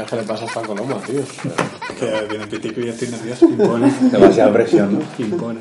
[0.00, 1.22] Vez que le pasa hasta Coloma, tío.
[2.00, 3.44] Que viene Pitico y estoy nervioso.
[3.46, 3.92] Impone.
[4.10, 5.04] Demasiada presión, ¿no?
[5.18, 5.60] Impone.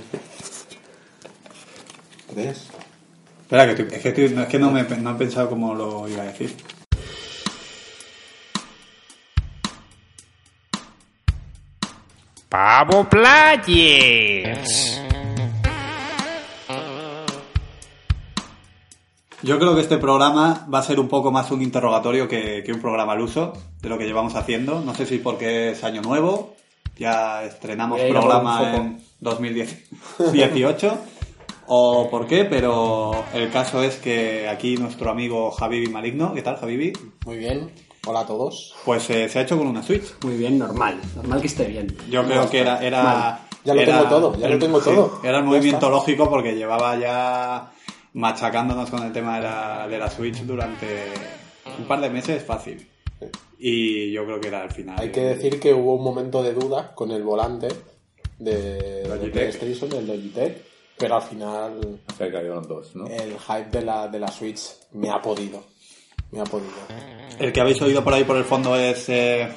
[2.34, 2.68] ¿Ves?
[3.42, 5.74] Espera, que, estoy- es que, estoy- no, es que no, me, no he pensado cómo
[5.76, 6.56] lo iba a decir.
[12.50, 15.02] Pavo Players.
[19.42, 22.74] Yo creo que este programa va a ser un poco más un interrogatorio que, que
[22.74, 24.82] un programa al uso de lo que llevamos haciendo.
[24.82, 26.56] No sé si porque es año nuevo,
[26.98, 30.98] ya estrenamos programa en 2018
[31.68, 36.58] o por qué, pero el caso es que aquí nuestro amigo Javibi Maligno, ¿qué tal
[36.58, 36.92] Javibi?
[37.26, 37.72] Muy bien.
[38.06, 38.76] Hola a todos.
[38.84, 40.16] Pues eh, se ha hecho con una Switch.
[40.24, 41.00] Muy bien, normal.
[41.16, 41.96] Normal que esté bien.
[42.10, 42.84] Yo creo que era...
[42.84, 45.20] era Ya lo era tengo todo, ya lo tengo sí, todo.
[45.24, 47.72] Era el movimiento lógico porque llevaba ya
[48.14, 51.06] machacándonos con el tema de la, de la Switch durante
[51.78, 52.88] un par de meses fácil.
[53.58, 54.98] Y yo creo que era al final.
[55.00, 57.68] Hay que decir que hubo un momento de duda con el volante
[58.38, 59.30] de, de.
[59.30, 60.64] PlayStation, el Logitech,
[60.98, 63.06] pero al final Se cayeron dos, ¿no?
[63.08, 64.62] el hype de la, de la Switch
[64.94, 65.64] me ha podido.
[66.32, 66.72] Me ha podido.
[67.40, 69.50] El que habéis oído por ahí por el fondo es eh,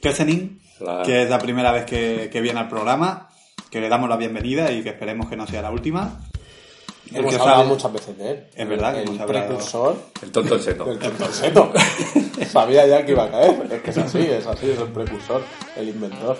[0.00, 1.04] Kessening, Claro.
[1.04, 3.28] que es la primera vez que, que viene al programa,
[3.70, 6.20] que le damos la bienvenida y que esperemos que no sea la última.
[7.10, 8.44] El hemos que hablado sabe- muchas veces de él.
[8.54, 9.46] Es verdad que el hemos hablado.
[9.46, 10.84] precursor El tonto el seto.
[10.84, 11.72] del tontoseto.
[12.52, 13.68] Sabía ya que iba a caer.
[13.72, 15.42] Es que es así, es así, es el precursor,
[15.76, 16.36] el inventor.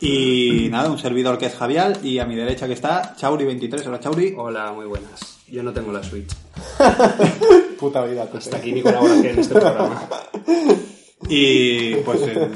[0.00, 3.86] Y nada, un servidor que es Javial y a mi derecha que está Chauri23.
[3.86, 4.34] Hola Chauri.
[4.36, 5.38] Hola, muy buenas.
[5.48, 6.30] Yo no tengo la Switch.
[7.78, 8.28] Puta vida.
[8.34, 10.08] Hasta aquí mi colaboración en este programa.
[11.28, 12.50] Y pues eh,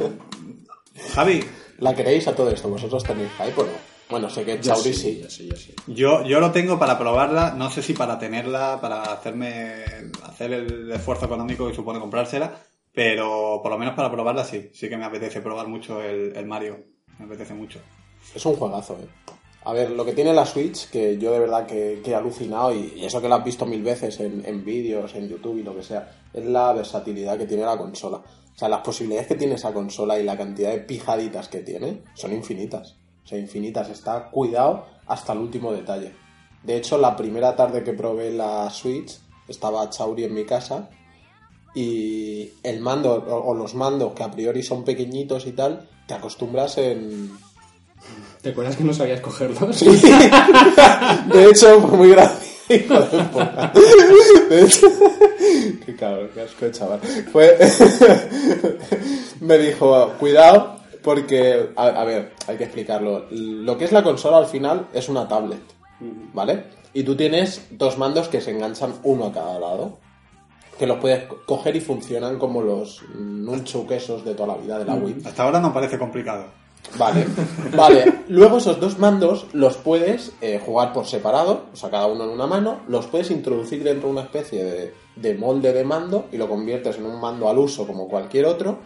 [1.15, 1.45] Javi,
[1.79, 2.69] ¿La queréis a todo esto?
[2.69, 3.71] ¿Vosotros tenéis hype o no?
[4.11, 5.21] Bueno, sé que Chauri sí.
[5.23, 5.75] Yo sí, yo sí.
[5.87, 9.85] yo, yo lo tengo para probarla, no sé si para tenerla, para hacerme
[10.25, 12.59] hacer el esfuerzo económico que supone comprársela,
[12.93, 16.47] pero por lo menos para probarla sí, sí que me apetece probar mucho el, el
[16.47, 16.85] Mario,
[17.19, 17.81] me apetece mucho.
[18.35, 19.09] Es un juegazo, eh.
[19.65, 22.73] A ver, lo que tiene la Switch, que yo de verdad que, que he alucinado,
[22.73, 25.63] y, y eso que lo has visto mil veces en, en vídeos, en YouTube y
[25.63, 28.17] lo que sea, es la versatilidad que tiene la consola.
[28.17, 32.03] O sea, las posibilidades que tiene esa consola y la cantidad de pijaditas que tiene
[32.15, 32.97] son infinitas.
[33.29, 33.91] O sea, infinitas.
[33.91, 36.15] Está cuidado hasta el último detalle.
[36.63, 40.89] De hecho, la primera tarde que probé la Switch, estaba Chauri en mi casa
[41.75, 46.79] y el mando o, los mandos que a priori son pequeñiñitos y tal, te acostumbras
[46.79, 47.31] en,
[48.41, 49.81] ¿Te acuerdas que no sabías cogerlos?
[51.33, 52.49] De hecho, fue muy gracioso.
[54.49, 54.87] De hecho,
[55.85, 57.01] qué cabrón, qué asco de chaval.
[57.31, 57.59] Fue,
[59.41, 63.27] me dijo, cuidado, porque, a, a ver, hay que explicarlo.
[63.31, 65.61] Lo que es la consola al final es una tablet,
[66.33, 66.65] ¿vale?
[66.95, 69.99] Y tú tienes dos mandos que se enganchan uno a cada lado,
[70.79, 74.79] que los puedes co- coger y funcionan como los nunchuk esos de toda la vida
[74.79, 75.19] de la Wii.
[75.25, 76.47] Hasta ahora no parece complicado.
[76.97, 77.27] Vale,
[77.77, 78.21] vale.
[78.29, 82.31] Luego esos dos mandos los puedes eh, jugar por separado, o sea, cada uno en
[82.31, 86.37] una mano, los puedes introducir dentro de una especie de, de molde de mando y
[86.39, 88.79] lo conviertes en un mando al uso como cualquier otro,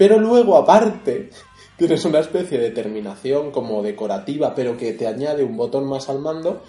[0.00, 1.28] pero luego aparte
[1.76, 6.20] tienes una especie de terminación como decorativa, pero que te añade un botón más al
[6.20, 6.62] mando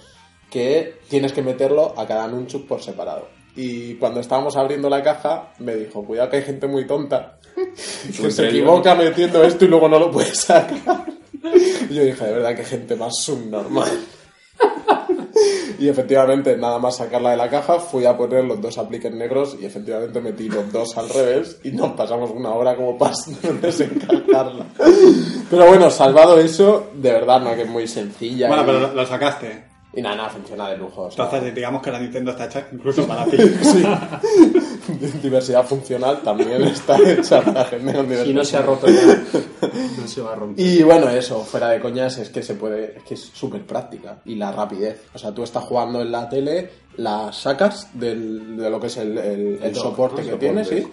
[0.50, 3.30] que tienes que meterlo a cada nunchuk por separado.
[3.56, 7.40] Y cuando estábamos abriendo la caja, me dijo, cuidado que hay gente muy tonta
[8.22, 11.06] que se equivoca metiendo esto y luego no lo puede sacar.
[11.90, 13.90] Y yo dije, de verdad, que gente más subnormal.
[15.82, 19.58] Y efectivamente, nada más sacarla de la caja, fui a poner los dos apliques negros
[19.60, 23.16] y efectivamente metí los dos al revés y nos pasamos una hora como para
[23.62, 24.68] desencajarla.
[25.50, 28.48] Pero bueno, salvado eso, de verdad, no que es muy sencilla.
[28.48, 29.64] Bueno, y, pero lo, sacaste.
[29.96, 31.04] y nada, nada, funciona de lujo.
[31.06, 33.38] o sea, Entonces digamos que la Nintendo está hecha incluso para ti.
[33.64, 33.84] sí.
[35.22, 39.24] diversidad funcional también está hecha para gente con diversidad Si no se ha roto ya,
[40.02, 40.66] no se va a romper.
[40.66, 44.20] Y bueno, eso, fuera de coñas, es que se puede, es que es súper práctica.
[44.26, 45.02] Y la rapidez.
[45.14, 48.98] O sea, tú estás jugando en la tele, la sacas del, de lo que es
[48.98, 50.88] el, el- el dock, soporte que tienes, ¿sí?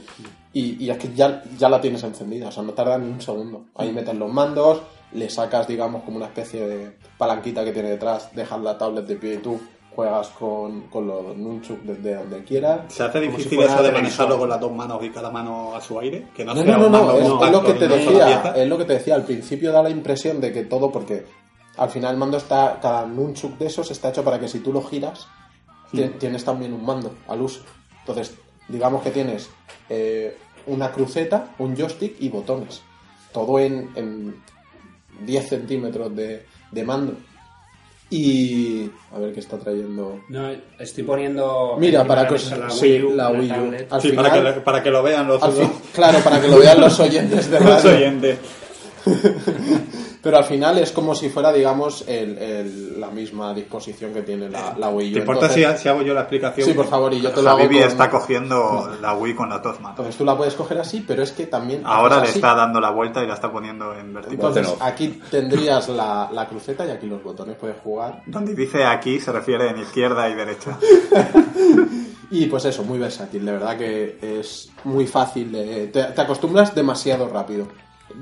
[0.53, 3.21] Y, y es que ya, ya la tienes encendida, o sea, no tarda ni un
[3.21, 3.67] segundo.
[3.75, 4.81] Ahí metes los mandos,
[5.13, 9.17] le sacas, digamos, como una especie de palanquita que tiene detrás, dejas la tablet de
[9.17, 9.61] pie y tú
[9.99, 12.83] juegas con, con los nunchuk desde donde quieras.
[12.87, 15.81] ¿Se hace si difícil eso de manejarlo con las dos manos y cada mano a
[15.81, 16.29] su aire?
[16.37, 19.17] Que no, No, sea no, es, lo que te decía, es lo que te decía,
[19.17, 21.27] al principio da la impresión de que todo, porque
[21.77, 24.73] al final el mando está, cada nunchuk de esos está hecho para que si tú
[24.73, 25.27] lo giras,
[25.91, 27.63] ti- tienes también un mando al uso.
[27.99, 28.37] Entonces,
[28.69, 29.51] digamos que tienes
[29.89, 32.83] eh, una cruceta, un joystick y botones.
[33.33, 34.37] Todo en, en
[35.27, 37.15] 10 centímetros de, de mando.
[38.11, 40.21] Y a ver qué está trayendo.
[40.29, 41.77] No, estoy poniendo.
[41.79, 43.55] Mira, para que la la sí, Wii U, la una Wii U.
[43.55, 43.93] tablet.
[43.93, 46.49] Al Sí, final- para, que, para que lo vean los, fin- los- claro, para que
[46.49, 47.97] lo vean los oyentes de los radio.
[47.97, 48.39] oyentes.
[50.23, 54.49] Pero al final es como si fuera, digamos, el- el- la misma disposición que tiene
[54.49, 55.13] la, la Wii U.
[55.15, 56.67] ¿Te importa Entonces- si, si hago yo la explicación?
[56.67, 59.63] Sí, por favor, y yo te lo hago con- está cogiendo la Wii con las
[59.63, 59.91] dos manos.
[59.99, 61.83] Entonces tú la puedes coger así, pero es que también...
[61.85, 64.49] Ahora le está dando la vuelta y la está poniendo en vertical.
[64.49, 68.23] Entonces aquí tendrías la, la cruceta y aquí los botones puedes jugar.
[68.27, 70.79] Donde dice aquí se refiere en izquierda y derecha.
[72.31, 76.75] Y pues eso, muy versátil, de verdad que es muy fácil, de- te, te acostumbras
[76.75, 77.67] demasiado rápido.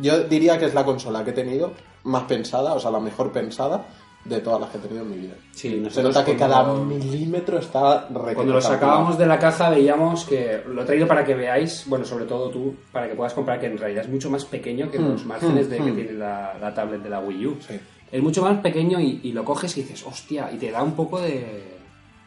[0.01, 1.73] Yo diría que es la consola que he tenido
[2.05, 3.87] más pensada, o sea, la mejor pensada
[4.29, 5.35] de todas las que he tenido en mi vida.
[5.53, 10.63] Sí, Se nota que cada milímetro está Cuando lo sacábamos de la caja veíamos que
[10.67, 13.67] lo he traído para que veáis, bueno, sobre todo tú, para que puedas comprar que
[13.67, 17.03] en realidad es mucho más pequeño que los márgenes de que tiene la, la tablet
[17.03, 17.57] de la Wii U.
[17.67, 17.79] Sí.
[18.11, 20.93] Es mucho más pequeño y, y lo coges y dices, hostia, y te da un
[20.93, 21.77] poco de...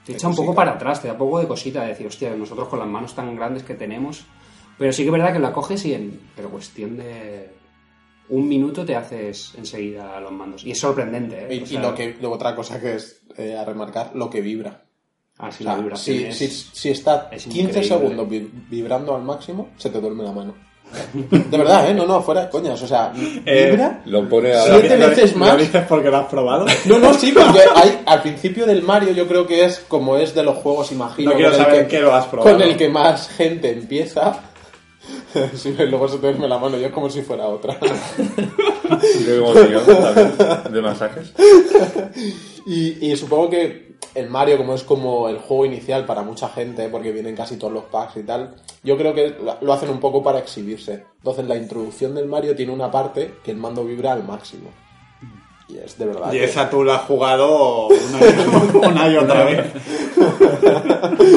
[0.06, 2.08] Te De echa un poco para atrás, te da un poco de cosita de decir,
[2.08, 4.24] hostia, nosotros con las manos tan grandes que tenemos.
[4.80, 7.50] Pero sí que es verdad que la coges y en pero cuestión de
[8.30, 10.64] un minuto te haces enseguida los mandos.
[10.66, 11.56] Y es sorprendente, ¿eh?
[11.56, 14.30] Y, O y sea, lo que luego otra cosa que es eh, a remarcar, lo
[14.30, 14.84] que vibra.
[15.40, 17.84] ah, sí, O sea, la vibración si, es- si, si está es 15 increíble.
[17.88, 20.56] segundos vi- vibrando al máximo, se te duerme la mano.
[21.22, 21.94] De verdad, ¿eh?
[21.94, 22.82] No, no, fuera de coñas.
[22.82, 23.14] O sea,
[23.46, 24.02] Eh, vibra.
[24.06, 24.64] Lo pone a...
[24.64, 25.58] Siete ¿Lo- veces ¿Lo más.
[25.58, 26.66] dices porque lo has probado?
[26.86, 30.34] No, no, sí, porque hay, al principio del Mario yo creo que es como es
[30.34, 31.30] de los juegos, imagino.
[31.32, 32.52] No quiero saber que- qué lo has probado.
[32.52, 34.49] Con el que más gente empieza.
[35.56, 37.74] Sí, luego se te duerme la mano, yo es como si fuera otra.
[40.72, 41.34] de masajes.
[42.66, 46.88] Y, y supongo que el Mario, como es como el juego inicial para mucha gente,
[46.90, 50.22] porque vienen casi todos los packs y tal, yo creo que lo hacen un poco
[50.22, 51.06] para exhibirse.
[51.18, 54.70] Entonces la introducción del Mario tiene una parte que el mando vibra al máximo.
[55.70, 56.34] Y es de verdad.
[56.34, 59.66] Y que- esa tú la has jugado una y, una y otra vez.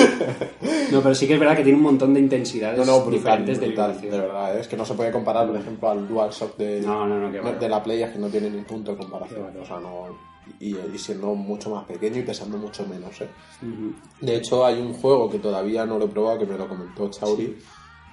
[0.90, 3.12] No, pero sí que es verdad que tiene un montón de intensidades No, no, brutal,
[3.18, 4.12] diferentes brutal, vibración.
[4.12, 4.60] de verdad, ¿eh?
[4.60, 7.40] es que no se puede comparar, por ejemplo, al DualShock de, No, no, no, qué
[7.40, 7.52] va.
[7.52, 9.56] de la Play, es que no tiene ni punto de comparación.
[9.60, 10.04] O sea, no,
[10.60, 13.18] y, y siendo mucho más pequeño y pesando mucho menos.
[13.22, 13.28] ¿eh?
[14.20, 17.08] De hecho, hay un juego que todavía no lo he probado, que me lo comentó
[17.10, 17.56] Chauri,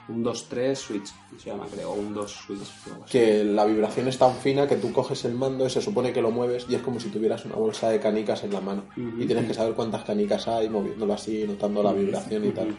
[0.10, 1.08] Un 2-3 Switch,
[1.38, 3.06] se llama, creo, o un 2 Switch.
[3.10, 6.22] que la vibración es tan fina que tú coges el mando y se supone que
[6.22, 8.86] lo mueves y es como si tuvieras una bolsa de canicas en la mano.
[8.98, 12.76] Y tienes que saber cuántas canicas hay, moviéndolo así, notando la vibración y tal.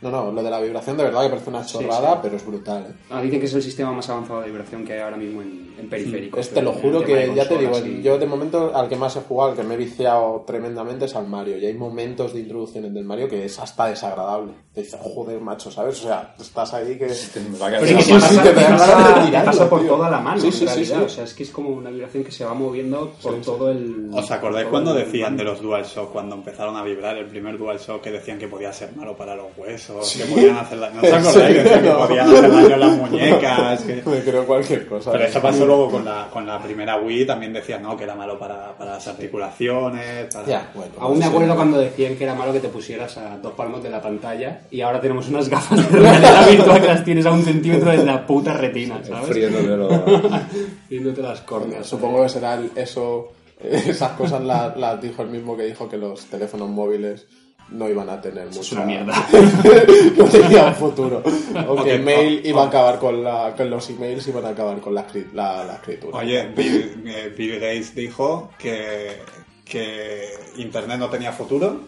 [0.00, 2.18] No, no, lo de la vibración de verdad que parece una chorrada, sí.
[2.22, 2.86] pero es brutal.
[2.88, 2.94] ¿eh?
[3.10, 5.74] Ah, dicen que es el sistema más avanzado de vibración que hay ahora mismo en,
[5.78, 6.38] en periféricos.
[6.40, 9.16] Es, te lo juro que, ya te digo, y- yo de momento al que más
[9.16, 11.58] he jugado, al que me he viciado tremendamente es al Mario.
[11.58, 14.52] Y hay momentos de introducciones del Mario que es hasta desagradable.
[14.72, 15.98] Te dices, joder, macho, ¿sabes?
[16.04, 17.06] O sea, estás ahí que...
[17.60, 19.88] Va a Pero Sí, te sí, pasa, te te por tío.
[19.90, 20.92] toda la mano, Sí, sí, en sí.
[20.92, 24.10] O sea, es que es como una vibración que se va moviendo por todo el...
[24.12, 28.12] ¿Os acordáis cuando decían de los DualShock, cuando empezaron a vibrar el primer DualShock, que
[28.12, 31.00] decían que podía ser malo para los huesos, que podían hacer daño?
[31.02, 31.56] ¿No os acordáis?
[31.56, 31.98] Sí, que no.
[32.06, 33.82] podían hacer daño las muñecas.
[33.82, 35.12] que- Me creo cualquier cosa.
[35.12, 37.96] Pero eso pasó luego con la, con la primera Wii, también decían ¿no?
[37.96, 40.32] que era malo para, para las articulaciones.
[40.34, 40.46] Para...
[40.46, 40.92] Ya, bueno.
[41.00, 41.30] Aún me sí.
[41.30, 44.60] acuerdo cuando decían que era malo que te pusieras a dos palmos de la pantalla
[44.70, 48.04] y ahora tenemos unas gafas de realidad virtual que las tienes a un centímetro de
[48.04, 49.36] la puta retina, ¿sabes?
[50.88, 51.86] Viéndote las córneas.
[51.86, 53.32] Supongo que será el- eso...
[53.60, 57.26] Esas cosas las, las dijo el mismo que dijo que los teléfonos móviles
[57.70, 58.60] no iban a tener mucho...
[58.60, 59.26] Es una mierda.
[60.16, 61.22] no tenía un futuro.
[61.66, 63.54] O Ok, que el mail o- iba a o- acabar con la...
[63.56, 66.16] con los emails iban a acabar con la, la, la escritura.
[66.18, 69.18] Oye, Bill, eh, Bill Gates dijo que,
[69.64, 71.80] que Internet no tenía futuro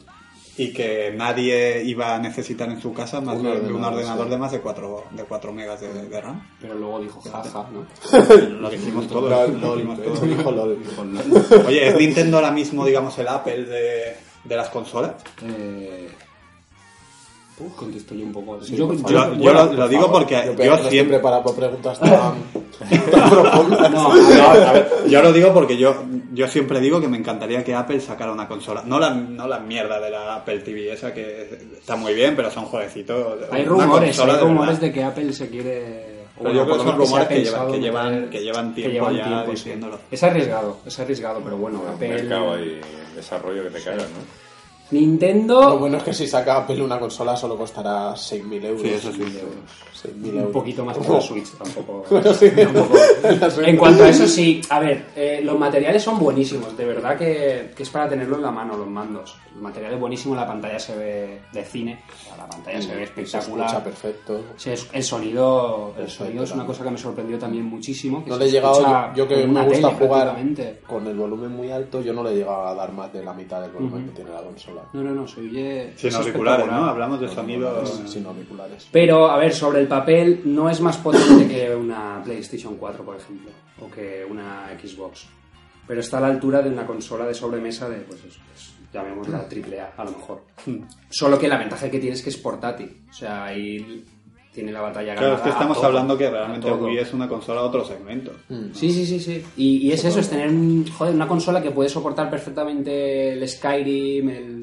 [0.57, 3.95] y que nadie iba a necesitar en su casa más Un de, de un ordenador,
[3.95, 4.31] ordenador sí.
[4.33, 6.47] de más de 4, de 4 megas de, de RAM.
[6.61, 7.87] Pero luego dijo jaja, ¿no?
[8.61, 9.31] Lo dijimos todos.
[9.49, 10.21] Lo dijimos todos.
[10.29, 10.79] dijo LOL.
[11.67, 15.13] Oye, ¿es Nintendo ahora mismo, digamos, el Apple de, de las consolas?
[15.43, 16.09] Eh...
[17.63, 18.63] Uf, contesto yo un poco.
[18.63, 19.29] Sí, yo, por yo- favor.
[19.29, 21.19] Yo, yo bueno, lo, lo digo porque Yo, siempre...
[21.19, 22.11] para preguntas tan,
[23.11, 23.91] tan profundas.
[23.91, 25.95] no, No, a ver, yo lo digo porque yo,
[26.33, 28.83] yo siempre digo que me encantaría que Apple sacara una consola.
[28.87, 32.51] No la, no la mierda de la Apple TV esa que está muy bien, pero
[32.51, 33.41] son jueguecitos.
[33.53, 36.20] hay rumores, hay rumores de que Apple se quiere...
[36.41, 38.83] o Pero yo creo que se ha rumores que llevan- que llevan- que llevan que
[38.83, 39.51] tiempo llevan ya tiempo, sí.
[39.53, 39.99] diciéndolo.
[40.11, 42.09] Es arriesgado, es arriesgado, pero bueno, Un Apple...
[42.09, 42.81] mercado y
[43.15, 44.41] desarrollo que te cagas, ¿no?
[44.91, 45.61] Nintendo.
[45.61, 48.83] Lo bueno es que si saca Apple una consola solo costará 6.000 euros.
[48.83, 49.13] Sí, eso
[50.03, 50.09] sí.
[50.09, 52.05] 6.000 Un poquito más que la Switch, tampoco.
[52.11, 52.51] Bueno, sí.
[52.51, 52.95] tampoco.
[53.41, 53.69] La Switch.
[53.69, 54.61] En cuanto a eso, sí.
[54.71, 56.77] A ver, eh, los materiales son buenísimos.
[56.77, 59.37] De verdad que, que es para tenerlo en la mano, los mandos.
[59.55, 62.01] El material es buenísimo, la pantalla se ve de cine.
[62.09, 63.85] O sea, la pantalla se ve Se escucha espectacular.
[63.85, 64.41] perfecto.
[64.57, 68.23] Sí, es- el sonido, el Perfecto, sonido es una cosa que me sorprendió también muchísimo.
[68.25, 70.37] que No se le he llegado, escucha yo, yo que me gusta tele, jugar
[70.87, 73.33] con el volumen muy alto, yo no le he llegado a dar más de la
[73.35, 74.83] mitad del volumen que tiene la consola.
[74.93, 75.93] No, no, no, se oye.
[75.97, 76.67] Sin es auriculares.
[76.67, 76.85] ¿no?
[76.87, 77.85] Hablamos de sonido.
[78.07, 78.89] Sin auriculares.
[78.93, 83.17] Pero, a ver, sobre el papel, no es más potente que una PlayStation 4, por
[83.17, 83.51] ejemplo,
[83.83, 85.27] o que una Xbox.
[85.87, 89.39] Pero está a la altura de una consola de sobremesa de, pues eso, pues, llamémosla
[89.51, 90.43] AAA, a lo mejor.
[91.11, 93.03] Solo que la ventaja que tiene es que es portátil.
[93.11, 94.05] O sea, ahí
[94.53, 96.71] tiene la batalla Claro, es ganada que estamos todo, hablando que realmente.
[96.73, 98.33] Wii es una consola de otro segmento.
[98.73, 99.45] Sí, sí, sí, sí.
[99.57, 103.49] Y, y es eso, es tener un- joder, una consola que puede soportar perfectamente el
[103.49, 104.60] Skyrim, el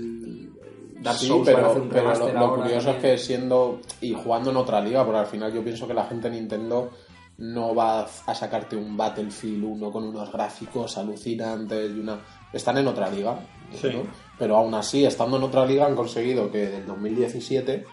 [1.07, 4.79] Dark Souls, pero, hacer un pero lo, curioso es que siendo y jugando en otra
[4.81, 6.91] liga, porque al final yo pienso que la gente de Nintendo
[7.39, 12.19] no va a sacarte un Battlefield 1 con unos gráficos alucinantes y una...
[12.51, 13.39] Están en otra liga,
[13.73, 13.89] Sí.
[13.93, 14.03] ¿no?
[14.39, 17.85] pero aún así, estando en otra liga, han conseguido que del 2017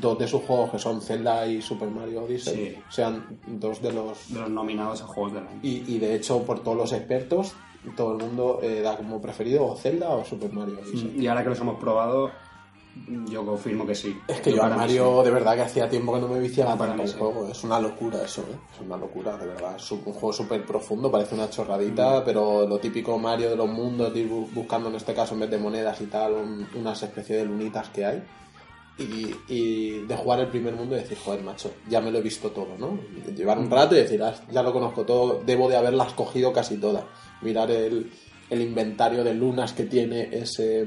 [0.00, 2.82] dos de sus juegos, que son Zelda y Super Mario Odyssey, Sí.
[2.90, 4.32] sean dos de los...
[4.32, 5.58] de los nominados a Juegos del Año.
[5.62, 7.54] Y, y de hecho, por todos los expertos,
[7.96, 11.16] todo el mundo eh, da como preferido o Zelda o Super Mario Odyssey.
[11.18, 12.30] Y ahora que los hemos probado,
[13.28, 14.18] yo confirmo que sí.
[14.28, 16.94] Es que yo a Mario de verdad que hacía tiempo que no me viciaba Para
[16.96, 17.18] tanto sí.
[17.18, 17.48] juego.
[17.48, 18.56] Es una locura eso, ¿eh?
[18.74, 19.76] Es una locura, de verdad.
[19.76, 24.12] Es un juego súper profundo, parece una chorradita, pero lo típico Mario de los mundos,
[24.12, 27.02] de ir bu- buscando en este caso en vez de monedas y tal, un- unas
[27.02, 28.22] especies de lunitas que hay.
[28.98, 32.22] Y, y de jugar el primer mundo y decir, joder, macho, ya me lo he
[32.22, 32.98] visto todo, ¿no?
[33.34, 36.76] Llevar un rato y decir, "Ah, ya lo conozco todo, debo de haberlas cogido casi
[36.76, 37.04] todas.
[37.40, 38.10] Mirar el,
[38.50, 40.86] el inventario de lunas que tiene ese,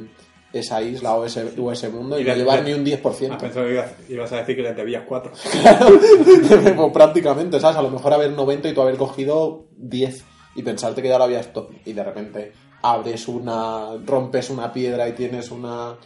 [0.53, 3.29] esa isla o ese, o ese mundo y, Y no llevar ni un 10%.
[3.31, 5.31] Ah, pensaba que ibas, ibas a decir que le debías cuatro.
[6.75, 7.77] pues prácticamente, ¿sabes?
[7.77, 10.24] A lo mejor haber 90 y tú haber cogido 10
[10.55, 11.69] y pensarte que ya lo habías todo.
[11.83, 12.51] Y de repente
[12.83, 15.98] abres una, rompes una piedra y tienes una,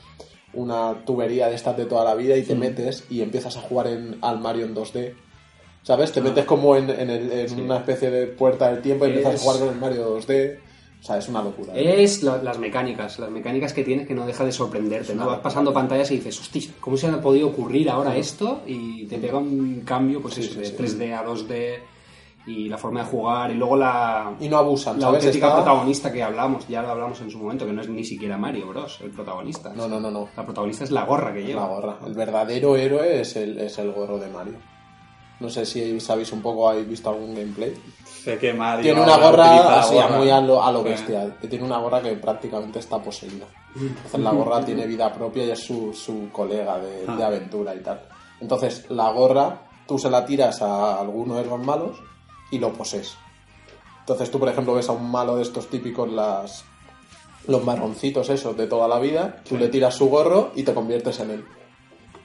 [0.58, 3.88] una tubería de estas de toda la vida y te metes y empiezas a jugar
[3.88, 5.14] en, al Mario en 2D.
[5.84, 6.12] ¿Sabes?
[6.12, 9.36] Te metes como en, en el- en una especie de puerta del tiempo y empiezas
[9.36, 10.60] Es- a jugar con el Mario 2D.
[11.00, 11.74] O sea, es una locura.
[11.76, 15.28] Es la- las mecánicas, las mecánicas que tienes que no deja de sorprenderte, ¿no?
[15.28, 18.64] Vas pasando pantallas y dices, hostia, ¿cómo se ha podido ocurrir ahora esto?
[18.68, 20.74] Y te pega un cambio, pues eso, sí, de sí.
[20.78, 21.80] 3D a 2D
[22.48, 25.18] y la forma de jugar y luego la, Y no abusan, la ¿sabes?
[25.20, 28.04] auténtica Está- protagonista que hablamos, ya lo hablamos en su momento, que no es ni
[28.06, 29.74] siquiera Mario Bros, el protagonista.
[29.76, 30.30] No, no, no, no.
[30.36, 31.62] La protagonista es la gorra que lleva.
[31.64, 31.98] La gorra.
[32.06, 34.56] El verdadero héroe es el, es el gorro de Mario.
[35.40, 37.74] No sé si sabéis un poco, habéis visto algún gameplay.
[38.06, 40.18] Sé que Mario Tiene una gorra así, gorra.
[40.18, 40.86] muy a lo, a lo Sí.
[40.90, 41.38] bestia.
[41.50, 43.46] Tiene una gorra que prácticamente está poseída.
[43.76, 47.28] Entonces la gorra tiene vida propia y es su, su colega de, de Ah.
[47.28, 48.02] aventura y tal.
[48.40, 51.98] Entonces la gorra, tú se la tiras a alguno de los malos
[52.52, 53.16] y lo poses.
[54.00, 56.64] Entonces tú, por ejemplo, ves a un malo de estos típicos, las
[57.48, 61.20] los marroncitos esos de toda la vida, tú le tiras su gorro y te conviertes
[61.22, 61.46] en él.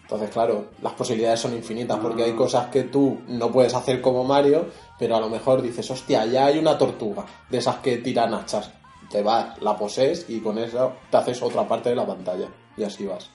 [0.02, 4.24] Entonces, claro, las posibilidades son infinitas porque hay cosas que tú no puedes hacer como
[4.24, 4.66] Mario,
[4.98, 8.70] pero a lo mejor dices, hostia, ya hay una tortuga de esas que tiran hachas.
[9.10, 12.82] Te vas, la poses y con eso te haces otra parte de la pantalla y
[12.82, 13.30] así vas.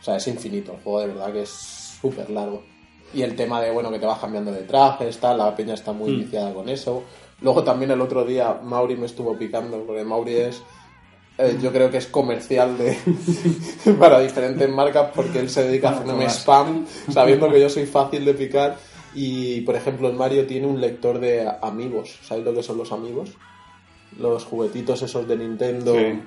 [0.00, 0.72] O sea, es infinito.
[0.72, 1.50] El juego de verdad que es
[2.00, 2.62] súper largo.
[3.14, 5.92] Y el tema de, bueno, que te vas cambiando de trajes, tal, la peña está
[5.92, 7.02] muy viciada con eso.
[7.40, 10.62] Luego también el otro día Mauri me estuvo picando, porque Mauri es,
[11.38, 12.96] eh, yo creo que es comercial de
[13.98, 18.24] para diferentes marcas porque él se dedica a hacerme spam, sabiendo que yo soy fácil
[18.24, 18.76] de picar.
[19.14, 22.18] Y, por ejemplo, el Mario tiene un lector de amigos.
[22.22, 23.30] ¿Sabéis lo que son los amigos?
[24.18, 26.18] Los juguetitos esos de Nintendo Sí.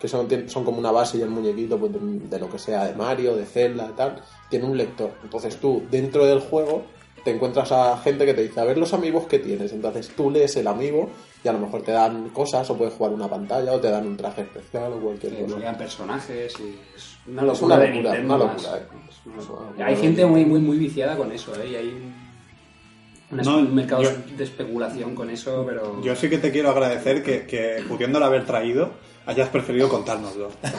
[0.00, 2.86] Que son, son como una base y el muñequito pues, de, de lo que sea,
[2.86, 5.10] de Mario, de Zelda, tal, tiene un lector.
[5.22, 6.84] Entonces tú, dentro del juego,
[7.22, 9.72] te encuentras a gente que te dice, a ver los amigos que tienes.
[9.72, 11.10] Entonces tú lees el amigo
[11.44, 14.06] y a lo mejor te dan cosas, o puedes jugar una pantalla, o te dan
[14.06, 15.76] un traje especial, o cualquier que cosa.
[15.76, 18.62] personajes y es una Es locura, una de locura, Nintendo una más.
[18.62, 18.86] locura, eh.
[19.10, 19.60] Es una locura.
[19.68, 21.68] locura Hay gente muy, muy, muy viciada con eso, ¿eh?
[21.70, 22.12] Y hay
[23.30, 26.00] No, un mercado yo- de especulación con eso, pero...
[26.02, 28.90] Yo sí que te quiero agradecer que, que pudiéndolo haber traído,
[29.30, 30.48] hayas preferido contárnoslo.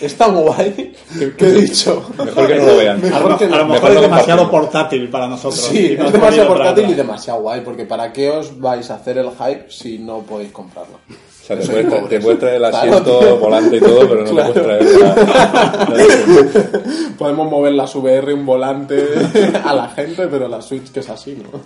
[0.00, 0.92] Es tan guay
[1.38, 2.04] que he dicho.
[2.22, 3.00] Mejor que no lo vean.
[3.12, 3.54] A lo, Mejor que no.
[3.54, 5.60] a lo mejor Mejor es demasiado portátil para nosotros.
[5.62, 9.18] Sí, no es demasiado portátil y demasiado guay, porque ¿para qué os vais a hacer
[9.18, 10.98] el hype si no podéis comprarlo?
[11.08, 14.52] O sea, te puedes, te traer el asiento volante y todo, pero no Claro.
[14.52, 16.80] te puedes traer la-
[17.18, 19.04] Podemos mover las VR un volante
[19.64, 21.60] a la gente, pero la Switch que es así, ¿no?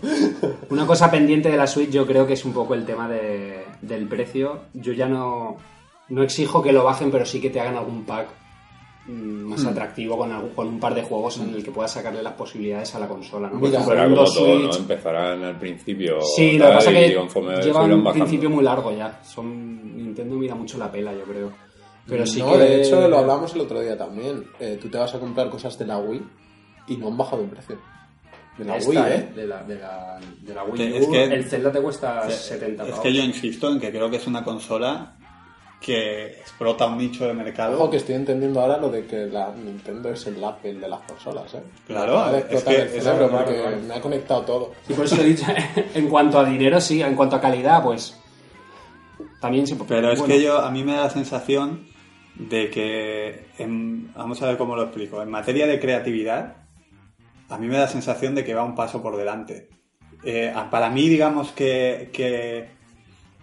[0.71, 3.68] Una cosa pendiente de la Switch yo creo que es un poco el tema de-
[3.83, 4.61] del precio.
[4.75, 5.57] Yo ya no...
[6.11, 8.29] No exijo que lo bajen, pero sí que te hagan algún pack
[9.07, 9.13] mm,
[9.51, 12.33] más atractivo con, algún- con un par de juegos en el que puedas sacarle las
[12.33, 13.49] posibilidades a la consola.
[13.51, 13.61] ¿no?
[13.61, 14.75] Por Mira, Será como todo, ¿no?
[14.75, 16.21] Empezarán al principio.
[16.23, 19.21] Sí, lo que pasa es que llevan un principio muy largo ya.
[19.23, 21.53] Son Nintendo mira mucho la pela, yo creo.
[22.07, 22.59] Pero sí no, que...
[22.61, 24.45] de hecho lo hablamos el otro día también.
[24.59, 26.23] Eh, tú te vas a comprar cosas de la Wii
[26.87, 27.77] y no han bajado el precio.
[28.59, 29.15] De la Esta, Wii, ¿eh?
[29.15, 29.33] ¿eh?
[29.37, 32.35] De la, de la, de la Wii es U, que- el Zelda te cuesta Es
[32.35, 33.03] 70 es pavos.
[33.05, 35.15] que yo insisto en que creo que es una consola
[35.81, 37.77] que explota un nicho de mercado.
[37.77, 41.01] Ojo que estoy entendiendo ahora lo de que la Nintendo es el Apple de las
[41.03, 41.63] consolas, ¿eh?
[41.87, 43.77] Claro, es que el cerebro es raro, porque claro.
[43.87, 44.73] me ha conectado todo.
[44.89, 45.45] Y por eso he dicho,
[45.95, 48.19] en cuanto a dinero, sí, en cuanto a calidad, pues.
[49.41, 51.87] También se Pero es bueno, que yo, a mí me da la sensación
[52.35, 56.57] de que, en- vamos a ver cómo lo explico, en materia de creatividad,
[57.49, 59.69] a mí me da la sensación de que va un paso por delante.
[60.25, 62.69] Eh, para mí, digamos que, que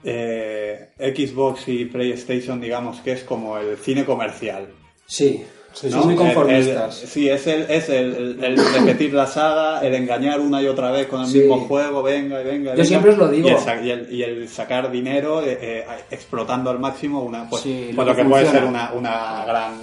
[0.04, 4.68] eh, Xbox y PlayStation, digamos que es como el cine comercial.
[5.08, 5.44] Sí,
[5.74, 6.04] sí, ¿no?
[6.04, 7.02] muy conformistas.
[7.04, 10.68] el- sí, es, el, es el, el- el repetir la saga, el engañar una y
[10.68, 11.40] otra vez con el Sí.
[11.40, 12.72] mismo juego, venga, venga.
[12.72, 13.48] Yo venga, siempre os lo digo.
[13.48, 17.64] Y el, sa- y el- y el sacar dinero eh, explotando al máximo una, pues,
[17.64, 19.74] Sí, pues lo que que puede ser una, una gran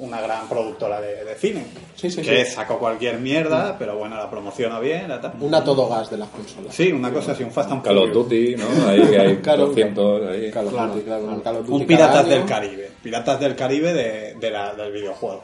[0.00, 1.64] una gran productora de, de cine.
[1.98, 2.52] Sí, sí, que sí.
[2.52, 5.08] sacó cualquier mierda, pero bueno, la promociona bien.
[5.08, 5.32] la.
[5.40, 6.72] Una todo gas de las consolas.
[6.72, 8.12] Sí, una cosa así, un Fast and Call of.
[8.12, 8.88] Duty, ¿no?
[8.88, 10.28] Ahí que hay Claro, 200.
[10.30, 10.50] Ahí.
[10.52, 11.42] Call of Claro, Duty, claro, claro.
[11.42, 12.90] Call of Duty Un Piratas del Caribe.
[13.02, 15.42] Piratas del Caribe de, de la- del videojuego,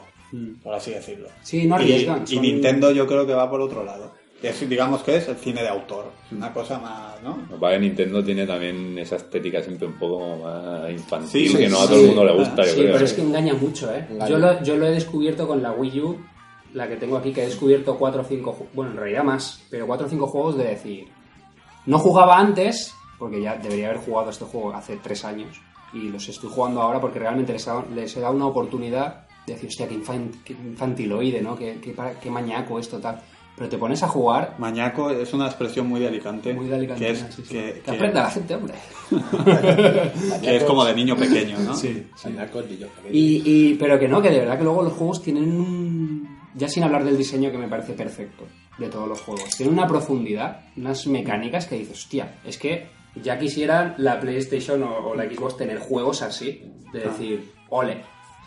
[0.63, 1.27] por así decirlo.
[1.43, 2.23] Sí, no Y- arriesgan.
[2.27, 4.13] Y, son- Nintendo yo creo que va por otro lado.
[4.41, 6.05] Es, digamos que es el cine de autor.
[6.31, 7.37] Una cosa más, ¿no?
[7.59, 11.81] Que Nintendo tiene también esa estética siempre un poco más infantil, Sí, que no a
[11.81, 12.93] sí, todo el mundo le gusta, yo Sí, creo.
[12.93, 14.05] pero es que engaña mucho, ¿eh?
[14.09, 14.29] Engaña.
[14.29, 16.17] Yo lo, yo lo he descubierto con la Wii U,
[16.75, 19.61] la que tengo aquí, que he descubierto 4 o 5, ju- bueno, en realidad más,
[19.69, 21.07] pero 4 o 5 juegos de decir,
[21.85, 25.61] no jugaba antes, porque ya debería haber jugado este juego hace 3 años,
[25.93, 29.53] y los estoy jugando ahora porque realmente les, ha- les he dado una oportunidad de
[29.53, 31.55] decir, hostia, qué, infan- qué infantiloide, ¿no?
[31.55, 33.21] Qué, qué, para- qué mañaco esto, tal.
[33.57, 36.53] Pero te pones a jugar Mañaco es una expresión muy de Alicante.
[36.53, 37.43] muy de Alicante, Que es, sí, sí.
[37.43, 38.73] que, Que que- aprenda la gente, hombre.
[40.41, 41.73] que es como de niño pequeño, ¿no?
[41.73, 42.05] Sí.
[42.79, 42.87] Yo.
[43.11, 46.34] Y, y- pero que no, que de verdad que luego los juegos tienen un...
[46.55, 48.45] Ya sin hablar del diseño que me parece perfecto
[48.77, 49.55] de todos los juegos.
[49.55, 52.87] Tienen una profundidad, unas mecánicas que dices, hostia, es que
[53.21, 56.63] ya quisiera la PlayStation o, o la Xbox tener juegos así.
[56.91, 58.01] De decir, ole.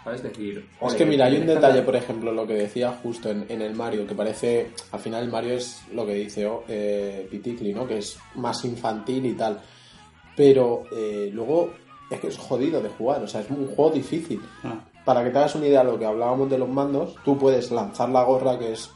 [0.05, 0.23] ¿Sabes?
[0.23, 0.66] Decir.
[0.81, 3.75] Es que mira, hay un detalle, por ejemplo, lo que decía justo en, en el
[3.75, 7.87] Mario, que parece, al final el Mario es lo que dice oh, eh, Piticli, ¿no?
[7.87, 9.61] Que es más infantil y tal.
[10.37, 11.75] Pero eh, luego
[12.11, 14.40] es que es jodido de jugar, o sea, es un juego difícil.
[14.62, 14.81] Ah.
[15.09, 17.71] Para que te hagas una idea de lo que hablábamos de los mandos, tú puedes
[17.71, 18.90] lanzar la gorra, que es,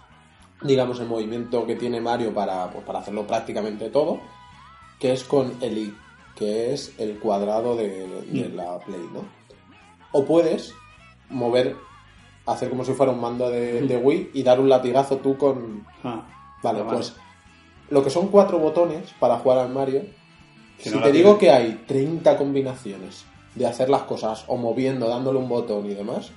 [0.61, 4.20] digamos, el movimiento que tiene Mario para, pues, para hacerlo prácticamente todo,
[5.01, 5.94] que es con el I,
[6.37, 9.25] que es el cuadrado de, de la Play, ¿no?
[10.12, 10.75] O puedes
[11.31, 11.77] mover,
[12.44, 15.87] hacer como si fuera un mando de, de Wii y dar un latigazo tú con...
[16.05, 16.29] Ah.
[16.62, 16.92] Vale, vale.
[16.92, 17.16] pues
[17.88, 20.03] lo que son cuatro botones para jugar al Mario,
[20.77, 25.38] Si no te digo que hay 30 combinaciones de hacer las cosas o moviendo, dándole
[25.38, 26.30] un botón y demás,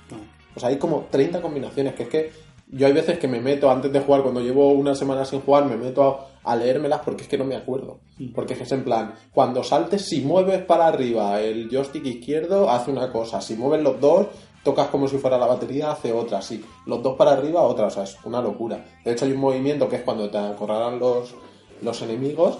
[0.52, 2.30] pues hay como 30 combinaciones, que es que
[2.68, 5.66] yo hay veces que me meto antes de jugar, cuando llevo una semana sin jugar,
[5.66, 7.98] me meto a, a leérmelas porque es que no me acuerdo.
[8.34, 13.12] Porque es en plan, cuando saltes, si mueves para arriba el joystick izquierdo, hace una
[13.12, 13.40] cosa.
[13.40, 14.26] Si mueves los dos,
[14.64, 16.42] tocas como si fuera la batería, hace otra.
[16.42, 17.86] Si los dos para arriba, otra.
[17.86, 18.84] O sea, es una locura.
[19.04, 21.34] De hecho, hay un movimiento que es cuando te acorralan los,
[21.82, 22.58] los enemigos,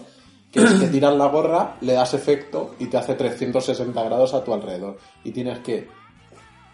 [0.50, 4.42] que es que tiran la gorra, le das efecto y te hace 360 grados a
[4.42, 4.98] tu alrededor.
[5.24, 5.88] Y tienes que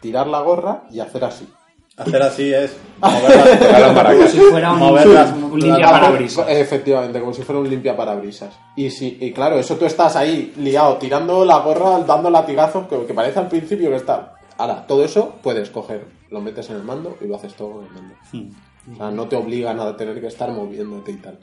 [0.01, 1.49] tirar la gorra y hacer así.
[1.97, 4.15] Hacer así es Tocar las.
[4.15, 6.49] Como si fuera un, Moverlas, un limpia parabrisas.
[6.49, 8.55] Efectivamente, como si fuera un limpia parabrisas.
[8.77, 13.05] Y si, y claro, eso tú estás ahí liado, tirando la gorra, dando latigazos, que,
[13.05, 14.37] que parece al principio que está.
[14.57, 17.85] Ahora, todo eso puedes coger, lo metes en el mando y lo haces todo con
[17.85, 18.15] el mando.
[18.33, 18.95] Hmm.
[18.95, 21.39] O sea, no te obligan a tener que estar moviéndote y tal.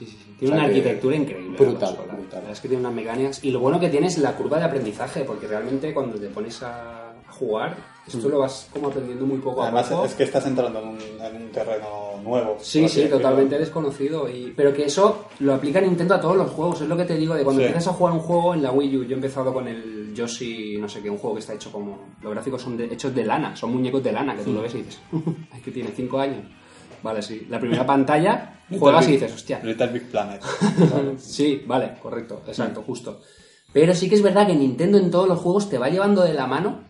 [0.00, 0.34] Sí, sí, sí.
[0.40, 1.56] Tiene O sea una arquitectura increíble.
[1.58, 2.28] brutal, la brutal.
[2.32, 3.44] La verdad es que tiene unas mecánicas.
[3.44, 6.60] Y lo bueno que tiene es la curva de aprendizaje, porque realmente cuando te pones
[6.62, 6.96] a
[7.28, 7.76] a jugar,
[8.08, 8.30] esto Mm.
[8.32, 10.04] lo vas como aprendiendo muy poco a Además, poco.
[10.04, 12.56] es que estás entrando en un, en un terreno nuevo.
[12.58, 13.18] Sí, sí, decirlo.
[13.18, 14.28] totalmente desconocido.
[14.28, 14.52] Y...
[14.56, 16.80] Pero que eso lo aplica Nintendo a todos los juegos.
[16.80, 17.66] Es lo que te digo de cuando Sí.
[17.68, 19.04] empiezas a jugar un juego en la Wii U.
[19.04, 22.00] Yo he empezado con el Yoshi, no sé qué, un juego que está hecho como.
[22.20, 24.74] Los gráficos son de- hechos de lana, son muñecos de lana, que tú lo ves
[24.74, 25.00] y dices,
[25.54, 26.42] es que tiene 5 años.
[27.02, 27.46] Vale, sí.
[27.48, 30.42] La primera pantalla, juegas y dices, hostia, Little Big Planet.
[31.18, 33.20] Sí, vale, correcto, exacto, justo.
[33.72, 36.34] Pero sí que es verdad que Nintendo en todos los juegos te va llevando de
[36.34, 36.80] la mano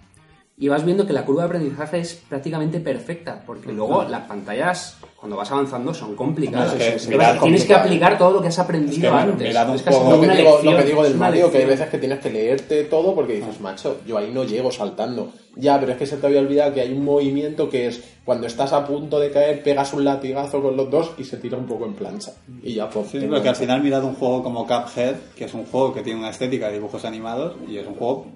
[0.56, 4.98] y vas viendo que la curva de aprendizaje es prácticamente perfecta, porque luego las pantallas
[5.20, 6.68] cuando vas avanzando son complicadas.
[6.68, 9.06] No, es que Entonces, mirad tienes que aplicar todo lo que has aprendido Es que
[9.06, 9.54] antes.
[9.54, 11.98] Es Lo que, una digo, lección, lo que digo del Mario, que hay veces que
[11.98, 15.30] tienes que leerte todo porque dices, macho, yo ahí no llego saltando.
[15.56, 18.46] Ya, pero es que se te había olvidado que hay un movimiento que es cuando
[18.46, 21.66] estás a punto de caer, pegas un latigazo con los dos y se tira un
[21.66, 22.32] poco en plancha.
[22.62, 23.08] Y ya, pues.
[23.08, 26.20] Sí, porque al final mirad un juego como Cuphead, que es un juego que tiene
[26.20, 28.26] una estética de dibujos animados y es un juego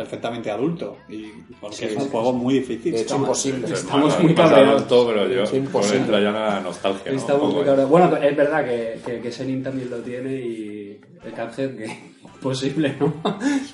[0.00, 0.96] perfectamente adulto.
[1.08, 1.26] Y
[1.60, 2.92] porque Sí, es un sí, juego muy difícil.
[2.92, 3.66] De hecho, imposible.
[3.72, 4.82] Estamos muy cabreados.
[4.82, 5.98] adulto, pero yo Es imposible.
[5.98, 7.12] entra ya la nostalgia.
[7.12, 7.18] ¿no?
[7.18, 7.90] Estamos Un muy cabreados.
[7.90, 12.10] Bueno, es verdad que, que, que ese Nin también lo tiene y el Cuphead que
[12.40, 13.12] posible, ¿no?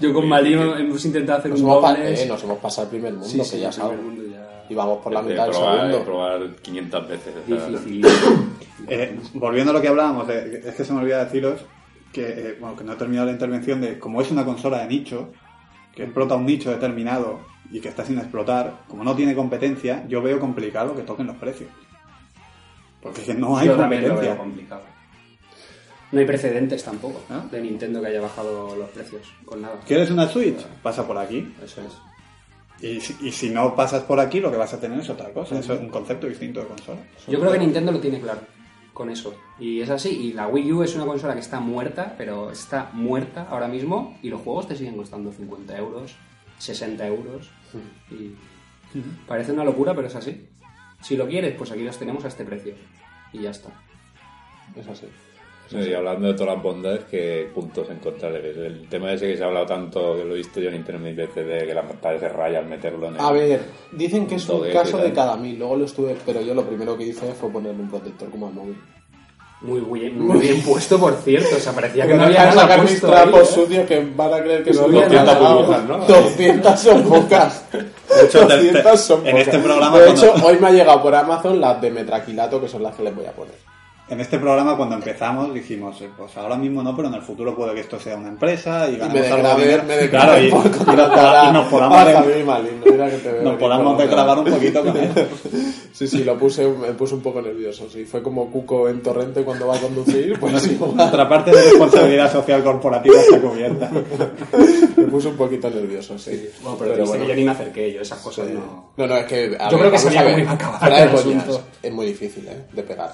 [0.00, 2.20] Yo con Malino hemos intentado hacer Nos un dobles.
[2.20, 3.98] eh, nos hemos pasado el primer mundo, Sí, que sí, ya sabes.
[4.32, 6.04] ya- Y vamos por la de mitad del probar, de segundo.
[6.04, 7.34] probar 500 veces.
[7.46, 8.06] Difícil.
[8.88, 11.60] Eh, volviendo a lo que hablábamos, de- es que se me olvida deciros
[12.12, 14.86] que, eh, bueno, que no he terminado la intervención de como es una consola de
[14.88, 15.28] nicho,
[15.96, 17.40] que explota un nicho determinado
[17.72, 21.36] y que está sin explotar, como no tiene competencia, yo veo complicado que toquen los
[21.36, 21.70] precios.
[23.00, 24.38] Porque es que no hay Yo también lo veo competencia.
[24.38, 24.82] complicado.
[26.12, 27.44] No hay precedentes tampoco ¿Ah?
[27.50, 29.80] de Nintendo que haya bajado los precios con nada.
[29.86, 30.64] ¿Quieres una Switch?
[30.82, 31.52] Pasa por aquí.
[31.64, 31.96] Eso es.
[32.80, 35.30] Y si, y si no pasas por aquí, lo que vas a tener es otra
[35.30, 35.58] cosa.
[35.58, 37.00] Eso es un concepto distinto de consola.
[37.26, 38.40] Yo creo que Nintendo lo tiene claro
[38.96, 39.34] con eso.
[39.60, 40.08] Y es así.
[40.08, 44.18] Y la Wii U es una consola que está muerta, pero está muerta ahora mismo.
[44.22, 46.16] Y los juegos te siguen costando 50 euros,
[46.58, 47.50] 60 euros.
[48.10, 48.34] Y
[49.28, 50.48] parece una locura, pero es así.
[51.02, 52.74] Si lo quieres, pues aquí los tenemos a este precio.
[53.34, 53.68] Y ya está.
[54.74, 55.06] Es así.
[55.68, 58.56] Sí, y hablando de todas las bondades, ¿qué puntos encontrarles?
[58.56, 61.02] El tema ese que se ha hablado tanto, que lo he visto yo en internet
[61.02, 63.20] mil veces, de que la pantalla se raya al meterlo en el...
[63.20, 63.60] A ver,
[63.92, 65.58] dicen que es un caso de cada mil.
[65.58, 68.54] Luego lo estuve, pero yo lo primero que hice fue ponerle un protector como al
[68.54, 68.76] móvil.
[69.62, 71.56] Muy bien, muy bien puesto, por cierto.
[71.56, 73.54] O sea, parecía que Que no había nada sacar mis trapos ¿eh?
[73.54, 75.54] sucios que van a creer que No son había 200 nada.
[75.54, 75.98] burbujas, ¿no?
[75.98, 77.64] 200 son pocas.
[77.72, 79.46] De hecho, te- 200 son en pocas.
[79.48, 82.68] este programa De cuando- hecho, hoy me ha llegado por Amazon las de metraquilato, que
[82.68, 83.54] son las que les voy a poner.
[84.08, 87.56] En este programa, cuando empezamos, dijimos, eh, pues ahora mismo no, pero en el futuro
[87.56, 90.10] puede que esto sea una empresa y ganemos algo de dinero.
[90.10, 90.50] Claro, y, y
[90.96, 91.52] nos, podamos,
[93.42, 95.10] nos podamos otro un poquito con él.
[95.96, 97.88] Sí, sí, lo puse, me puse un poco nervioso.
[97.88, 101.62] Sí, fue como Cuco en Torrente cuando va a conducir, pues sí, Nuestra parte de
[101.62, 103.90] responsabilidad social corporativa está cubierta.
[104.96, 106.50] me puse un poquito nervioso, sí.
[106.62, 108.92] Bueno, pero, que yo ni me acerqué, yo esas cosas no...
[108.94, 109.56] No, no, es que.
[109.58, 111.10] a Yo ver, creo que sabía cómo iba a acabar.
[111.82, 112.66] Es muy difícil, ¿eh?
[112.74, 113.12] De pegar.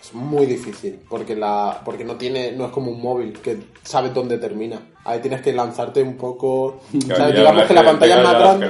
[0.00, 0.98] Es muy difícil.
[1.08, 4.80] Porque la porque no tiene no es como un móvil que sabes dónde termina.
[5.04, 6.80] Ahí tienes que lanzarte un poco.
[7.06, 8.68] Claro, Digamos que la pantalla es más grande.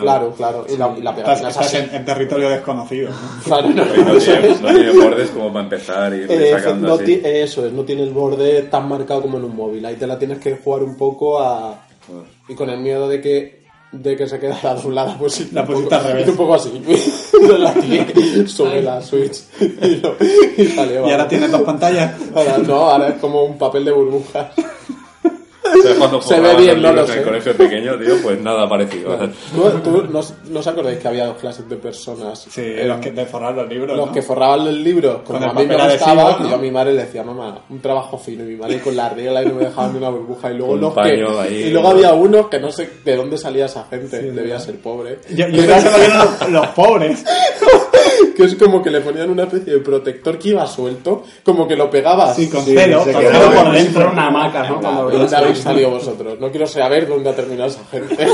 [0.00, 0.66] Claro, claro.
[0.72, 3.10] Y la, y la Estás, en, en territorio desconocido.
[3.10, 3.16] ¿no?
[3.44, 3.84] Claro, no,
[4.18, 7.04] tiene, no tiene bordes como para empezar y Eh, sacando no así.
[7.04, 9.84] ti- eso es, no tiene el borde tan marcado como en un móvil.
[9.84, 11.86] Ahí te la tienes que jugar un poco a.
[12.48, 13.59] Y con el miedo de que
[13.92, 15.48] de que se quedara doblada, pues sí.
[15.52, 16.28] La pusiste al revés.
[16.28, 16.70] un poco así.
[17.58, 17.74] la
[18.46, 20.16] sobre la Switch y, lo-
[20.56, 21.06] y salió.
[21.06, 22.14] Y ahora tienes dos pantallas.
[22.34, 24.52] Ahora no, ahora es como un papel de burbujas.
[25.82, 27.18] ¿Sabes cuando Se ve bien, los no lo libros en sé.
[27.18, 28.14] el colegio pequeño, tío?
[28.22, 29.16] Pues nada parecido.
[29.54, 32.46] ¿Tú, tú no, os- no os acordáis que había dos clases de personas?
[32.50, 33.96] Sí, Eh, los que te forran los libros.
[33.96, 34.12] los ¿no?
[34.12, 37.22] que forraban el libro, como a mí me gustaba, yo a mi madre le decía,
[37.22, 39.98] mamá, un trabajo fino, y mi madre con la regla y no me dejaban ni
[39.98, 41.94] una burbuja, y luego Un los que, ahí, y luego ¿no?
[41.94, 45.62] había unos que no sé de dónde salía esa gente, debía ser pobre, Yo, yo
[45.64, 47.24] creo que los, los pobres.
[48.36, 51.76] que es como que le ponían una especie de protector que iba suelto, como que
[51.76, 52.36] lo pegabas.
[52.36, 54.10] Sí, con Sí, celo, con celo por dentro.
[54.12, 54.80] una hamaca, ¿no?
[54.80, 56.40] Cuando ¿De veías dónde habéis salido vosotros?
[56.40, 58.26] No quiero saber dónde ha terminado esa gente.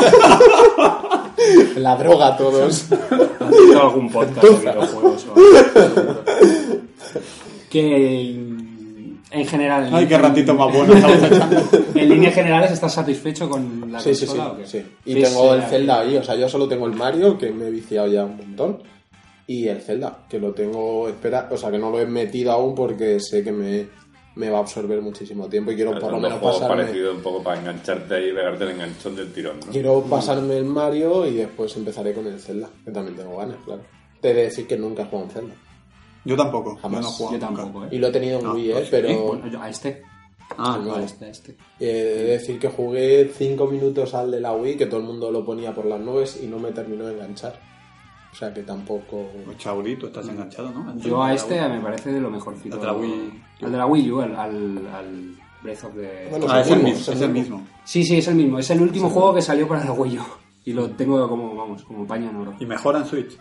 [1.77, 2.87] la droga todos.
[3.40, 6.22] ¿Has algún podcast de videojuegos o algo?
[7.70, 8.31] Que
[9.31, 9.90] en general.
[9.92, 11.62] Ay, qué ratito más bueno estamos echando.
[11.94, 14.66] En líneas generales, ¿estás satisfecho con la Sí, sí, sí, consola o qué?
[14.66, 14.83] sí.
[15.05, 17.70] Y tengo el Zelda ahí, o sea, yo solo tengo el Mario, que me he
[17.70, 18.79] viciado ya un montón.
[19.46, 22.74] Y el Zelda, que lo tengo, espera, o sea, que no lo he metido aún
[22.74, 23.87] porque sé que me,
[24.35, 27.42] me va a absorber muchísimo tiempo y quiero por lo menos pasarme, parecidos un poco
[27.44, 29.72] para engancharte ahí y pegarte el enganchón del tirón, ¿no?
[29.72, 33.82] quiero pasarme el Mario y después empezaré con el Zelda, que también tengo ganas, claro.
[34.20, 35.54] Te he de decir que nunca he jugado en Zelda.
[36.24, 36.74] Yo tampoco.
[36.76, 37.18] Jamás.
[37.18, 37.88] Yo no Yo tampoco, ¿eh?
[37.92, 38.72] Y lo he tenido en Ah, Wii, ¿eh?
[38.72, 38.90] pues sí.
[38.90, 40.02] Pero Bueno, yo a este.
[40.59, 40.94] Ah, no, no.
[40.96, 41.52] a este, a este.
[41.52, 45.06] eh, he de decir que jugué 5 minutos al de la Wii, que todo el
[45.06, 47.61] mundo lo ponía por las nubes y no me terminó de enganchar.
[48.37, 49.31] O sea que tampoco...
[49.57, 50.94] Chauri, tú estás enganchado, ¿no?
[50.99, 52.75] Yo a este me parece de lo mejorcito.
[52.75, 53.42] Al de la Wii.
[53.62, 56.27] Al de la Wii U, al, al, al Breath of the...
[56.29, 57.12] Bueno, Ah, es el mismo, mismo.
[57.14, 57.66] Es el mismo.
[57.87, 58.59] Sí, sí, es el mismo.
[58.59, 60.22] Es el último juego que salió para la Wii U.
[60.66, 62.55] Y lo tengo como, vamos, como paño en oro.
[62.61, 63.38] Y mejora en Switch.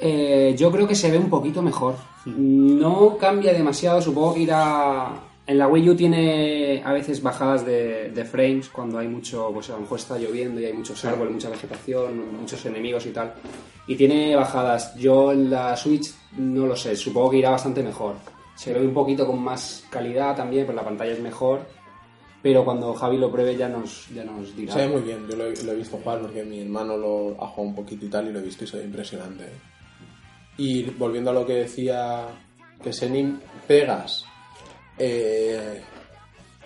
[0.00, 1.96] Eh, yo creo que se ve un poquito mejor.
[2.24, 5.12] No cambia demasiado, supongo que irá
[5.48, 9.70] En la Wii U tiene a veces bajadas de, de frames cuando hay mucho, pues
[9.70, 13.32] a lo mejor está lloviendo y hay muchos árboles, mucha vegetación, muchos enemigos y tal.
[13.86, 14.96] Y tiene bajadas.
[14.96, 18.16] Yo en la Switch no lo sé, supongo que irá bastante mejor.
[18.56, 21.60] Se ve un poquito con más calidad también, pues la pantalla es mejor.
[22.42, 24.72] Pero cuando Javi lo pruebe ya nos, ya nos dirá.
[24.72, 27.30] Se ve muy bien, yo lo he, lo he visto jugar porque mi hermano lo
[27.40, 29.44] ha jugado un poquito y tal y lo he visto y se ve impresionante.
[29.44, 29.58] ¿eh?
[30.58, 32.26] Y volviendo a lo que decía
[32.82, 34.24] que Senin, pegas
[34.98, 35.82] eh,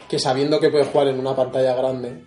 [0.08, 2.24] que sabiendo que puedes jugar en una pantalla grande,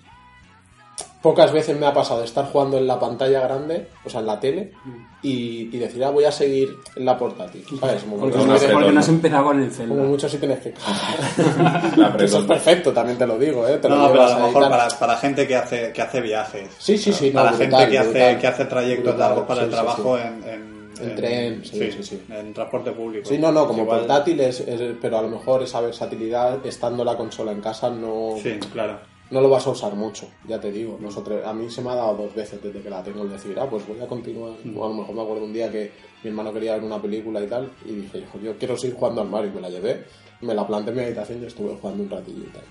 [1.21, 4.39] pocas veces me ha pasado estar jugando en la pantalla grande, o sea, en la
[4.41, 4.73] tele,
[5.21, 7.63] y, y decir, ah, voy a seguir en la portátil.
[7.79, 8.03] ¿Sabes?
[8.03, 9.95] Como, Porque, no, porque tienes- no has empezado con el Zelda.
[9.95, 10.71] como mucho si tienes que
[11.97, 12.21] cagar.
[12.21, 13.77] Eso es perfecto, también te lo digo, ¿eh?
[13.77, 16.69] Te lo No, pero a lo mejor para, para gente que hace, que hace viajes.
[16.77, 18.39] Sí, sí, sí, Para no, gente brutal, que, hace, brutal.
[18.39, 20.23] que hace trayectos Brutal, largos para sí, el sí, trabajo sí.
[20.23, 20.72] En, en,
[21.09, 22.21] En tren, sí, sí, sí.
[22.29, 23.27] En transporte público.
[23.27, 27.03] Sí, no, no, como Igual- portátil es, es- pero a lo mejor esa versatilidad, estando
[27.03, 28.99] la consola en casa, no, Sí, claro.
[29.31, 30.97] no lo vas a usar mucho, ya te digo.
[31.01, 33.57] Nosotros, a mí se me ha dado dos veces desde que la tengo el decir,
[33.59, 34.53] ah, pues voy a continuar.
[34.75, 35.91] O a lo mejor me acuerdo un día que
[36.23, 39.21] mi hermano quería ver una película y tal, y dije, yo, yo quiero seguir jugando
[39.21, 40.03] al Mario, y me la llevé,
[40.41, 42.63] me la planté en mi habitación y estuve jugando un ratillo y tal.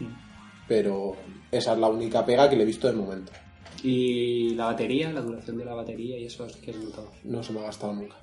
[0.69, 1.17] Pero
[1.51, 3.33] esa es la única pega que le he visto de momento.
[3.83, 7.11] Y la batería, la duración de la batería y eso es que es notado.
[7.25, 8.17] No se me ha gastado nunca.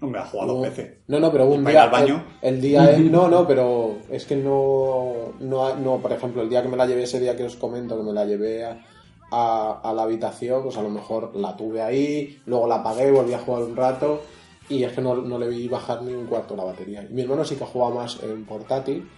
[0.00, 0.98] Hombre, ha jugado No, dos veces.
[1.06, 1.82] no, no, pero un ¿Para ir día.
[1.84, 2.24] al baño?
[2.42, 2.90] El, el día.
[2.90, 5.76] es- no, no, pero es que no, no.
[5.76, 8.02] no, Por ejemplo, el día que me la llevé, ese día que os comento, que
[8.02, 8.84] me la llevé a,
[9.30, 13.32] a, a la habitación, pues a lo mejor la tuve ahí, luego la apagué, volví
[13.34, 14.20] a jugar un rato.
[14.68, 17.06] Y es que no, no le vi bajar ni un cuarto la batería.
[17.08, 19.08] Y mi hermano sí que ha jugado más en portátil.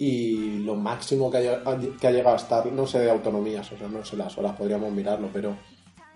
[0.00, 3.76] Y lo máximo que ha, que ha llegado a estar, no sé de autonomías, o
[3.76, 5.54] sea, no sé las horas, podríamos mirarlo, pero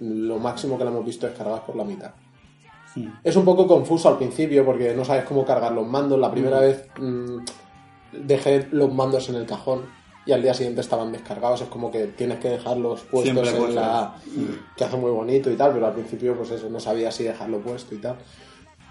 [0.00, 2.12] lo máximo que le hemos visto es cargar por la mitad.
[3.22, 6.18] Es un poco confuso al principio porque no sabes cómo cargar los mandos.
[6.18, 7.38] La primera vez mm,
[8.12, 9.86] dejé los mandos en el cajón
[10.26, 11.62] y al día siguiente estaban descargados.
[11.62, 14.14] Es como que tienes que dejarlos puestos Siempre en la...
[14.76, 17.58] que hace muy bonito y tal, pero al principio pues eso, no sabía si dejarlo
[17.60, 18.16] puesto y tal.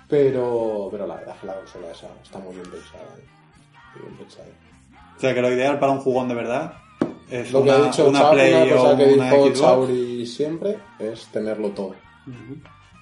[0.09, 3.03] Pero, pero la verdad es que la consola esa está muy bien pensada.
[3.17, 3.25] ¿eh?
[3.95, 4.47] Muy bien pensada.
[5.17, 6.73] O sea, que lo ideal para un jugón de verdad
[7.29, 9.45] es Lo que una, ha dicho una Chau- Play una cosa o que una dijo
[9.47, 9.59] Xbox.
[9.61, 11.95] Chauri siempre es tenerlo todo.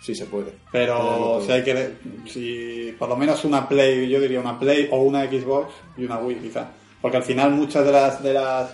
[0.01, 0.53] Si se puede.
[0.71, 1.91] Pero si hay que.
[2.25, 6.17] Si por lo menos una Play, yo diría una Play o una Xbox y una
[6.19, 6.69] Wii, quizá.
[7.01, 8.23] Porque al final muchas de las.
[8.23, 8.69] de las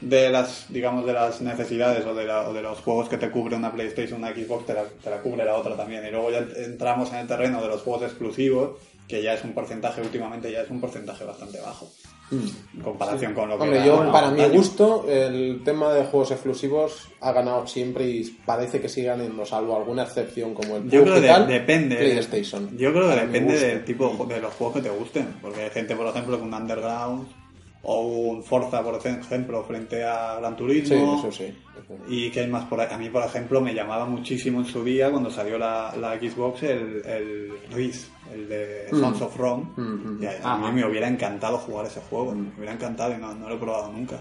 [0.00, 3.30] de las digamos de las necesidades o de, la- o de los juegos que te
[3.30, 6.30] cubre una PlayStation una Xbox te la, te la cubre la otra también y luego
[6.30, 8.72] ya entramos en el terreno de los juegos exclusivos
[9.08, 11.88] que ya es un porcentaje últimamente ya es un porcentaje bastante bajo
[12.32, 14.58] en comparación con lo que Hombre, era yo, para mi antaño.
[14.58, 19.76] gusto, el tema de juegos exclusivos ha ganado siempre y parece que sigue ganando, salvo
[19.76, 21.96] alguna excepción como el Yo creo que tal, depende.
[21.96, 22.76] PlayStation.
[22.76, 25.36] Yo creo que depende del tipo de los juegos que te gusten.
[25.40, 27.26] Porque hay gente, por ejemplo, con un Underground
[27.88, 31.18] o un Forza, por ejemplo, frente a Gran Sí, Turismo.
[31.20, 31.54] eso sí.
[32.08, 32.88] Y que hay más por ahí.
[32.90, 36.64] A mí, por ejemplo, me llamaba muchísimo en su día cuando salió la, la Xbox
[36.64, 39.00] el, el Riz, el de Mm.
[39.00, 39.64] Sons of Rome.
[39.76, 40.22] Mm, mm.
[40.22, 42.32] Y a, a mí me hubiera encantado jugar ese juego.
[42.34, 44.16] Me hubiera encantado y no, no lo he probado nunca.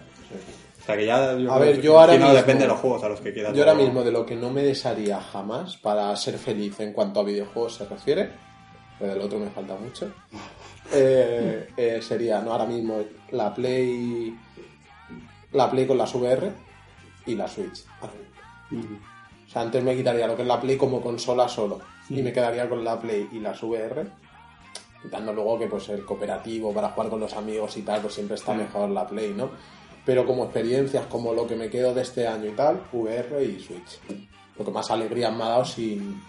[0.82, 1.36] O sea que ya.
[1.38, 3.20] Yo A ver, que- yo ahora que no mismo- depende de los juegos a los
[3.22, 3.54] que quieras.
[3.54, 3.86] Yo ahora jugar.
[3.88, 7.76] mismo de lo que no me desharía jamás para ser feliz en cuanto a videojuegos
[7.76, 8.30] se refiere,
[9.00, 10.12] pero del otro me falta mucho,
[10.94, 13.00] eh, eh, sería, no ahora mismo,
[13.32, 14.36] la Play,
[15.54, 16.52] la Play con las VR
[17.26, 17.84] y la Switch.
[18.02, 22.32] O sea, antes me quitaría lo que es la Play como consola solo y me
[22.34, 24.06] quedaría con la Play y las VR.
[25.02, 28.36] Quitando luego que pues el cooperativo para jugar con los amigos y tal, pues siempre
[28.36, 29.52] está mejor la Play, ¿no?
[30.06, 33.60] Pero como experiencias, como lo que me quedo de este año y tal, VR y
[33.60, 34.00] Switch.
[34.58, 36.22] Lo que más alegría me ha dado sin...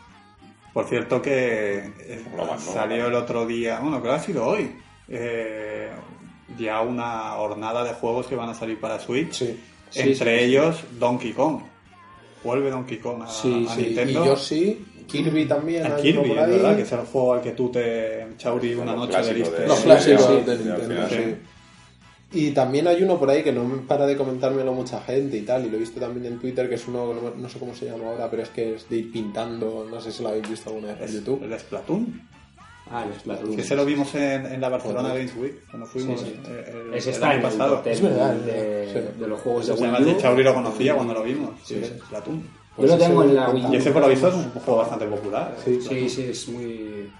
[0.72, 4.46] Por cierto que eh, No, no, salió el otro día, bueno, creo que ha sido
[4.46, 4.76] hoy,
[5.08, 5.90] eh,
[6.58, 9.32] ya una hornada de juegos que van a salir para Switch.
[9.32, 9.60] Sí.
[9.94, 11.62] Entre Sí, sí, ellos Donkey Kong.
[12.44, 14.26] Vuelve Donkey Kong a, a Sí, y Nintendo.
[14.26, 15.86] yo sí, Kirby también.
[15.86, 16.50] El hay Kirby, uno por es ahí.
[16.52, 19.78] verdad, que es el juego al que tú te chauri una Los noche de- Los
[19.78, 21.34] Sí, clásicos sí, de sí, Nintendo, sí.
[22.32, 25.42] Y también hay uno por ahí que no me para de comentármelo mucha gente y
[25.42, 27.72] tal, y lo he visto también en Twitter, que es uno, no, no sé cómo
[27.74, 30.48] se llama ahora, pero es que es de ir pintando, no sé si lo habéis
[30.50, 31.44] visto alguna vez en YouTube.
[31.44, 32.28] El Splatoon.
[32.90, 33.56] Ah, el Splatoon.
[33.56, 35.08] Que se lo vimos en, en la Barcelona.
[35.10, 36.40] Games Week, cuando fuimos Sí, sí.
[36.48, 37.82] eh, el, Ese el año pasado.
[37.84, 38.52] Es verdad, de,
[38.92, 39.10] verdad.
[39.12, 40.04] de los juegos de Wii además U.
[40.04, 41.50] de Chauri lo conocía cuando lo vimos.
[41.64, 41.80] Sí.
[41.82, 41.92] Sí,
[42.76, 42.86] Splatoon.
[42.86, 43.66] Yo lo Pues tengo en la Wii.
[43.72, 45.54] Y ese por lo visto es un juego bastante popular.
[45.58, 45.60] ¿eh?
[45.64, 47.10] Sí, Sí, sí, es muy...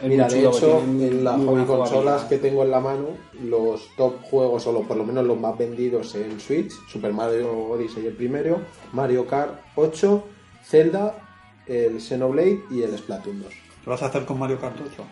[0.00, 3.08] es Mira, muy de hecho, en las consolas que tengo en la mano,
[3.42, 7.50] los top juegos, o lo- por lo menos los más vendidos en Switch, Super Mario
[7.70, 8.60] Odyssey el primero,
[8.92, 10.24] Mario Kart 8,
[10.64, 11.14] Zelda,
[11.66, 13.52] el Xenoblade y el Splatoon 2.
[13.84, 15.02] ¿Qué vas a hacer con Mario Kart 8?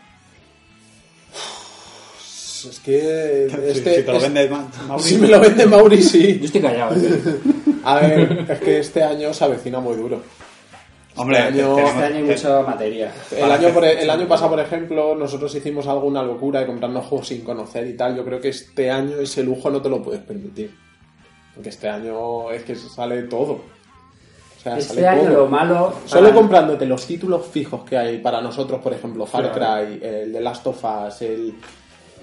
[2.64, 5.66] Pues es que Si- este, si te lo vende Ma- Mauri, si me lo vende
[5.66, 6.38] Mauri, sí.
[6.40, 6.94] Yo estoy callado.
[6.96, 7.20] ¿eh?
[7.85, 10.22] A ver, es que este año se avecina muy duro.
[11.16, 13.12] Hombre, este año- tenemos- Este año hay mucha materia.
[13.37, 17.29] El año, por- el año pasado, por ejemplo, nosotros hicimos alguna locura de comprarnos juegos
[17.29, 18.16] sin conocer y tal.
[18.16, 20.74] Yo creo que este año ese lujo no te lo puedes permitir.
[21.55, 23.53] Porque este año es que sale todo.
[23.53, 25.33] O sea, Este sale año todo.
[25.35, 25.94] lo malo.
[26.07, 30.33] Solo para- comprándote los títulos fijos que hay para nosotros, por ejemplo, Far Cry, el
[30.33, 31.55] The Last of Us, el...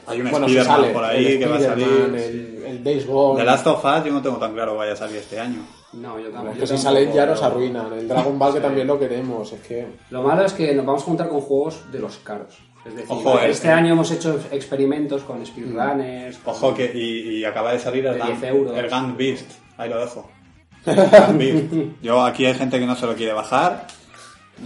[0.08, 1.88] hay un Bueno, Spider-Man sale, por ahí el que va a salir.
[1.88, 3.40] El, el Days Gone...
[3.40, 5.60] The Last of Us yo no tengo tan claro que vaya a salir este año.
[5.94, 6.54] No, yo Es tampoco.
[6.54, 7.92] que yo si salen ya nos arruinan.
[7.94, 9.52] El Dragon Ball que también lo queremos.
[9.52, 9.88] Es que...
[10.10, 12.58] Lo malo es que nos vamos a juntar con juegos de los caros.
[12.86, 13.72] Es decir, Ojo, este eh.
[13.72, 16.38] año hemos hecho experimentos con speedrunners.
[16.40, 18.78] con- Ojo que y, y acaba de salir el De Gang, 10 euros.
[18.78, 19.52] el Gang Beast.
[19.78, 20.30] Ahí lo dejo.
[20.86, 21.66] El Gang Beast.
[22.02, 23.86] Yo aquí hay gente que no se lo quiere bajar.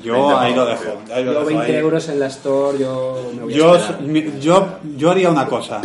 [0.03, 0.84] Yo 20 ahí lo dejo.
[0.84, 1.15] tío.
[1.15, 1.75] ahí lo Yo dejo 20 ahí.
[1.75, 5.81] euros en la store, yo me voy a Yo, mi- yo, yo haría una cosa.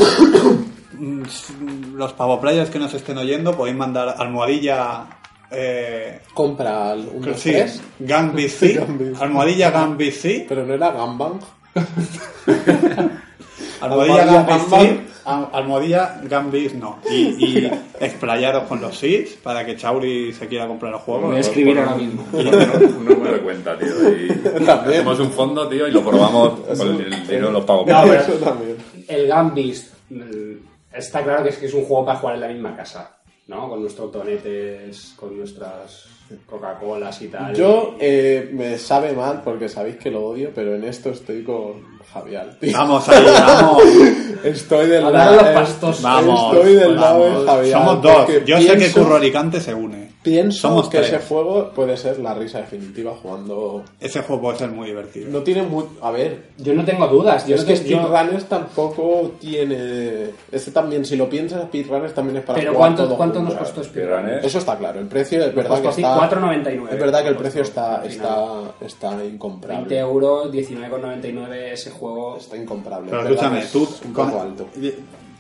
[1.95, 5.07] Los pavoplayers que nos estén oyendo podéis mandar almohadilla.
[5.53, 8.81] Eh, Compra un dos, sí, tres, Gang BC,
[9.21, 11.41] almohadilla Gang BC, pero no era Gambang.
[13.81, 16.99] almohadilla Almohadilla Gang Gang BC, al- almohadilla Gang BC no.
[17.11, 17.15] Y,
[17.59, 21.33] y explayaros con los SIDs para que Chauri se quiera comprar el Voy juego.
[21.33, 22.27] a escribir ahora mismo.
[22.33, 23.89] Un número de cuenta, tío.
[23.89, 24.31] Y
[24.69, 27.87] hacemos un fondo, tío, y lo probamos con el dinero los pagos.
[27.87, 28.77] No, pero- Eso también.
[29.09, 30.53] El Gambist mm,
[30.93, 33.69] está claro que es que es un juego para jugar en la misma casa, ¿no?
[33.69, 36.07] Con nuestros tonetes, con nuestras
[36.47, 37.55] Coca-Colas y tal.
[37.55, 41.99] Yo eh, me sabe mal porque sabéis que lo odio, pero en esto estoy con
[42.13, 42.55] Javier.
[42.61, 42.73] tío.
[42.77, 43.83] Vamos ahí, vamos.
[44.45, 46.01] Estoy del de lado los pastos.
[46.03, 47.01] Vamos, Estoy del vamos.
[47.01, 47.73] lado de Javier.
[47.73, 48.27] Somos dos.
[48.47, 50.11] Yo sé que Curro Alicante se une.
[50.23, 51.13] Pienso Somos que tres.
[51.15, 53.85] ese juego puede ser la risa definitiva jugando.
[53.99, 55.29] Ese juego puede ser muy divertido.
[55.31, 55.85] No tiene muy.
[56.03, 57.47] A ver, Yo no tengo dudas.
[57.47, 60.31] Yo es no que yo- Speedrunners tampoco tiene.
[60.53, 63.55] Este también, si lo piensas, Speedrunners también es para Pero jugar ¿cuánto, todo ¿cuánto junto.
[63.55, 64.45] nos costó Speedrunners?
[64.45, 66.17] Eso está claro, el precio es verdad que está.
[66.31, 66.89] 4,99.
[66.93, 68.47] Es verdad que el precio está, está,
[68.81, 69.99] está 20 incomparable.
[69.99, 72.37] euros, 19,99 ese juego.
[72.39, 73.11] Está incomparable.
[73.11, 74.69] Pero escúchame, tú un con- poco alto.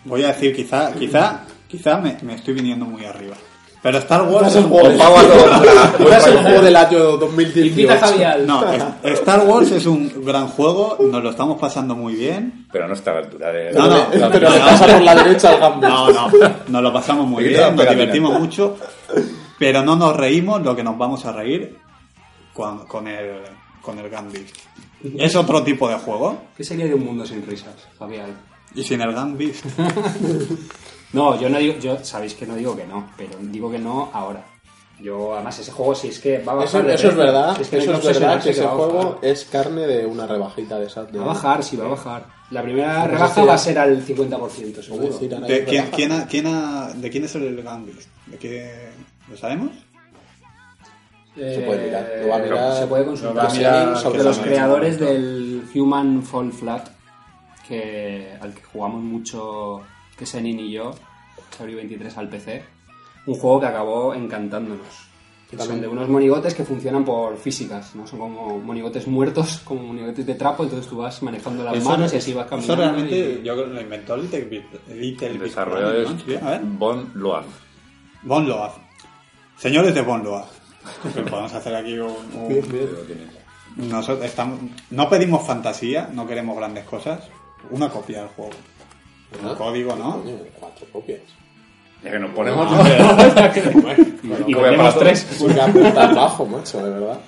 [0.04, 3.36] Voy a decir, quizá, quizá, quizá me, me estoy viniendo muy arriba.
[3.82, 4.48] Pero Star Wars.
[4.48, 4.90] Es el juego,
[6.42, 7.66] juego del año 2018.
[7.66, 8.40] Invita a Javier.
[8.46, 8.62] No,
[9.04, 12.66] Star Wars es un gran juego, nos lo estamos pasando muy bien.
[12.70, 13.72] Pero no está a la altura de...
[13.72, 14.56] No, no, Pero, no.
[14.58, 15.88] pasa por la derecha al Gambit.
[15.88, 16.30] No, no,
[16.68, 18.76] nos lo pasamos muy bien, nos divertimos mucho,
[19.58, 21.78] pero no nos reímos lo que nos vamos a reír
[22.52, 23.40] con, con el,
[23.80, 24.48] con el Gambit.
[25.18, 28.26] Es otro tipo de juego, ¿Qué sería de un mundo sin risas, Javier?
[28.74, 29.54] y sin el Gambit.
[31.12, 34.10] No, yo no digo, yo sabéis que no digo que no, pero digo que no
[34.12, 34.44] ahora.
[35.00, 36.68] Yo, además, ese juego, si es que va a bajar.
[36.82, 39.18] Eso, de eso es verdad, si es que eso no es verdad que ese juego
[39.22, 41.10] es carne de una rebajita de esas.
[41.10, 42.26] De, Va a bajar, sí, va a bajar.
[42.50, 45.18] La primera Pues rebaja va a ser al 50%, seguro.
[45.18, 45.96] ¿De quién, rebaja.
[45.96, 47.96] quién ha- quién ha- ¿De quién es el Gambit?
[48.26, 48.90] ¿De qué?
[49.28, 49.70] ¿Lo sabemos?
[51.34, 52.76] Se puede mirar, Eh, lo va a mirar.
[52.76, 53.52] se puede consultar.
[53.52, 56.88] mirar de sobre los creadores del Human Fall Flat,
[57.68, 59.80] que, al que jugamos mucho,
[60.16, 60.92] que Senin y yo,
[61.56, 62.62] Sabri 23 al PC.
[63.26, 64.86] Un juego que acabó encantándonos.
[65.50, 68.06] Que son de unos monigotes que funcionan por físicas, ¿no?
[68.06, 72.18] Son como monigotes muertos, como monigotes de trapo, entonces tú vas manejando las manos y
[72.18, 72.72] así vas caminando.
[72.74, 76.78] Eso realmente y- yo lo inventó Little Big, Little El Big desarrollador es ¿no?
[76.78, 77.44] Von Loan.
[78.22, 78.76] Von Loaf.
[79.56, 80.59] Señores de Von Loaf.
[81.30, 82.10] Podemos hacer aquí un...
[82.34, 82.92] un- Bien, bien.
[82.92, 83.28] Lo tienes.
[83.76, 84.58] Nosotros estamos,
[84.90, 87.28] no pedimos fantasía, no queremos grandes cosas.
[87.70, 88.50] Una copia del juego.
[89.42, 90.22] Un Ah, código, ¿no?
[90.58, 91.20] Cuatro copias.
[92.02, 92.66] Ya que nos ponemos...
[94.46, 95.26] y Copia vendemos para tres.
[95.38, 97.18] Porque apuntar bajo, macho, de verdad.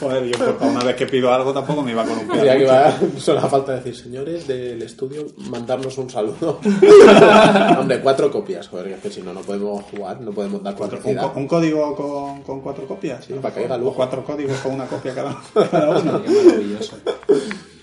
[0.00, 2.92] Joder, yo para una vez que pido algo tampoco me iba con un que va,
[3.18, 6.60] solo falta decir, señores del estudio, mandarnos un saludo.
[7.78, 11.00] Hombre, cuatro copias, joder, es que si no, no podemos jugar, no podemos dar Cuatro-
[11.02, 13.24] un, co- un código con, con cuatro copias.
[13.24, 13.94] Sí, para que haya O lujo.
[13.96, 15.36] Cuatro códigos con una copia cada,
[15.70, 16.22] cada uno.
[16.24, 16.98] Qué maravilloso.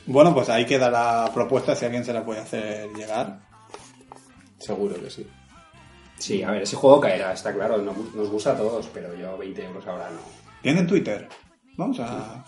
[0.06, 3.40] Bueno, pues ahí queda la propuesta si alguien se la puede hacer llegar.
[4.60, 5.28] Seguro que sí.
[6.18, 9.38] Sí, a ver, ese juego caerá, está claro, nos, nos gusta a todos, pero yo
[9.38, 10.20] 20 euros ahora no.
[10.62, 11.28] ¿Tienen Twitter?
[11.78, 12.44] Vamos a...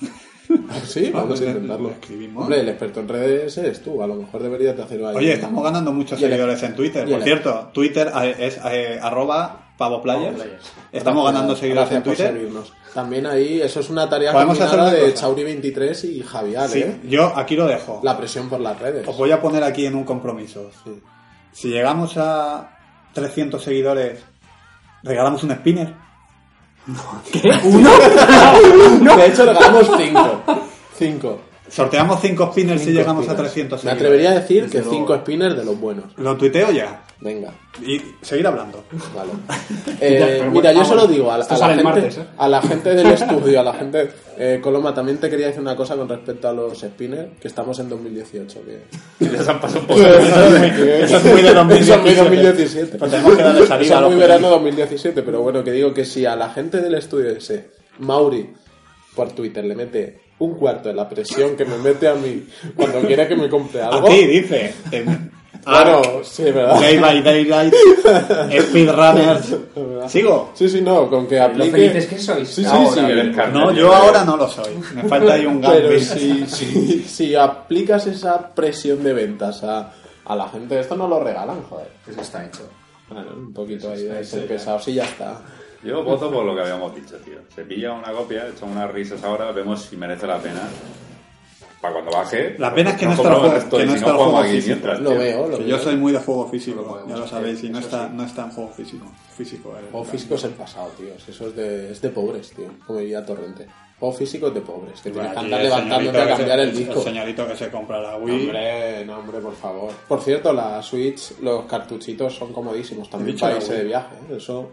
[0.85, 1.89] Sí, vamos a Lo intentarlo.
[1.91, 2.43] escribimos.
[2.43, 5.15] Hombre, el experto en redes eres tú, a lo mejor deberías de hacerlo ahí.
[5.17, 7.07] Oye, estamos ganando muchos seguidores en Twitter.
[7.09, 10.41] Por cierto, Twitter es eh, arroba pavoplayers.
[10.91, 12.47] Estamos ganando seguidores en Twitter.
[12.93, 15.27] También ahí, eso es una tarea Podemos hacer una de cosa.
[15.27, 16.99] Chauri23 y Javier, Sí, ¿eh?
[17.07, 17.99] yo aquí lo dejo.
[18.01, 19.07] La presión por las redes.
[19.07, 20.71] Os voy a poner aquí en un compromiso.
[20.83, 20.99] Sí.
[21.51, 22.76] Si llegamos a
[23.13, 24.23] 300 seguidores,
[25.03, 25.93] regalamos un spinner.
[29.15, 30.43] De hecho, regalamos cinco.
[30.97, 31.41] Cinco.
[31.69, 33.53] Sorteamos 5 spinners si Cinco llegamos a spinners.
[33.53, 35.07] 300 Me atrevería a decir Desde que luego.
[35.07, 36.05] 5 spinners de los buenos.
[36.15, 37.01] Lo tuiteo ya.
[37.19, 37.51] Venga.
[37.83, 38.83] Y seguir hablando.
[39.15, 39.31] Vale.
[39.99, 42.25] Eh, pero mira, bueno, yo solo digo a, a la gente, martes, ¿eh?
[42.37, 44.09] a la gente del estudio, a la gente...
[44.37, 47.79] Eh, Coloma, también te quería decir una cosa con respecto a los spinners, que estamos
[47.79, 48.59] en 2018.
[49.19, 49.25] Que...
[49.25, 49.99] Ya se han pasado un poco.
[49.99, 51.49] Eso es muy de
[51.79, 52.15] Eso es muy 2017.
[52.15, 52.97] 2017.
[52.99, 56.05] Pues tenemos que darle salida Eso es muy verano 2017, pero bueno, que digo que
[56.05, 58.53] si a la gente del estudio ese, Mauri,
[59.15, 62.45] por Twitter, le mete un cuarto de la presión que me mete a mí
[62.75, 64.07] cuando quiere que me compre algo...
[64.07, 64.75] ti, dice.
[64.91, 65.36] En-
[65.67, 66.79] Claro, sí, ¿verdad?
[66.79, 67.73] Day by Daylight,
[68.69, 69.55] Speedrunners.
[70.07, 70.51] ¿Sigo?
[70.53, 71.71] Sí, sí, no, con que Lo aplique...
[71.71, 72.47] felices que sois.
[72.49, 73.23] Sí, sí, ahora.
[73.23, 73.51] sí.
[73.53, 74.73] No, yo ahora no lo soy.
[74.95, 75.99] Me falta ahí un Pero gambit.
[76.03, 79.91] si, si, si aplicas esa presión de ventas a,
[80.25, 81.89] a la gente, esto no lo regalan, joder.
[82.05, 82.61] Pues está hecho.
[83.09, 85.41] Bueno, un poquito ahí de ser pesado, sí, ya está.
[85.83, 87.37] Yo voto por lo que habíamos dicho, tío.
[87.53, 90.61] Se pilla una copia, echa unas risas ahora, vemos si merece la pena.
[91.81, 92.55] Para cuando baje.
[92.57, 94.15] La pena es que no está el compramos juego- esto que y no está el
[94.15, 94.67] juego aquí físico.
[94.67, 95.77] mientras, Lo veo, lo Que veo.
[95.77, 98.13] yo soy muy de juego físico, ya lo sabéis, y no está, sí.
[98.15, 99.05] no está en juego físico.
[99.37, 101.13] físico el- Juego físico es el pasado, tío.
[101.15, 102.69] Eso es de, es de pobres, tío.
[102.87, 103.67] Como diría Torrente.
[103.99, 104.99] Juego físico es de pobres.
[105.01, 107.01] Que tienes que andar el levantándote señorito a que cambiar se- el disco.
[107.01, 108.41] señorito que se compra la Wii.
[108.45, 109.91] Hombre, no, hombre, por favor.
[110.07, 114.15] Por cierto, la Switch, los cartuchitos son comodísimos también para irse de viaje.
[114.31, 114.37] ¿eh?
[114.37, 114.71] Eso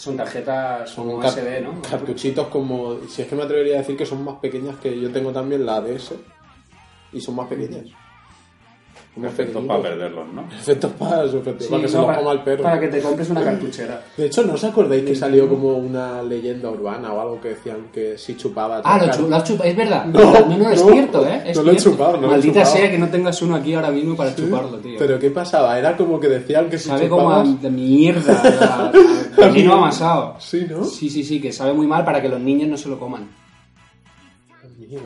[0.00, 1.82] Son tarjetas son car- SD, ¿no?
[1.82, 3.00] cartuchitos como...
[3.06, 5.66] Si es que me atrevería a decir que son más pequeñas que yo tengo también
[5.66, 6.14] la DS.
[7.12, 7.84] Y son más pequeñas.
[9.12, 9.64] Pequeñitos.
[9.66, 10.42] para perderlos, ¿no?
[10.56, 12.62] Efectos para, su efecto, Sí, para que se no, lo para, coma el perro.
[12.62, 14.04] para que te compres una cartuchera.
[14.16, 17.88] De hecho, ¿no os acordáis que salió como una leyenda urbana o algo que decían
[17.92, 18.80] que si chupaba...
[18.84, 20.04] Ah, lo, tocar- chu- lo has chupado, es verdad.
[20.06, 21.42] No, no, no, es no, cierto, ¿eh?
[21.44, 21.90] Es no lo he cierto.
[21.90, 22.76] chupado, no lo he Maldita chupado.
[22.76, 24.96] sea que no tengas uno aquí ahora mismo para chuparlo, tío.
[24.98, 25.76] Pero ¿qué pasaba?
[25.78, 28.92] Era como que decían que si sabe como a de mierda,
[29.36, 30.36] veneno amasado.
[30.38, 30.84] Sí, ¿no?
[30.84, 33.28] Sí, sí, sí, que sabe muy mal para que los niños no se lo coman.
[34.78, 35.00] Mío.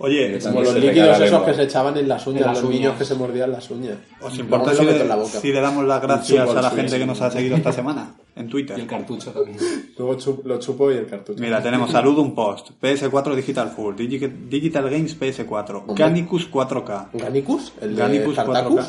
[0.00, 2.86] Oye, Como los líquidos esos que se echaban en las uñas, En las los niños
[2.90, 2.98] uñas.
[2.98, 3.96] que se mordían las uñas.
[4.20, 5.40] ¿os importa si le, en la boca.
[5.40, 8.42] si le damos las gracias a la gente que nos ha seguido esta semana en
[8.42, 8.86] Y el Twitter?
[8.86, 9.56] cartucho también.
[9.98, 11.40] Luego chup- lo chupo y el cartucho.
[11.42, 15.94] Mira, tenemos Salud un post, PS4 Digital Full, Digi- Digital Games PS4, Hombre.
[15.96, 17.72] Ganicus 4K, ¿Ganicus?
[17.80, 18.80] ¿El de Ganicus Spartacus?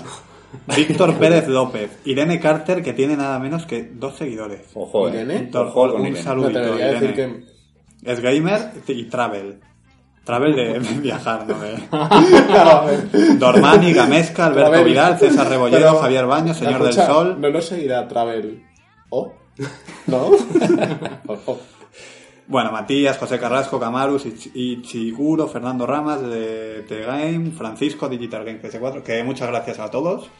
[0.67, 4.61] 4K, Víctor Pérez López, Irene Carter que tiene nada menos que dos seguidores.
[4.75, 5.35] Ojo, Irene.
[5.35, 5.39] eh.
[5.39, 6.21] Víctor, Ojo con un Irene.
[6.23, 7.13] saludito, Irene.
[7.13, 7.43] que...
[8.03, 9.59] Es gamer y travel.
[10.29, 11.55] Travel de, de viajar, ¿no?
[11.97, 13.37] A ver.
[13.39, 14.87] Dormani, Gamesca, Alberto Travel.
[14.87, 17.41] Vidal, César Rebolledo, Pero, Javier Baños, Señor escucha, del Sol.
[17.41, 18.63] No nos seguirá Travel.
[19.09, 19.33] ¿O?
[20.07, 20.29] ¿No?
[22.47, 28.59] Bueno, Matías, José Carrasco, Camarus, Ich- Ichiguro, Fernando Ramas de The Game, Francisco, Digital Game
[28.59, 30.31] PS4, que muchas gracias a todos.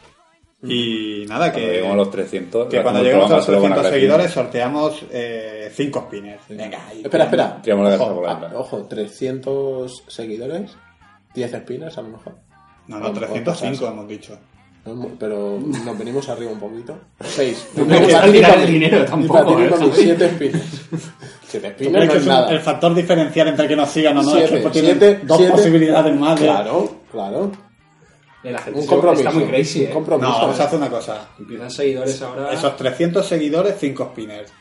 [0.61, 3.61] Y nada, Cuando que, lleguemos a los 300, que cuando lleguemos a los se lo
[3.61, 3.99] van a 300 agradecer.
[3.99, 5.05] seguidores sorteamos
[5.73, 6.41] 5 spinners.
[6.49, 7.01] Venga, ahí.
[7.03, 7.61] Espera, espera.
[7.99, 10.71] Ojo, ah, ojo, 300 seguidores,
[11.33, 12.35] 10 espinas a lo mejor.
[12.87, 13.93] No, no, o 305 cosas.
[13.93, 14.33] hemos dicho.
[14.85, 16.97] Es Pero nos venimos arriba un poquito.
[17.21, 17.67] 6.
[17.75, 19.91] No me gusta tirar el dinero tampoco, ¿eh, Javi?
[19.93, 20.61] 7 espinas.
[21.47, 22.49] 7 ¿Tú espinas crees no es es nada.
[22.51, 24.35] el factor diferencial entre que nos sigan o no?
[24.37, 25.51] es Siete, que tienen dos siete.
[25.53, 26.39] posibilidades más.
[26.39, 27.51] Claro, claro.
[28.43, 29.27] La gente Un compromiso.
[29.27, 29.91] está muy crazy, Un ¿eh?
[29.91, 30.29] compromiso.
[30.31, 31.27] No, vamos a hacer una cosa.
[31.37, 32.51] Empiezan seguidores ahora.
[32.53, 34.51] Esos 300 seguidores, 5 spinners.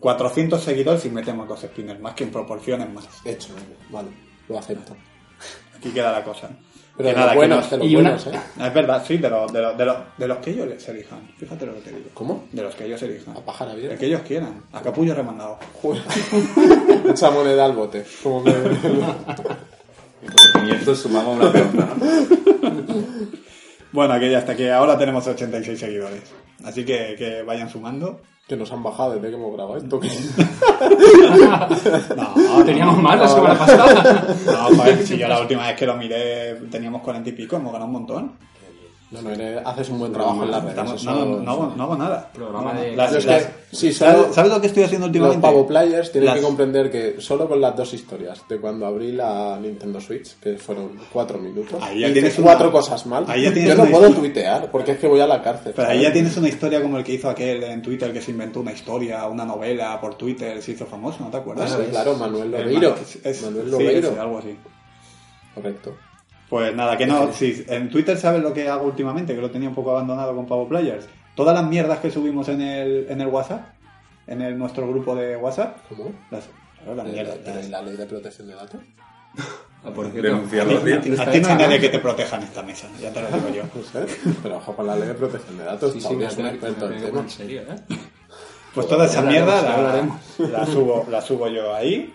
[0.00, 3.06] 400 seguidores y metemos dos spinners más, que en proporciones más.
[3.24, 3.54] Hecho,
[3.90, 4.08] vale,
[4.48, 4.94] lo acepto.
[5.76, 6.50] Aquí queda la cosa.
[6.96, 8.40] Pero de nada, los que buenos, nos- de los y una- buenos, ¿eh?
[8.66, 11.28] Es verdad, sí, de, los de, los de, los de los que ellos les elijan.
[11.38, 12.10] Fíjate lo que te digo.
[12.14, 12.44] ¿Cómo?
[12.52, 13.36] De los que ellos elijan.
[13.36, 13.98] A pájaro El abierto.
[13.98, 14.62] que ellos quieran.
[14.72, 15.58] A capullo remandado.
[17.10, 18.04] Echa moneda al bote.
[18.22, 18.52] Como me...
[18.52, 19.56] Por
[20.62, 22.06] 500 sumamos una pregunta, ¿no?
[23.92, 26.22] Bueno, que ya hasta que ahora tenemos 86 seguidores.
[26.64, 28.20] Así que, que vayan sumando.
[28.48, 30.00] que nos han bajado desde que hemos grabado esto.
[30.00, 30.08] que-
[32.16, 34.26] No, Teníamos más la semana pasada.
[34.46, 37.72] No, joder, si yo la última vez que lo miré teníamos 40 y pico, hemos
[37.72, 38.32] ganado un montón.
[39.14, 40.76] No, no, eres- haces un buen trabajo en las redes.
[40.76, 42.30] Estamos- eso- no, no, no hago, no hago nada.
[42.32, 45.10] Programa No, de- las- es las- sí, ¿sabes, solo- sabes lo que estoy haciendo Los
[45.12, 45.40] últimamente?
[45.42, 49.12] Pavo Players tienen Las- que comprender que solo con las dos historias de cuando abrí
[49.12, 53.24] la Nintendo Switch, que fueron cuatro minutos, Ahí ya tienes una- cuatro cosas mal.
[53.28, 54.20] ahí ya tienes Yo no puedo historia.
[54.32, 55.72] tuitear porque es que voy a la cárcel.
[55.76, 56.02] Pero ahí ¿sabes?
[56.08, 58.72] ya tienes una historia como el que hizo aquel en Twitter que se inventó una
[58.72, 61.70] historia, una novela por Twitter, se hizo famoso, ¿no te Ah, acuerdas?
[61.70, 62.90] sí, claro, Manuel El Lobeiro.
[62.90, 64.08] man- es- Manuel sí, Lobeiro.
[64.10, 64.56] ese, algo así.
[65.54, 65.94] Correcto.
[66.54, 69.68] Pues nada, que no, si en Twitter sabes lo que hago últimamente, que lo tenía
[69.68, 71.04] un poco abandonado con Pavo Players.
[71.34, 73.70] Todas las mierdas que subimos en el, en el WhatsApp,
[74.28, 76.12] en el, nuestro grupo de WhatsApp, ¿Cómo?
[76.30, 76.44] las,
[76.78, 77.38] claro, las ¿De mierdas.
[77.44, 78.80] la, de la ley de protección de datos?
[79.82, 80.28] Ah, por cierto.
[80.28, 80.78] Denunciarlo.
[80.78, 83.48] A ti no hay nadie que te proteja en esta mesa, ya te lo digo
[83.48, 83.62] yo.
[84.44, 85.92] Pero ojo con la ley de protección de datos.
[85.92, 87.18] Sí, sí, es un experto en tema.
[87.18, 87.96] en serio, ¿eh?
[88.72, 92.14] Pues toda esa mierda la, la subo, la subo yo ahí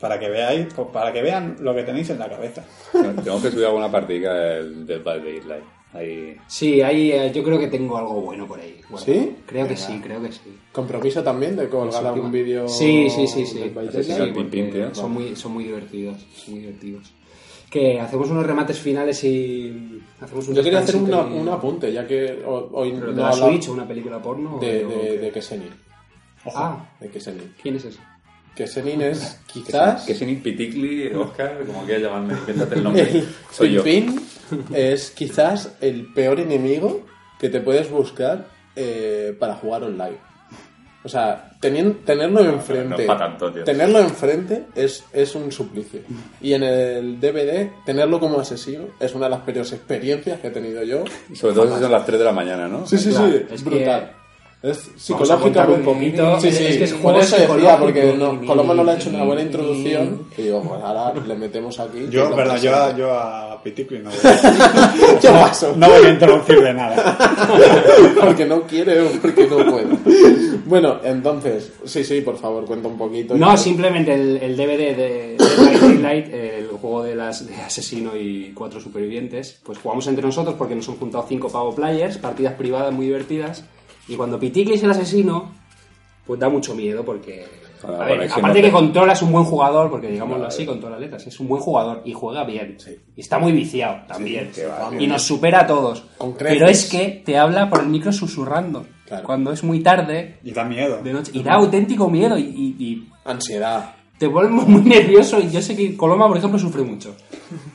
[0.00, 2.64] Para que veáis, pues, para que vean lo que tenéis en la cabeza.
[2.92, 5.64] Tengo que subir alguna partida del by Daylight.
[5.92, 6.36] Ahí.
[6.46, 8.80] Sí, ahí eh, yo creo que tengo algo bueno por ahí.
[8.88, 9.36] Bueno, ¿Sí?
[9.44, 10.40] Creo que sí, creo que sí.
[10.72, 12.68] Compromiso también de colgar algún vídeo.
[12.68, 13.58] Sí, sí, sí, sí.
[14.92, 17.12] Son muy, son muy divertidos, son muy divertidos.
[17.68, 21.92] Que hacemos unos remates finales y hacemos un Yo quería hacer una- y- un apunte,
[21.92, 24.58] ya que ho- hoy ¿Pero no de la Switch o una película porno?
[24.60, 25.70] de, o de, de Kesenin.
[26.54, 27.10] Ah, De.
[27.62, 27.98] ¿quién es ese?
[28.54, 30.04] Kesenin es quizás...
[30.04, 33.02] Que sin Piticli, Oscar, como quieras llamarme, invéntate el nombre.
[33.10, 33.82] El Soy yo.
[33.82, 34.20] Pimpín
[34.74, 37.06] es quizás el peor enemigo
[37.38, 38.46] que te puedes buscar
[38.76, 40.18] eh, para jugar online.
[41.02, 42.88] O sea, tenien- tenerlo enfrente.
[42.90, 43.64] no es pa' tanto, tío.
[43.64, 46.00] Tenerlo enfrente es, es un suplicio.
[46.42, 50.50] Y en el DVD, tenerlo como asesino es una de las peores experiencias que he
[50.50, 51.04] tenido yo.
[51.34, 52.86] Sobre todo si son las 3 de la mañana, ¿no?
[52.86, 54.12] Sí, sí, Claro, sí, es brutal.
[54.62, 56.38] Es psicológicamente un poquito.
[56.38, 59.08] Sí, sí, es que es por eso decía, porque no, Colombo no le ha hecho
[59.08, 60.26] una buena introducción.
[60.36, 62.06] Y digo, pues ahora le metemos aquí.
[62.10, 65.72] Yo, es yo, a- yo a Piticli no voy a, ¿Qué pasó?
[65.76, 67.16] no voy a introducirle nada.
[68.20, 69.96] porque no quiere o porque no puede.
[70.66, 73.34] Bueno, entonces, sí, sí, por favor, cuenta un poquito.
[73.36, 78.14] No, simplemente el, el DVD de Dead by Daylight, el juego de, las, de asesino
[78.14, 82.52] y cuatro supervivientes, pues jugamos entre nosotros porque nos han juntado cinco Pavo Players, partidas
[82.54, 83.64] privadas muy divertidas,
[84.10, 85.52] y cuando Piticli es el asesino,
[86.26, 87.46] pues da mucho miedo porque...
[87.80, 90.78] Para a ver, aparte no que controla es un buen jugador, porque digámoslo así, con
[90.80, 92.76] todas las letras, es un buen jugador y juega bien.
[93.16, 94.50] Y está muy viciado también.
[94.68, 96.04] va, y nos supera a todos.
[96.38, 98.84] Pero es que te habla por el micro susurrando.
[99.06, 99.24] Claro.
[99.24, 101.02] Cuando es muy tarde, Y da miedo.
[101.02, 103.94] de noche, y da auténtico miedo y- y- y Ansiedad.
[104.20, 107.14] Te vuelve muy nervioso y yo sé que Coloma, por ejemplo, sufre mucho.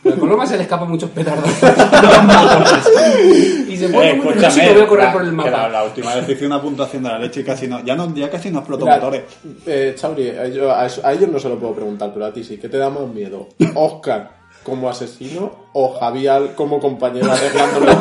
[0.08, 1.50] A Coloma se le escapan muchos petardos.
[3.68, 5.70] y se pone Eh, muy nervioso y lo veo correr la- por el la, mapa.
[5.70, 8.30] la última vez hice una puntuación de la leche y casi no, ya, no, ya
[8.30, 9.24] casi no exploto Mira, motores.
[9.66, 10.70] eh, Chauri, a ellos,
[11.04, 12.58] a a ellos no se lo puedo preguntar, pero a ti sí.
[12.58, 13.48] ¿Qué te da más miedo?
[13.74, 14.35] ¿Oscar
[14.66, 17.92] como asesino o Javier como compañero arreglándolo?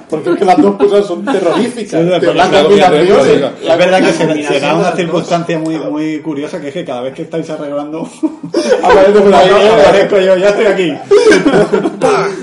[0.10, 2.02] Porque es que las dos cosas son terroríficas.
[2.02, 6.18] Sí, la es combinación verdad que se, combinación se da de una circunstancia muy, muy
[6.20, 8.02] curiosa que es que cada vez que estáis arreglando
[8.82, 9.70] ahí, ¿eh?
[9.72, 10.92] aparezco yo, ya estoy aquí.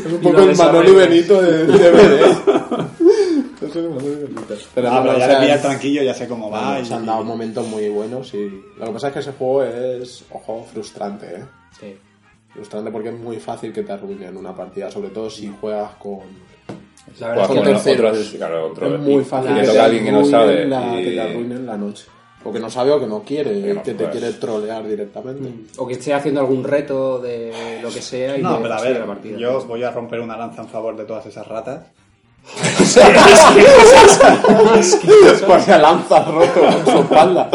[0.06, 0.96] Es un Y poco el Manolo y.
[0.96, 1.66] Benito de
[3.90, 4.42] Manolo y Benito.
[4.74, 6.84] Pero Ah, pero o ya sea, le pillas tranquilo, ya sé cómo va.
[6.86, 10.24] se han dado momentos muy buenos y lo que pasa es que ese juego es,
[10.32, 11.44] ojo, frustrante, ¿eh?
[11.80, 11.98] Sí.
[12.58, 16.22] Frustrante porque es muy fácil que te arruinen una partida, sobre todo si juegas con...
[17.20, 18.12] La verdad con con que terceros.
[18.18, 20.66] otros, claro, otro, es muy fácil que le te alguien que no arruinen sabe.
[20.66, 22.06] la, y- que te arruinen la noche.
[22.44, 24.12] O que no sabe o que no quiere, Que no que te juegas.
[24.18, 25.52] quiere trolear directamente.
[25.78, 29.00] O que esté haciendo algún reto de lo que sea y No, pero a ver,
[29.00, 29.38] la partida.
[29.38, 31.86] yo voy a romper una lanza en favor de todas esas ratas.
[35.46, 37.50] Pues se lanza roto con su espalda.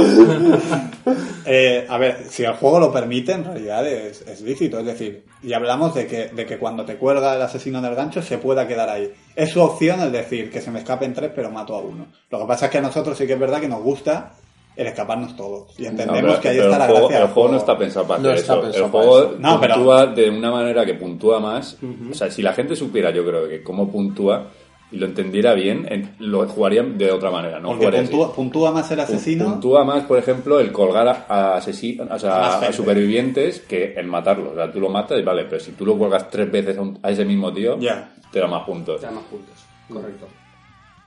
[1.45, 4.78] Eh, a ver, si el juego lo permite, en realidad es, es lícito.
[4.78, 8.22] Es decir, y hablamos de que, de que cuando te cuelga el asesino del gancho
[8.22, 9.12] se pueda quedar ahí.
[9.34, 12.07] Es su opción el decir que se me escapen tres pero mato a uno.
[12.30, 14.34] Lo que pasa es que a nosotros sí que es verdad que nos gusta
[14.76, 15.74] el escaparnos todos.
[15.78, 17.24] Y No, entendemos pero- que ahí pero está la juego, gracia.
[17.26, 18.61] el juego no está pensado para No hacer eso.
[18.61, 19.36] pensado El para juego eso.
[19.40, 21.76] No, pero- puntúa de una manera que puntúa más.
[22.11, 24.47] O sea, si la gente supiera, yo creo que cómo puntúa
[24.93, 27.59] y lo entendiera bien, en- lo jugarían de otra manera.
[27.59, 29.45] No Porque jugaría puntúa, puntúa más el asesino.
[29.47, 31.24] Puntúa más, por ejemplo, el colgar a,
[31.55, 34.53] a asesi- o sea, A a supervivientes que el matarlos.
[34.53, 36.82] O sea, tú lo matas y vale, pero si tú lo cuelgas tres veces a,
[36.82, 38.12] un- a ese mismo tío, Ya.
[38.30, 39.01] te da más puntos.
[39.01, 39.55] Te da más puntos.
[39.88, 40.28] Correcto.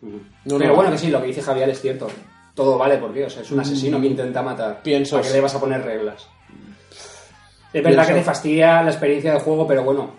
[0.02, 0.76] No, pero no.
[0.76, 2.08] bueno, que sí, lo que dice Javier es cierto.
[2.54, 4.82] Todo vale porque, o sea, es un asesino que intenta matar.
[4.84, 6.28] Pienso- ¿Para qué le vas a poner reglas?
[7.74, 10.12] Es verdad Pienso- que te fastidia la experiencia del juego, pero bueno,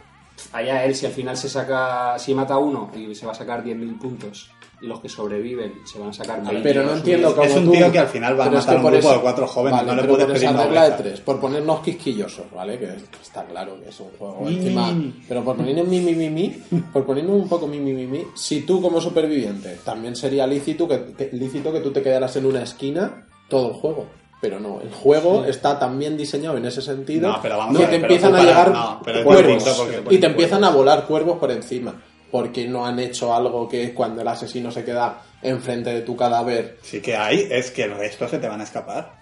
[0.52, 3.34] allá él, si al final se saca, si mata a uno y se va a
[3.34, 6.60] sacar 10.000 puntos, y los que sobreviven se van a sacar 20.
[6.62, 8.70] Pero no entiendo cómo Es un tú- tío que al final va a matar que
[8.72, 10.64] a un por grupo eso- de cuatro jóvenes, Vale, no le puedes por pedir regla
[10.82, 10.96] de oveja.
[10.98, 12.78] tres, por ponernos quisquillosos, ¿vale?
[12.78, 12.90] Que
[13.22, 14.94] está claro que es un juego Mi, encima.
[15.26, 16.48] Pero por ponernos mi, mi, mi, mi,
[16.92, 20.86] por ponernos un poco mi, mi, mi, mi, si tú como superviviente también sería lícito
[20.86, 24.06] que, que- lícito que tú te quedaras en una esquina todo el juego.
[24.40, 27.84] Pero no, el juego está tan bien diseñado en ese sentido No, pero vamos que
[27.84, 30.18] a ver, te pero empiezan tú a para- llegar no, pero es cuervos porque- y
[30.18, 31.94] te empiezan a volar cuervos por encima.
[32.30, 36.16] Porque no han hecho algo que es cuando el asesino se queda enfrente de tu
[36.16, 39.14] cadáver Sí que hay, es que el resto se te van a escapar.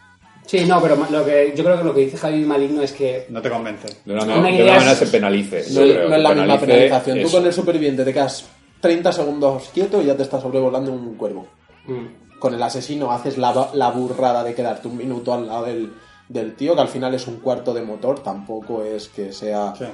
[0.47, 3.27] Sí, no, pero lo que, yo creo que lo que dice Javi Maligno es que
[3.29, 3.89] No te convence.
[4.05, 5.65] De una, Una manera- de idea una es- manera se penalice.
[5.71, 7.21] No, yo es- creo, no es la que misma penalice penalización.
[7.21, 7.37] Tú eso.
[7.37, 8.45] con el superviviente te quedas
[8.81, 11.47] 30 segundos quieto y ya te está sobrevolando un cuervo.
[11.87, 15.93] mm, Con el asesino haces la, la burrada de quedarte un minuto al lado del,
[16.29, 19.73] del tío, que al final es un cuarto de motor, tampoco es que sea...
[19.79, 19.85] Sí.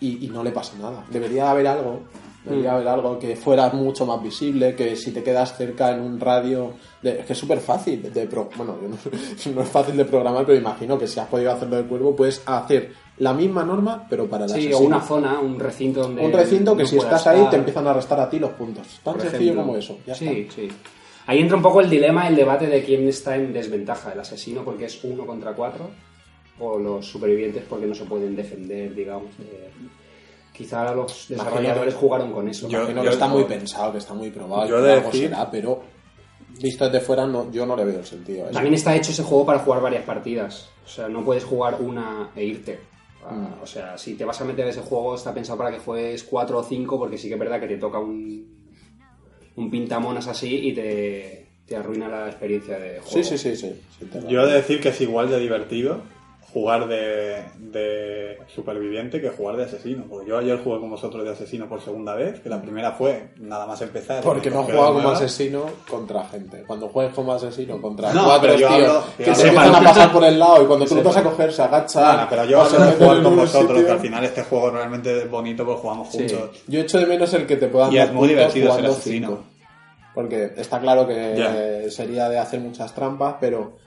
[0.00, 1.04] Y, y no le pasa nada.
[1.10, 2.00] Debería haber algo
[2.44, 6.18] Debería haber algo que fuera mucho más visible, que si te quedas cerca en un
[6.18, 6.72] radio...
[7.00, 8.26] de- es que es súper fácil de...
[8.26, 8.88] pro- bueno, yo
[9.50, 12.16] no, no es fácil de programar, pero imagino que si has podido hacerlo del cuervo,
[12.16, 16.22] puedes hacer la misma norma, pero para el Sí, o una zona, un recinto donde.
[16.26, 18.86] Un recinto que no si estás ahí te empiezan a restar a ti los puntos.
[19.04, 19.62] Tan por sencillo ejemplo.
[19.62, 19.98] como eso.
[20.04, 20.54] Ya sí, está.
[20.56, 20.68] sí.
[21.26, 24.62] Ahí entra un poco el dilema, el debate de quién está en desventaja, el asesino
[24.64, 25.90] porque es uno contra cuatro
[26.58, 29.30] o los supervivientes porque no se pueden defender, digamos.
[29.40, 29.70] eh,
[30.52, 32.68] quizá los desarrolladores jugaron con eso.
[32.68, 35.50] Yo- Imagino que está muy pensado, que está muy probado, Yo de algo decir- será,
[35.50, 35.82] pero
[36.60, 38.54] visto desde fuera no, yo no le veo el sentido a eso.
[38.54, 40.68] También está hecho ese juego para jugar varias partidas.
[40.84, 42.78] O sea, no puedes jugar una e irte.
[43.24, 43.62] Ah, Mm.
[43.62, 46.58] O sea, si te vas a meter ese juego, está pensado para que juegues 4
[46.58, 48.61] o 5, porque sí que es verdad que te toca un,
[49.56, 53.10] un pintamonas así y te, te arruina la experiencia de juego.
[53.10, 53.72] Sí, sí, sí, sí.
[53.98, 56.02] sí, Yo he de decir que es igual de divertido
[56.52, 60.04] jugar de, de superviviente que jugar de asesino.
[60.08, 63.30] Porque yo ayer jugué con vosotros de asesino por segunda vez, que la primera fue
[63.38, 64.22] nada más empezar.
[64.22, 66.64] Porque no de como asesino contra gente.
[66.66, 69.74] Cuando juegues como asesino contra No, cuatro pero yo tíos hablo- que yo se empiezan
[69.74, 72.00] a pasar por el lado y cuando tú lo vas a coger se agacha.
[72.12, 73.86] Bueno, pero yo hablo de jugar con vosotros, sitio.
[73.86, 76.18] que al final este juego realmente es bonito porque jugamos Sí.
[76.28, 76.62] juntos.
[76.68, 79.28] Yo echo de menos el que te puedan Y es muy divertido ser asesino.
[79.28, 79.42] cinco.
[80.14, 83.78] Porque está claro que sería de hacer muchas trampas, pero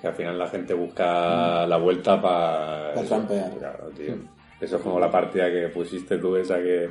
[0.00, 2.94] Que al final la gente busca la vuelta para...
[2.94, 3.50] Pa trampear.
[3.58, 4.14] Claro, tío.
[4.60, 6.90] Eso es como la partida que pusiste tú, esa que,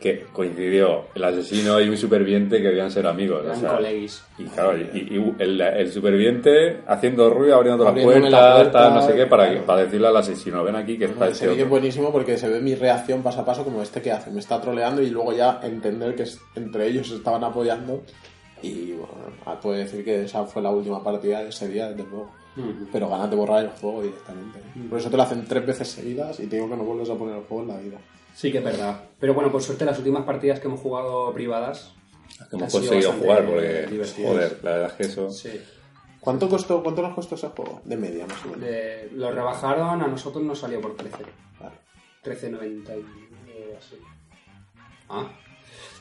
[0.00, 3.44] que coincidió el asesino y un superviviente que debían ser amigos.
[3.46, 3.78] o sea,
[4.38, 8.94] y claro, y, y el, el superviviente haciendo ruido, abriendo las puertas, la puerta, tal,
[8.94, 9.66] no sé qué, para, claro.
[9.66, 12.60] para decirle al asesino, ven aquí que está Ese este es buenísimo porque se ve
[12.60, 14.32] mi reacción paso a paso como este que hace.
[14.32, 16.24] Me está troleando y luego ya entender que
[16.56, 18.02] entre ellos se estaban apoyando.
[18.62, 22.30] Y bueno, puedo decir que esa fue la última partida de ese día, desde luego.
[22.90, 24.60] Pero ganas de borrar el juego directamente.
[24.88, 27.14] Por eso te lo hacen tres veces seguidas y te digo que no vuelves a
[27.14, 27.98] poner el juego en la vida.
[28.34, 28.98] Sí que es verdad.
[29.20, 31.92] Pero bueno, por suerte las últimas partidas que hemos jugado privadas...
[32.50, 34.30] Que hemos conseguido jugar, porque, divertidas.
[34.30, 35.30] joder, la verdad es que eso...
[35.30, 35.60] Sí.
[36.20, 37.82] ¿Cuánto costó, cuánto nos costó ese juego?
[37.84, 38.60] De media, más o menos.
[38.62, 41.16] De- lo rebajaron, a nosotros nos salió por 13.
[41.60, 41.76] Vale.
[42.24, 43.04] 13.99
[43.78, 43.96] así.
[45.08, 45.28] Ah.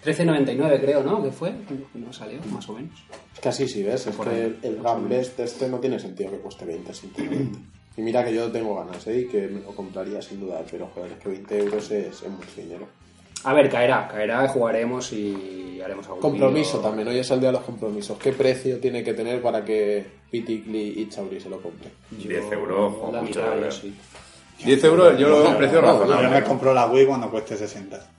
[0.05, 1.23] 13.99 creo, ¿no?
[1.23, 1.51] ¿Qué fue?
[1.93, 2.91] No salió, más o menos.
[3.33, 4.05] Es que así sí, ¿ves?
[4.07, 7.59] Es Por que ahí, el, Gambest este no tiene sentido que cueste 20, sinceramente.
[7.97, 9.19] Y mira que yo tengo ganas, ¿eh?
[9.21, 12.29] Y que me lo compraría sin duda, pero joder, es que 20 euros es, es
[12.29, 12.87] mucho dinero.
[13.43, 17.53] A ver, caerá, caerá, jugaremos y haremos algún Compromiso también, hoy es el día de
[17.53, 18.17] los compromisos.
[18.17, 21.91] ¿Qué precio tiene que tener para que Piticli y Chauri se lo compren?
[22.11, 23.71] 10 euros, o La mucho, mitad, yo creo.
[23.71, 23.95] sí.
[24.65, 26.29] 10 euros yo lo veo un precio no, Yo razonable.
[26.39, 28.09] me compro la Wii cuando cueste 60.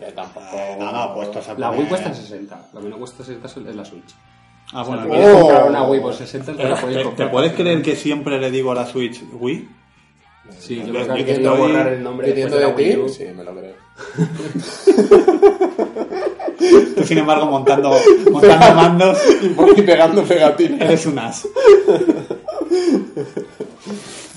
[0.00, 0.46] Eh, tampoco.
[0.54, 2.68] Eh, no, no, pues esto se La Wii cuesta 60.
[2.72, 4.14] Lo que no cuesta 60 es la Switch.
[4.72, 5.20] Ah, O sea, bueno, te mira.
[5.20, 5.40] quieres Oh.
[5.40, 7.28] comprar una Wii por 60, te la puedes ¿Te, comprar.
[7.28, 9.68] te puedes creer que siempre le digo a la Switch Wii?
[10.58, 12.98] Sí, yo Yo creo que han estoy- borrar el nombre después ¿Viniendo de de la
[12.98, 13.04] Wii?
[13.04, 13.08] U.
[13.08, 13.74] Sí, me lo creo.
[16.96, 17.90] Tú, sin embargo, montando,
[18.30, 19.18] montando mandos,
[19.76, 20.80] Y pegando pegatines.
[20.80, 21.46] eres un as.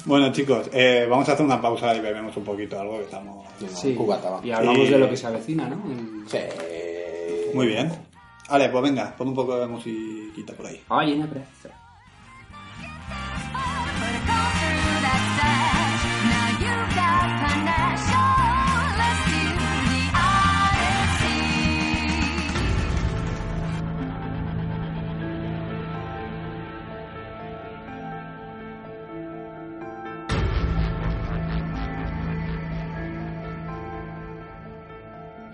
[0.06, 3.48] Bueno, chicos, eh, vamos a hacer una pausa y bebemos un poquito algo que estamos...
[3.74, 3.96] Sí.
[3.96, 4.40] Cubata.
[4.44, 5.82] Y hablamos Y- de lo que se avecina, ¿no?
[6.28, 6.38] Sí.
[7.54, 7.92] Muy bien.
[8.50, 10.80] Vale, pues venga, pon un poco de musiquita por ahí.
[10.90, 11.70] Ay, en abrazo.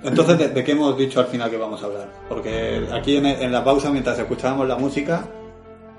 [0.04, 2.10] Entonces, ¿de, de qué hemos dicho al final que vamos a hablar?
[2.28, 5.28] Porque aquí en, en la pausa, mientras escuchábamos la música,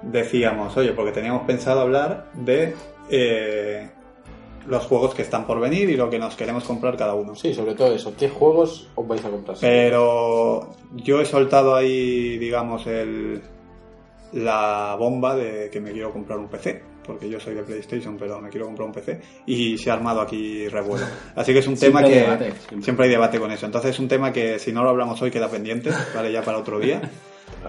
[0.03, 2.75] decíamos, oye, porque teníamos pensado hablar de
[3.11, 3.91] eh,
[4.67, 7.35] los juegos que están por venir y lo que nos queremos comprar cada uno.
[7.35, 8.15] Sí, sobre todo eso.
[8.19, 9.57] ¿Qué juegos os vais a comprar?
[9.61, 13.43] Pero yo he soltado ahí, digamos, el,
[14.33, 16.83] la bomba de que me quiero comprar un PC.
[17.07, 19.21] Porque yo soy de PlayStation, pero me quiero comprar un PC.
[19.47, 21.05] Y se ha armado aquí revuelo.
[21.35, 22.31] Así que es un tema Siempre hay que.
[22.31, 22.83] debate, siempre.
[22.83, 23.67] siempre hay debate con eso.
[23.67, 26.31] Entonces es un tema que si no lo hablamos hoy queda pendiente, ¿vale?
[26.33, 27.01] Ya para otro día.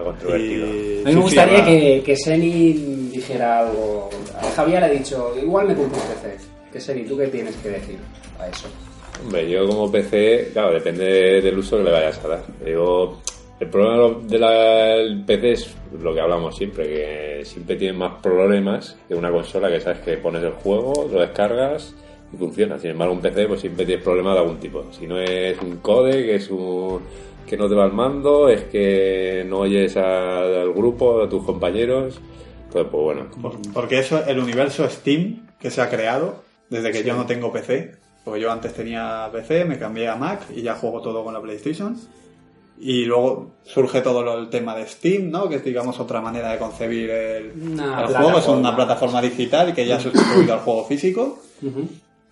[0.02, 0.66] Controvertido.
[0.66, 2.72] Y- A mí me gustaría sí, que, que Seni
[3.12, 4.10] dijera algo.
[4.40, 6.36] A Javier ha dicho, igual me compro un PC.
[6.72, 7.98] Que Seni, ¿tú qué tienes que decir
[8.40, 8.66] a eso?
[9.22, 12.42] Hombre, yo como PC, claro, depende del uso que le vayas a dar.
[12.64, 13.20] Digo,
[13.64, 19.14] el problema del PC es lo que hablamos siempre, que siempre tiene más problemas que
[19.14, 21.94] una consola que sabes que pones el juego, lo descargas
[22.32, 22.78] y funciona.
[22.78, 24.84] Sin embargo, un PC pues siempre tienes problemas de algún tipo.
[24.92, 27.00] Si no es un code, que es un
[27.46, 31.44] que no te va al mando, es que no oyes a- al grupo, a tus
[31.44, 32.18] compañeros.
[32.66, 37.04] Entonces, pues bueno, Por- Porque eso, el universo Steam que se ha creado, desde que
[37.04, 37.92] yo no tengo PC,
[38.24, 41.42] Porque yo antes tenía PC, me cambié a Mac y ya juego todo con la
[41.42, 41.94] PlayStation.
[42.80, 45.48] Y luego surge todo lo- el tema de Steam, ¿no?
[45.48, 47.78] Que es, digamos, otra manera de concebir el, el
[48.14, 48.38] juego.
[48.38, 49.22] Es una plataforma.
[49.22, 51.38] digital que ya ha sustituido al juego físico.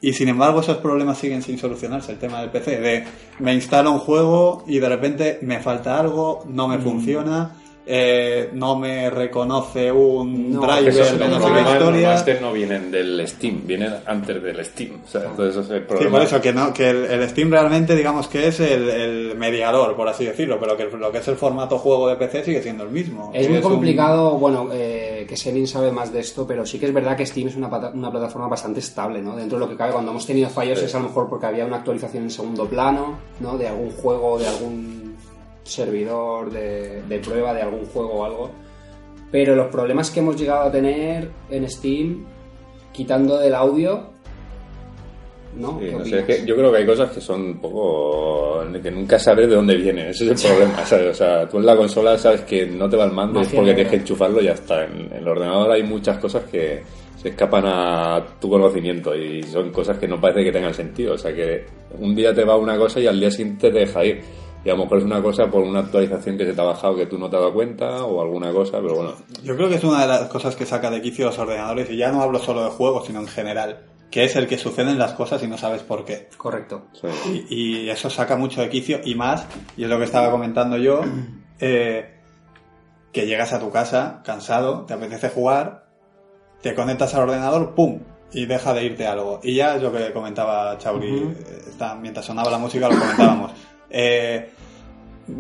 [0.01, 2.11] Y sin embargo, esos problemas siguen sin solucionarse.
[2.12, 3.05] El tema del PC, de
[3.38, 6.70] me instalo un juego y de repente me falta algo, no Mm.
[6.72, 12.53] me funciona, eh, no me reconoce un No, driver Esos de no sé qué no
[12.53, 15.01] vienen del Steam, vienen antes del Steam.
[15.05, 17.97] O sea, entonces es el Sí, por eso que no, que el, el Steam realmente
[17.97, 21.37] digamos que es el, el mediador, por así decirlo, pero que lo que es el
[21.37, 23.30] formato juego de PC sigue siendo el mismo.
[23.35, 26.95] Es muy complicado, bueno, eh, que Senin sabe más de esto, pero sí que es
[26.95, 29.35] verdad que Steam es una, pata- una plataforma bastante estable, ¿no?
[29.37, 31.64] Dentro de lo que cabe, cuando hemos tenido fallos es a lo mejor porque había
[31.66, 33.59] una actualización en segundo plano, ¿no?
[33.59, 35.01] De algún juego, de algún
[35.64, 38.50] servidor de, de prueba, de algún juego o algo.
[39.30, 42.26] Pero los problemas que hemos llegado a tener en Steam,
[42.92, 44.10] quitando del audio,
[45.56, 45.78] ¿no?
[45.78, 48.62] Sí, ¿Qué no sé, es que yo creo que hay cosas que son un poco.
[48.82, 50.08] que nunca sabes de dónde vienen.
[50.08, 51.10] Ese es el problema, ¿sabes?
[51.10, 53.74] O sea, tú en la consola sabes que no te va el mando, es porque
[53.74, 54.84] tienes que enchufarlo y ya está.
[54.84, 56.82] En, en el ordenador hay muchas cosas que
[57.22, 61.14] se escapan a tu conocimiento y son cosas que no parece que tengan sentido.
[61.14, 61.64] O sea, que
[61.98, 64.20] un día te va una cosa y al día siguiente te deja ir.
[64.64, 66.94] Y a lo mejor es una cosa por una actualización que se te ha bajado
[66.94, 69.12] que tú no te has dado cuenta o alguna cosa, pero bueno.
[69.42, 71.96] Yo creo que es una de las cosas que saca de quicio los ordenadores, y
[71.96, 75.14] ya no hablo solo de juegos, sino en general, que es el que suceden las
[75.14, 76.28] cosas y no sabes por qué.
[76.36, 76.82] Correcto.
[76.92, 77.44] sí.
[77.50, 77.56] Y,
[77.86, 79.46] y eso saca mucho de quicio y más,
[79.76, 81.00] y es lo que estaba comentando yo,
[81.58, 82.20] eh,
[83.12, 85.86] que llegas a tu casa cansado, te apetece jugar,
[86.60, 87.98] te conectas al ordenador, ¡pum!
[88.32, 89.40] Y deja de irte algo.
[89.42, 93.50] Y ya es lo que comentaba Chauri, eh, está- mientras sonaba la música lo comentábamos.
[93.93, 94.49] Eh,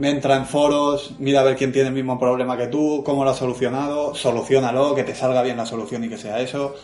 [0.02, 3.30] entra en foros, mira a ver quién tiene el mismo problema que tú, cómo lo
[3.30, 6.74] has solucionado, solucionalo, que te salga bien la solución y que sea eso.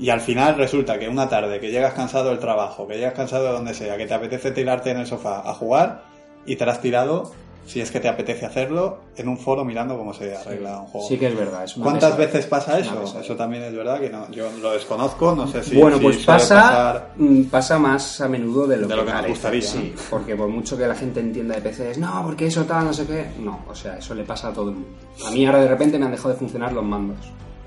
[0.00, 3.46] Y al final resulta que una tarde que llegas cansado del trabajo, que llegas cansado
[3.46, 6.04] de donde sea, que te apetece tirarte en el sofá a jugar
[6.46, 7.32] y te has tirado,
[7.68, 11.06] si es que te apetece hacerlo, en un foro mirando cómo se arregla un juego.
[11.06, 11.64] Sí que es verdad.
[11.64, 13.04] Es ¿Cuántas veces pasa eso?
[13.20, 16.24] Eso también es verdad que no, yo lo desconozco, no sé si, bueno, si pues
[16.24, 19.62] pasa, pasar- mm, pasa más a menudo de lo, De lo que nos parece, gustaría,
[19.62, 22.86] Sí, porque por mucho que la gente entienda de PC es, no, porque eso tal,
[22.86, 23.26] no sé qué.
[23.40, 24.88] No, o sea, eso le pasa a todo el mundo.
[25.26, 27.18] A mí ahora de repente me han dejado de funcionar los mandos.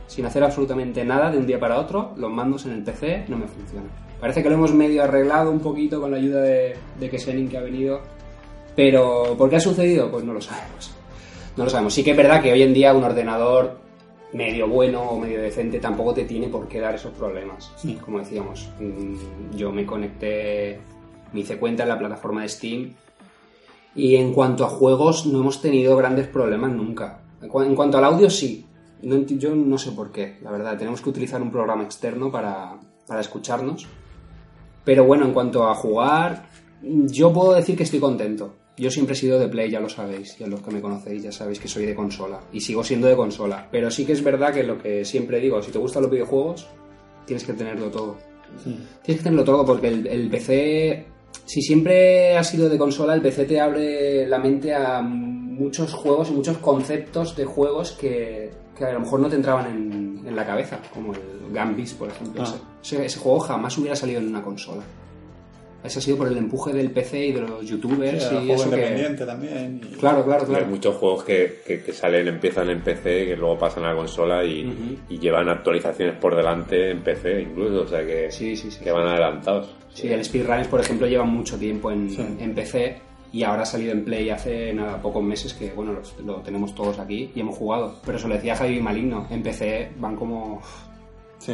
[0.08, 3.38] Sin hacer absolutamente nada de un día para otro, los mandos en el PC no
[3.38, 3.90] me funcionan.
[4.20, 7.58] Parece que lo hemos medio arreglado un poquito con la ayuda de, de Kesenin que
[7.58, 8.02] ha venido.
[8.76, 10.10] Pero, ¿por qué ha sucedido?
[10.12, 10.92] Pues no lo sabemos.
[11.58, 11.94] No lo sabemos.
[11.94, 13.80] Sí que es verdad que hoy en día un ordenador
[14.34, 17.72] medio bueno o medio decente tampoco te tiene por qué dar esos problemas.
[17.96, 20.80] Como decíamos, mm, yo me conecté,
[21.34, 22.94] me hice cuenta en la plataforma de Steam
[23.94, 27.20] y en cuanto a juegos no hemos tenido grandes problemas nunca.
[27.42, 28.66] En cua- en cuanto al audio sí.
[29.02, 30.78] No yo no sé por qué, la verdad.
[30.78, 33.88] Tenemos que utilizar un programa externo para, para escucharnos.
[34.86, 36.48] Pero bueno, en cuanto a jugar,
[36.82, 38.54] yo puedo decir que estoy contento.
[38.82, 41.22] Yo siempre he sido de Play, ya lo sabéis, y a los que me conocéis
[41.22, 42.40] ya sabéis que soy de consola.
[42.52, 43.68] Y sigo siendo de consola.
[43.72, 46.68] Pero sí que es verdad que lo que siempre digo, si te gustan los videojuegos,
[47.28, 48.18] tienes que tenerlo todo.
[49.04, 51.06] Tienes que tenerlo todo porque el, el PC,
[51.46, 56.32] si siempre has sido de consola, el PC te abre la mente a muchos juegos
[56.32, 60.36] y muchos conceptos de juegos que, que a lo mejor no te entraban en, en
[60.36, 62.42] la cabeza, como el Gambis, por ejemplo.
[62.44, 62.56] Ah.
[62.84, 64.82] Ese, ese juego jamás hubiera salido en una consola.
[65.84, 68.54] Ese ha sido por el empuje del PC y de los youtubers Sí, y juego
[68.54, 68.76] eso que...
[68.76, 69.82] independiente también.
[69.84, 70.66] y- Claro, claro, Hay claro.
[70.68, 74.44] muchos juegos que, que, que salen, empiezan en PC, que luego pasan a la consola
[74.46, 78.84] y, llevan actualizaciones por delante en PC incluso, o sea que, Sí, sí, sí.
[78.84, 79.76] que van adelantados.
[79.94, 82.26] Sí, el Speedrunners, por ejemplo, lleva mucho tiempo en, Sí.
[82.40, 82.98] en PC
[83.34, 86.76] y ahora ha salido en Play hace nada, pocos meses que, bueno, los- lo, tenemos
[86.76, 87.96] todos aquí y hemos jugado.
[88.06, 90.62] Pero se lo decía Javi Maligno, en PC van como
[91.42, 91.54] Sí.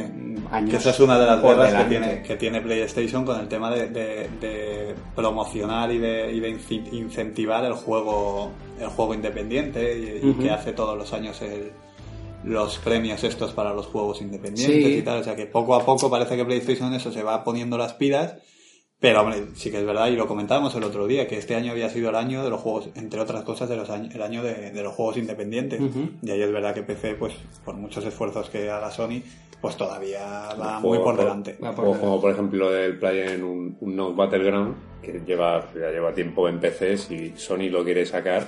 [0.52, 0.70] años.
[0.70, 3.72] Que esa es una de las guerras que tiene, que tiene PlayStation con el tema
[3.72, 10.20] de, de- de promocionar y de, y de inci- incentivar el juego el juego independiente
[10.22, 11.72] y, que hace todos los años el-
[12.44, 14.98] los premios estos para los juegos independientes Sí.
[14.98, 15.22] y tal.
[15.22, 18.36] O sea que poco a poco parece que PlayStation eso se va poniendo las pilas.
[19.00, 21.72] Pero hombre, sí que es verdad, y lo comentábamos el otro día, que este año
[21.72, 24.42] había sido el año de los juegos, entre otras cosas, de los años, el año
[24.42, 25.80] de, de los juegos independientes.
[26.24, 27.34] Y ahí es verdad que PC, pues,
[27.64, 29.22] por muchos esfuerzos que haga Sony,
[29.62, 31.58] pues todavía va muy por delante.
[31.64, 32.06] Va por Juegos delante.
[32.08, 36.48] como por ejemplo el Play en un, un Note Battleground, que lleva, ya lleva tiempo
[36.48, 38.48] en PC, si Sony lo quiere sacar,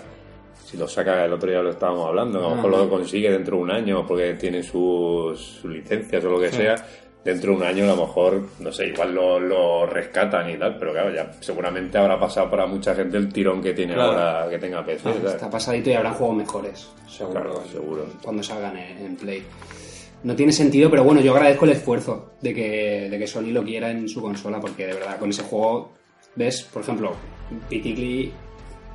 [0.63, 3.57] si lo saca, el otro día lo estábamos hablando, a lo mejor lo consigue dentro
[3.57, 6.75] de un año porque tiene sus, sus licencias o lo que sea.
[7.23, 10.77] Dentro de un año a lo mejor, no sé, igual lo, lo rescatan y tal,
[10.77, 14.11] pero claro, ya seguramente habrá pasado para mucha gente el tirón que tiene Claro.
[14.13, 15.09] ahora que tenga PC.
[15.25, 17.41] Está pasadito y habrán juegos mejores, seguro.
[17.41, 18.05] Claro, seguro.
[18.23, 19.43] Cuando salgan en, en Play.
[20.23, 23.63] No tiene sentido, pero bueno, yo agradezco el esfuerzo de que, de que Sony lo
[23.63, 25.93] quiera en su consola, porque de verdad, con ese juego,
[26.35, 27.11] ves, por ejemplo,
[27.69, 28.31] Piticli,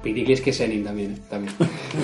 [0.02, 1.54] Piticli es que Senin también, también.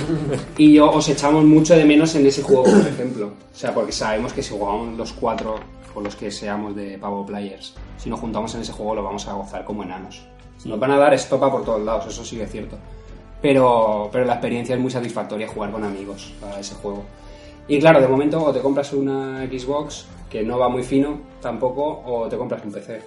[0.59, 3.27] y yo os echamos mucho de menos en ese juego, por ejemplo.
[3.53, 5.57] O sea, porque sabemos que si jugamos los cuatro,
[5.95, 9.27] o los que seamos de Pavo Players, si nos juntamos en ese juego lo vamos
[9.29, 10.23] a gozar como enanos.
[10.65, 12.79] Nos van a dar estopa por todos lados, eso sí que es cierto.
[13.43, 17.05] Pero, pero la experiencia es muy satisfactoria jugar con amigos a ese juego.
[17.71, 22.03] Y claro, de momento o te compras una Xbox, que no va muy fino tampoco,
[22.05, 23.01] o te compras un PC.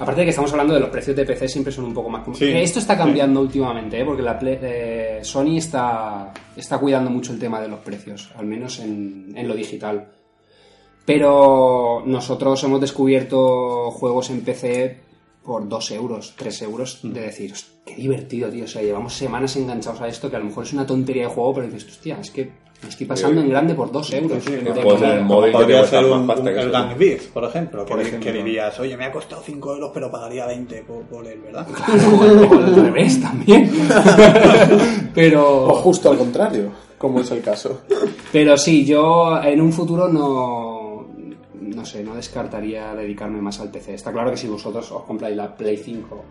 [0.00, 2.26] Aparte de que estamos hablando de los precios de PC siempre son un poco más...
[2.36, 2.46] Sí.
[2.50, 4.04] Esto está cambiando últimamente, ¿eh?
[4.04, 8.46] porque la Play- eh, Sony está, está cuidando mucho el tema de los precios, al
[8.46, 10.08] menos en, en lo digital.
[11.04, 15.00] Pero nosotros hemos descubierto juegos en PC
[15.44, 18.64] por 2 euros, 3 euros, de decir, "Host, qué divertido, tío.
[18.64, 21.34] O sea, llevamos semanas enganchados a esto, que a lo mejor es una tontería de
[21.34, 22.50] juego, pero dices, hostia, es que
[22.84, 24.44] me estoy pasando en grande por 2 euros.
[24.44, 26.70] sí, en el móvil Podría más un, pasta un- que el.
[26.70, 28.32] Gang Beat, por ejemplo, Por que, ejemplo.
[28.32, 31.66] que dirías, oye, me ha costado 5 euros, pero pagaría 20 por, por él, ¿verdad?
[31.68, 33.70] o al revés también.
[33.84, 37.80] O pero, justo al contrario, como es el caso.
[38.32, 41.06] pero sí, yo en un futuro no,
[41.60, 43.94] no sé, no descartaría dedicarme más al PC.
[43.94, 46.24] Está claro que si vosotros os compráis la Play 5,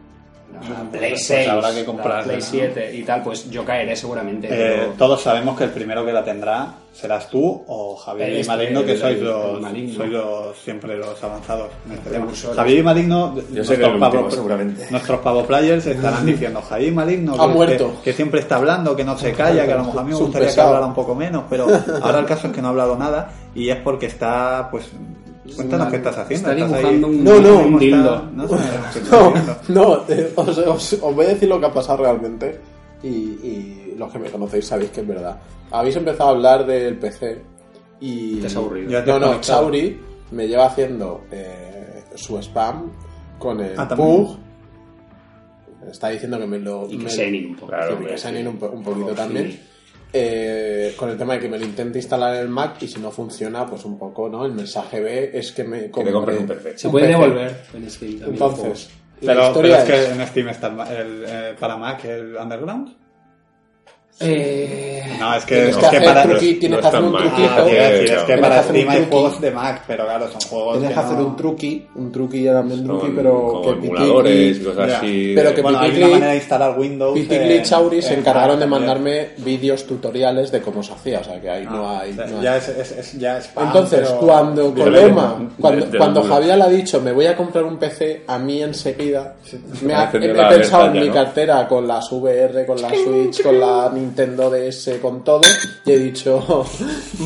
[0.62, 2.44] la Play pues 6, habrá que la comprarla, Play ¿no?
[2.46, 4.48] 7 y tal, pues yo caeré seguramente.
[4.48, 8.40] Eh, pero- todos sabemos que el primero que la tendrá serás tú o Javier y
[8.42, 9.96] Este, Maligno, que sois el los, Maligno.
[9.96, 12.54] sois los siempre los avanzados en este.
[12.56, 14.88] Javier y Maligno, nuestros el último, pavo- seguramente.
[14.92, 17.94] nuestros pavo players estarán diciendo Javier y Maligno Ha que, muerto.
[17.98, 20.12] que- que siempre está hablando, que no se calla, que a lo mejor a mí
[20.14, 21.66] me gustaría que hablara un poco menos, pero
[22.04, 24.86] ahora el caso es que no ha hablado nada y es porque está, pues,
[25.56, 26.52] cuéntanos qué estás haciendo.
[26.52, 28.30] Está ¿Estás ahí- un, No, no, un dildo.
[28.34, 28.56] No sé,
[28.94, 32.60] ¿qué estás No, eh, os, os- os voy a decir lo que ha pasado realmente
[33.04, 35.38] y, y los que me conocéis sabéis que es verdad.
[35.72, 37.42] Habéis empezado a hablar del PC
[38.00, 38.38] y...
[38.40, 38.90] Te has aburrido.
[38.92, 39.42] Ya te No, no.
[39.42, 40.00] Chauri
[40.32, 42.92] me lleva haciendo eh, su spam
[43.40, 43.88] con el Ah.
[43.90, 44.38] Pug.
[45.92, 46.86] Está diciendo que me lo...
[46.88, 47.68] Y que me- Senin un poco.
[47.68, 48.48] Claro, que Senin sí.
[48.48, 49.16] un, po- un poquito Sí.
[49.16, 49.60] también.
[50.16, 53.00] Eh, con el tema de que me lo intente instalar en el Mac y si
[53.00, 54.46] no funciona, pues un poco, ¿no?
[54.46, 56.78] El mensaje B es que me Que te compres un PC.
[56.78, 58.34] Se puede devolver en Steam también.
[58.34, 58.92] Entonces,
[59.22, 63.03] la Pero, es que en Steam está el, eh, para Mac el Underground.
[64.20, 66.88] Eh, No, es que, Tienes es que que hacer para, truqui- no tienes es que
[66.88, 67.50] hacer un truquito.
[67.50, 69.12] Ah, es que Tienes para que hacer Steam un hay truqui.
[69.12, 72.12] juegos de Mac, pero claro, son juegos Tienes que que hacer no- un truqui, un
[72.12, 75.32] truqui también truqui, Son pero como que emuladores y Piticli, cosas así.
[75.36, 77.18] Pero de- que Bueno, hay una manera de instalar Windows.
[77.20, 81.24] Y en- Chauri se en encargaron de mandarme vídeos tutoriales de cómo se hacía, o
[81.24, 82.16] sea que ahí no Ah, hay...
[82.16, 82.44] ya- no hay.
[82.44, 85.14] ya es, es- es- ya es spam, Entonces, pero- cuando de-
[85.60, 88.62] cuando, de- cuando Javier le ha dicho me voy a comprar un PC, a mí
[88.62, 89.36] enseguida
[89.82, 90.20] me ha, he,
[90.56, 95.24] pensado en mi cartera con las VR, con la Switch, con la Nintendo DS, con
[95.24, 95.42] todo,
[95.86, 96.40] y he dicho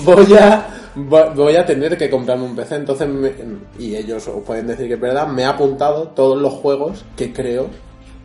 [0.06, 2.76] voy a vo- voy a tener que comprarme un PC.
[2.76, 3.34] Entonces, me-
[3.80, 7.34] y ellos os pueden decir que es verdad, me ha apuntado todos los juegos que
[7.34, 7.68] creo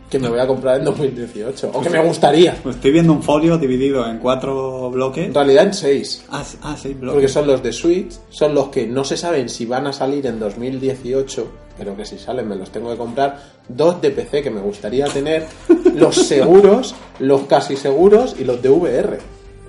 [0.09, 2.55] que me voy a comprar en 2018, o que me gustaría.
[2.69, 5.25] Estoy viendo un folio dividido en cuatro bloques.
[5.25, 6.23] En realidad en seis.
[6.29, 7.13] Ah, ah, seis bloques.
[7.15, 10.27] Porque son los de Switch, son los que no se saben si van a salir
[10.27, 11.47] en 2018,
[11.79, 13.39] pero que si salen me los tengo que comprar.
[13.67, 15.47] Dos de PC que me gustaría tener,
[15.95, 19.17] los seguros, los casi seguros y los de VR.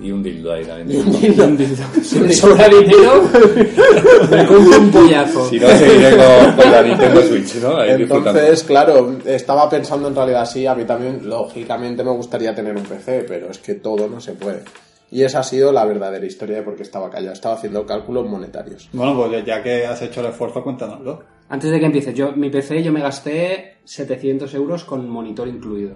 [0.01, 1.07] Y un dildo ahí Y también.
[1.07, 1.83] un dildo.
[2.03, 3.23] si me sobra dinero,
[4.29, 5.49] me compro un pollazo.
[5.49, 7.77] Si no, seguiré con, con la Nintendo Switch, ¿no?
[7.77, 7.91] Ahí.
[7.91, 12.83] Entonces, claro, estaba pensando en realidad sí, a mí también, lógicamente, me gustaría tener un
[12.83, 14.63] PC, pero es que todo no se puede.
[15.11, 17.31] Y esa ha sido la verdadera historia de por qué estaba callado.
[17.31, 18.89] Estaba haciendo cálculos monetarios.
[18.91, 21.23] Bueno, pues ya que has hecho el esfuerzo, cuéntanoslo.
[21.47, 25.93] Antes de que empieces, yo, mi PC yo me gasté 700 euros con monitor incluido.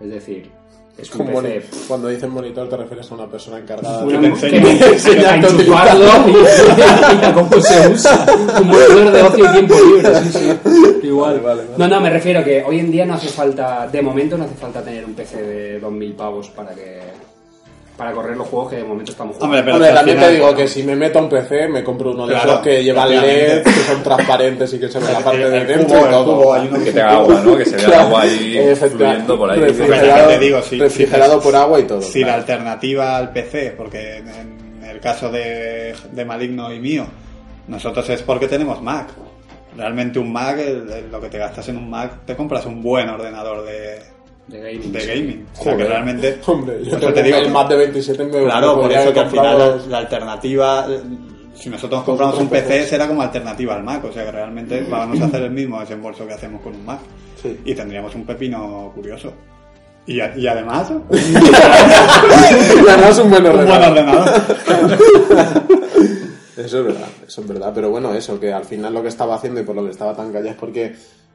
[0.00, 0.50] Es decir,
[0.96, 4.14] es un PC Cuando dices monitor te refieres a una persona encargada de...
[4.92, 8.26] Enseñarte a y, y a cómo se usa.
[8.60, 11.06] Un monitor de ocio y tiempo libre, sí, sí.
[11.06, 11.40] Igual.
[11.40, 11.78] Vale, vale, vale.
[11.78, 14.54] No, no, me refiero que hoy en día no hace falta, de momento no hace
[14.54, 17.00] falta tener un PC de 2000 pavos para que
[17.96, 19.56] para correr los juegos que de momento estamos jugando.
[19.56, 21.84] Hombre, pero Hombre, también final- te digo que si me meto a un PC me
[21.84, 23.26] compro uno de Claro, esos que efectivamente.
[23.26, 26.24] LED, que son transparentes y que se ve la parte de el dentro el todo.
[26.40, 27.56] cubo, hay uno Que tenga agua, ¿no?
[27.56, 29.60] Que se vea el agua ahí fluyendo por ahí.
[29.60, 32.02] Refrigerado, Te digo, sí, refrigerado por agua y todo.
[32.02, 34.28] Si la alternativa al PC, porque en,
[34.82, 37.06] en el caso de, de Maligno y mío,
[37.68, 39.06] nosotros es porque tenemos Mac.
[39.76, 42.80] Realmente un Mac, el- el- lo que te gastas en un Mac, te compras un
[42.82, 43.98] buen ordenador de,
[44.48, 44.92] de gaming.
[44.92, 45.08] de sí.
[45.08, 45.46] gaming.
[45.58, 46.38] O sea que realmente...
[46.46, 49.58] Hombre, yo te digo el más de 27 me Claro, por eso que al final
[49.58, 50.86] la, la alternativa,
[51.54, 55.20] si nosotros compramos un PC, será como alternativa al Mac, o sea que realmente vamos
[55.20, 56.98] a hacer el mismo desembolso que hacemos con un Mac.
[57.42, 57.58] Sí.
[57.64, 59.32] Y tendríamos un pepino curioso.
[60.06, 63.90] Y, a- y además, un Y además un buen buen ordenador.
[63.90, 64.28] ordenador.
[66.56, 67.72] Eso es verdad, eso es verdad.
[67.74, 70.14] Pero bueno, eso, que al final lo que estaba haciendo y por lo que estaba
[70.14, 70.94] tan callado es porque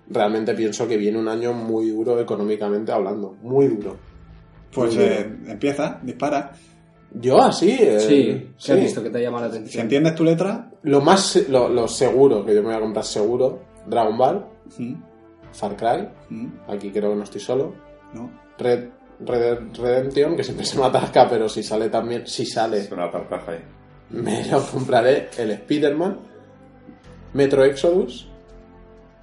[0.10, 3.36] realmente pienso que viene un año muy duro económicamente hablando.
[3.41, 3.97] Muy duro.
[4.74, 6.51] Pues Muy eh, empieza, dispara.
[7.14, 7.72] Yo así.
[7.80, 8.07] eh, Sí,
[8.57, 8.66] sí.
[8.68, 9.82] ¿qué has visto que te llama la Si atención?
[9.84, 13.60] entiendes tu letra, Lo más lo, lo seguro que yo me voy a comprar seguro,
[13.88, 14.45] Dragon Ball,
[15.51, 16.07] Far Cry,
[16.68, 17.74] aquí creo que no estoy solo,
[18.14, 18.30] no.
[18.60, 18.89] Red,
[19.26, 23.10] Red Redemption, que siempre se me atasca, pero si sale también, si sale, Es una
[23.10, 23.60] tartaja ahí.
[24.12, 26.20] me lo compraré el Spider-Man,
[27.34, 28.28] Metro Exodus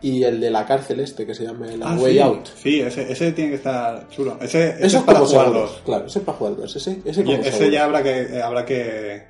[0.02, 2.46] y el de la cárcel este que se llama el Ah, Way sí, Out.
[2.56, 4.36] Sí, ese, ese tiene que estar chulo.
[4.40, 5.80] Ese, ese Eso es para como jugar seguros, dos.
[5.84, 7.70] claro, ese es para jugar dos, ese, ese como ese seguro.
[7.70, 9.22] ya habrá que, eh, habrá que.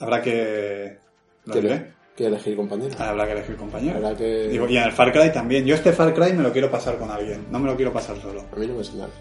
[0.00, 0.98] Habrá que.
[1.46, 1.92] Lo que, diré.
[2.16, 2.94] que elegir compañero.
[2.98, 3.96] Habrá que elegir compañero.
[3.96, 4.48] Habrá que...
[4.48, 5.64] Digo, y en el Far Cry también.
[5.66, 7.46] Yo este Far Cry me lo quiero pasar con alguien.
[7.50, 8.44] No me lo quiero pasar solo.
[8.52, 9.14] A mí no me señales.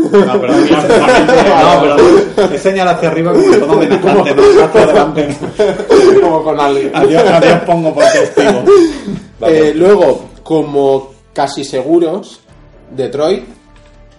[0.00, 0.82] No, pero mira,
[1.62, 1.96] no,
[2.36, 5.36] pero es señal hacia arriba como todo amenazante, no hacia adelante.
[6.20, 6.90] como con alguien.
[6.94, 8.64] Adiós, adiós pongo por testigo.
[9.42, 12.40] Eh, luego, como casi seguros,
[12.90, 13.44] Detroit,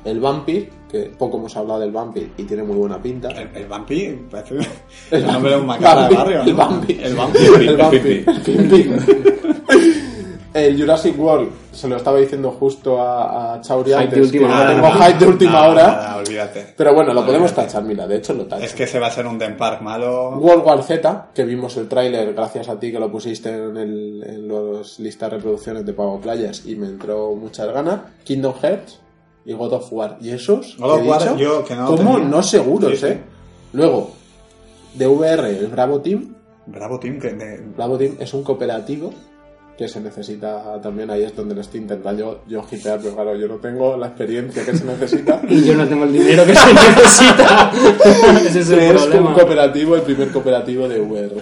[0.05, 3.29] el Vampir, que poco hemos hablado del Vampir y tiene muy buena pinta.
[3.29, 4.55] El, el vampi parece
[5.11, 6.41] El el nombre de un macarra de Vampir, barrio.
[6.41, 6.57] El ¿no?
[6.57, 7.01] Vampir.
[7.03, 7.39] El vampi.
[7.39, 8.25] El el Vampir.
[10.54, 10.66] El.
[10.74, 14.47] El Jurassic World, se lo estaba diciendo justo a, a Chauri Hype de antes, última
[14.47, 14.76] que hora.
[14.76, 15.84] tengo hype de última Nada, hora.
[15.88, 16.74] nada, olvídate.
[16.76, 17.68] Pero bueno, lo podemos Olvídate.
[17.68, 18.64] tachar, mira, de hecho lo tacho.
[18.66, 20.32] Es que se va a ser un Den Park malo.
[20.38, 24.24] World War Z, que vimos el tráiler gracias a ti que lo pusiste en, el,
[24.26, 27.99] en los listas de reproducciones de Pago Playas y me entró muchas ganas.
[28.24, 28.99] Kingdom Hearts
[29.45, 30.18] y God of War.
[30.22, 30.76] ¿Y esos?
[30.78, 32.14] God of War, dicho, yo que no ¿Cómo?
[32.16, 32.28] tenía.
[32.30, 33.06] No seguros, Sí, sí.
[33.08, 33.22] ¿eh?
[33.74, 34.12] Luego,
[34.95, 36.36] de VR, el Bravo Team.
[36.66, 39.12] Bravo Team, que de- Bravo Team es un cooperativo
[39.82, 43.36] que se necesita también, ahí es donde lo estoy intentando yo, yo hipear, pero claro,
[43.36, 45.41] yo no tengo la experiencia que se necesita.
[45.49, 47.71] Y yo no tengo el dinero que se necesita.
[48.45, 49.34] Ese es el es un problema.
[49.34, 51.36] cooperativo, el primer cooperativo de VR.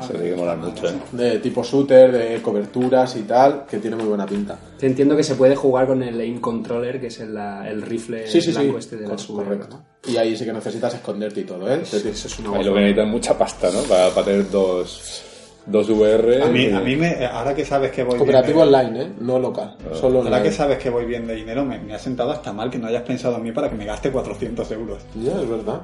[0.00, 0.92] Eso tiene que molar mucho, ¿eh?
[1.12, 4.58] de tipo shooter, de coberturas y tal, que tiene muy buena pinta.
[4.78, 8.26] Te entiendo que se puede jugar con el aim controller, que es el, el rifle
[8.26, 9.76] Sí, sí, sí, blanco este de la VR, correcto.
[9.76, 10.10] ¿no?
[10.12, 11.80] Y ahí sí que necesitas esconderte y todo, ¿eh?
[11.82, 13.82] Eso es una Ahí lo que necesitan es mucha pasta, ¿no?
[13.82, 15.22] Para, para tener dos,
[15.66, 16.42] dos VR.
[16.42, 19.02] a mí, y- a mí me, ahora que sabes que voy Cooperativo bien de- online,
[19.02, 19.12] ¿eh?
[19.20, 20.42] No local, solo Ahora online.
[20.44, 22.86] que sabes que voy bien de dinero, me, me ha sentado hasta mal que no
[22.86, 25.02] hayas pensado en mí para que me gaste 400 euros.
[25.22, 25.80] Ya, es verdad.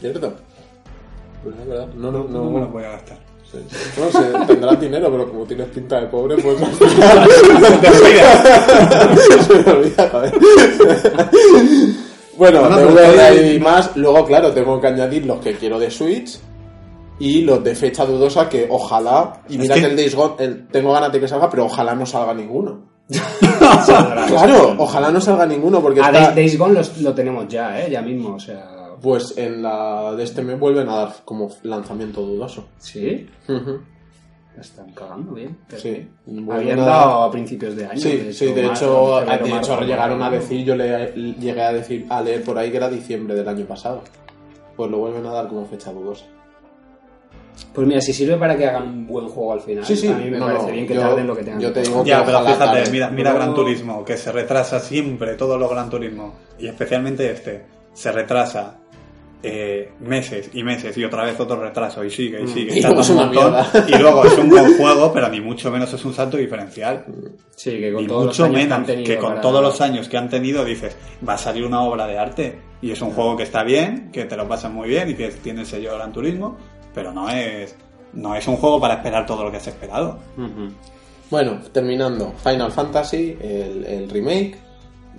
[0.00, 0.34] ¿Cierto?
[1.44, 1.86] Pues es verdad.
[1.96, 2.44] No, no, no.
[2.44, 3.18] No me lo voy a gastar.
[3.50, 4.00] Sí, sí.
[4.00, 6.64] No sé, tendrás dinero, pero como tienes pinta de pobre, pues se
[9.54, 10.10] me olvida.
[12.36, 15.90] Bueno, Bueno, VR todavía- y más, luego claro, tengo que añadir los que quiero de
[15.90, 16.38] Switch
[17.18, 20.34] y los de fecha dudosa que ojalá, y Es mira que- que, el Days Gone,
[20.38, 22.88] el- tengo ganas de que salga, pero ojalá no salga ninguno.
[24.28, 27.90] claro, ojalá no salga ninguno porque Ah, está- Days, Gone los- lo tenemos ya, ¿eh?
[27.90, 28.74] Ya mismo, o sea...
[29.00, 32.66] pues en la de este mes vuelven a dar como lanzamiento dudoso.
[32.78, 33.28] ¿Sí?
[34.58, 35.56] Están cagando bien.
[35.76, 36.08] Sí,
[36.50, 38.00] Habían a- dado a principios de año.
[38.00, 41.62] Sí, sí, de marzo, hecho, febrero, de marzo, hecho llegaron a decir, yo le, llegué
[41.62, 44.02] a decir, a leer por ahí que era diciembre del año pasado.
[44.76, 46.24] Pues lo vuelven a dar como fecha dudosa.
[47.72, 50.16] Pues mira, si sirve para que hagan un buen juego al final, Sí, sí, a
[50.16, 51.60] mí me no, parece no, bien que yo- tarden lo que tengan.
[51.60, 52.06] yo que te digo tardar.
[52.06, 52.90] Ya, pero fíjate, tarde.
[52.90, 57.64] mira, mira Gran Turismo, que se retrasa siempre, todos los Gran Turismo, y especialmente este,
[57.92, 58.78] se retrasa
[59.42, 62.72] eh, meses y meses y otra vez otro retraso y sigue y sigue.
[62.78, 63.54] Y tarda luego es un montón,
[63.86, 67.04] y luego es un buen juego, pero ni mucho menos es un salto diferencial.
[67.54, 69.40] Sí, que con y todos los mucho años que menos han tenido que con para-
[69.40, 70.96] todos los años que han tenido dices,
[71.28, 72.58] va a salir una obra de arte.
[72.82, 75.28] Y es un juego que está bien, que te lo pasas muy bien y que
[75.28, 76.56] tiene el sello de Gran Turismo,
[76.98, 77.74] pero no es,
[78.12, 80.18] no es un juego para esperar todo lo que has esperado.
[81.30, 84.56] Bueno, terminando, Final Fantasy, el, el remake,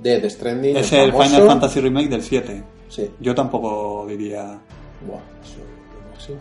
[0.01, 1.11] Dead Stranding, Es el.
[1.11, 2.63] Final Fantasy Remake del 7.
[2.87, 3.09] Sí.
[3.19, 4.59] Yo tampoco diría.
[5.05, 5.59] Buah, eso,
[6.25, 6.33] sí.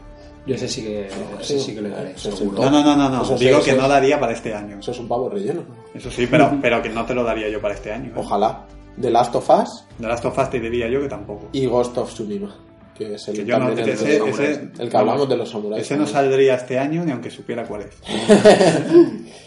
[0.46, 1.08] Yo ese sí que,
[1.40, 2.12] ese sí que le daré.
[2.12, 2.62] Es seguro.
[2.62, 3.22] No, no, no, no, no.
[3.22, 4.78] Eso Digo eso que es- no daría para este año.
[4.78, 5.60] Eso es un pavo relleno.
[5.92, 8.06] Eso sí, pero, pero que no te lo daría yo para este año.
[8.10, 8.14] ¿eh?
[8.16, 8.64] Ojalá.
[8.98, 11.48] The Last of Us De Last of Us te diría yo que tampoco.
[11.52, 12.52] y Ghost of Tsushima.
[12.98, 14.60] Que es el, Que yo no- ese- de los ese- samuráis.
[14.80, 15.82] el que hablamos de los samuráis.
[15.84, 16.22] Ese no también.
[16.30, 17.88] saldría este año ni aunque supiera cuál es.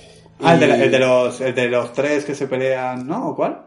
[0.43, 3.28] Ah, el de, la- el de los, el de los tres que se pelean, ¿no?
[3.30, 3.62] ¿O cuál?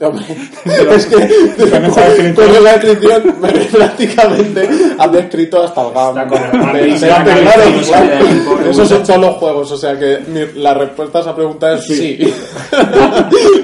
[0.00, 0.24] Hombre,
[0.94, 4.68] es que con la descripción me- prácticamente
[4.98, 6.14] han descrito hasta el GAM.
[6.30, 11.74] Pero- claro, Esos son los juegos, o sea que mi- la respuesta a esa pregunta
[11.74, 12.18] es sí.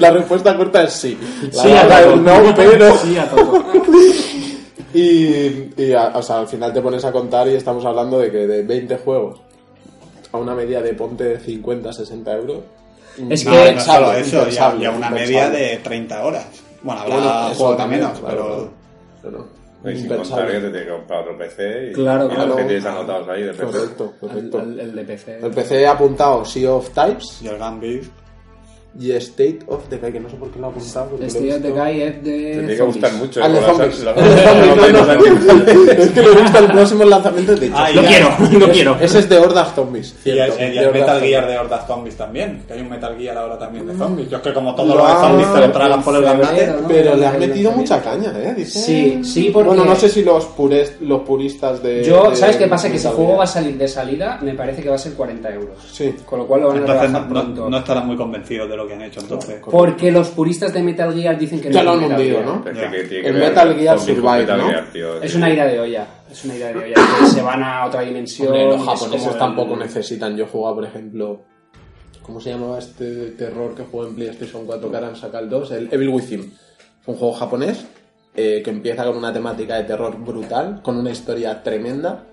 [0.01, 1.17] la respuesta corta es sí.
[1.53, 2.15] La Sí, a todo.
[2.17, 2.97] no, pero...
[2.97, 3.63] Sí, a todo.
[4.93, 8.31] Y, y, a- o sea, al final te pones a contar y estamos hablando de
[8.31, 9.39] que de 20 juegos
[10.31, 12.59] a una media de ponte 50, 60 euros.
[13.29, 16.45] Es No, que- no impensable, solo eso, ya, ya una media de 30 horas.
[16.81, 17.15] Bueno, habrá
[17.57, 18.71] Bueno, de también, menos, claro, pero...
[19.21, 19.63] claro.
[19.83, 22.35] Pero Y sin contar que te tienes que comprar otro PC y, Claro, y los
[22.35, 22.55] claro.
[22.55, 23.65] que tienes anotados ahí de PC.
[23.65, 24.59] Correcto, correcto.
[24.61, 25.39] El, el de PC.
[25.43, 28.03] El PC ha apuntado Sea of Types Y el Gambit.
[28.99, 31.09] Y State of Decay, que no sé por qué lo ha apuntado.
[31.09, 31.69] porque lo he visto.
[31.73, 32.51] Guy es Te de.
[32.53, 33.27] tiene que gustar zombies.
[33.27, 33.41] mucho.
[33.43, 33.99] Ah, el zombies.
[33.99, 35.35] El de zombies, los- no, los-
[35.87, 35.91] no.
[36.03, 37.75] Es que lo he visto el próximo lanzamiento de hecho.
[37.77, 38.29] Ah, Lo quiero,
[38.59, 38.97] lo quiero.
[38.99, 40.15] Ese es de Hordas Zombies.
[40.25, 41.29] Y el, el- y el Hordas Metal Zombies.
[41.31, 42.63] Gear de Hordas Zombies también.
[42.67, 44.29] Que hay un Metal Gear ahora también de zombies.
[44.29, 46.21] Yo es que como todo Lo lo de zombies te lo tragas por el.
[46.23, 46.87] ¿no?
[46.87, 48.63] Pero le han El metido mucha caña, ¿eh?
[48.65, 50.47] Sí, sí, porque- Bueno, no sé si los,
[51.01, 52.03] los puristas de...
[52.03, 52.89] Yo, ¿sabes qué pasa?
[52.89, 55.13] Que ese Metal juego va a salir de salida, me parece que va a ser
[55.13, 55.77] 40 euros.
[55.91, 56.13] Sí.
[56.25, 57.69] Con lo cual lo van a Entonces no, rebajar pronto.
[57.69, 59.61] no estarán muy convencidos de lo que han hecho entonces.
[59.63, 62.45] Porque los puristas de Metal Gear dicen que Ya no lo han Metal hundido, Gear.
[62.47, 62.69] ¿no?
[62.69, 62.91] Es Ya.
[62.91, 64.67] que tiene que El ver Metal Gear zombies con Survive, Metal ¿no?
[64.67, 65.21] Gear, tío.
[65.21, 66.07] Es una ira de olla.
[66.31, 66.93] Es una ira de olla.
[67.19, 68.47] que se van a otra dimensión.
[68.47, 70.35] Hombre, los es japoneses tampoco necesitan.
[70.37, 71.41] Yo jugaba, por ejemplo...
[72.21, 75.49] ¿Cómo se llamaba este terror que jugó en PlayStation 4 que ahora han sacado el
[75.49, 75.71] 2?
[75.71, 76.53] El Evil Within.
[77.01, 77.85] Fue un juego japonés
[78.33, 82.23] eh, que empieza con una temática de terror brutal, con una historia tremenda.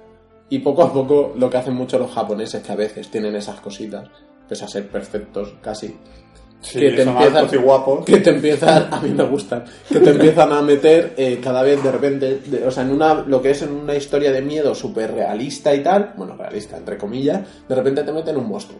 [0.48, 3.60] Y poco a poco lo que hacen mucho los japoneses, que a veces tienen esas
[3.60, 4.08] cositas,
[4.48, 5.96] pese a ser perfectos casi,
[6.62, 7.46] Sí, que te empiezan
[8.04, 8.30] que te
[8.92, 12.66] a mí me gustan que te empiezan a meter eh, cada vez de repente de-
[12.66, 15.82] o sea en una lo que es en una historia de miedo súper realista y
[15.82, 18.78] tal bueno realista entre comillas de repente te meten un monstruo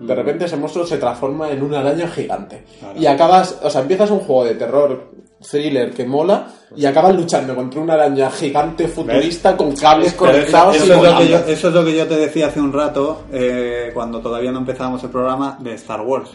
[0.00, 2.98] de repente ese monstruo se transforma en una araña gigante Claro.
[3.00, 5.10] y acabas o sea empiezas un juego de terror
[5.48, 10.74] thriller que mola y acabas luchando contra una araña gigante futurista con cables eso, conectados
[10.76, 11.24] eso y es lo que volando.
[11.30, 14.58] yo, eso es lo que yo te decía hace un rato, eh, cuando todavía no
[14.60, 16.30] empezábamos el programa de Star Wars.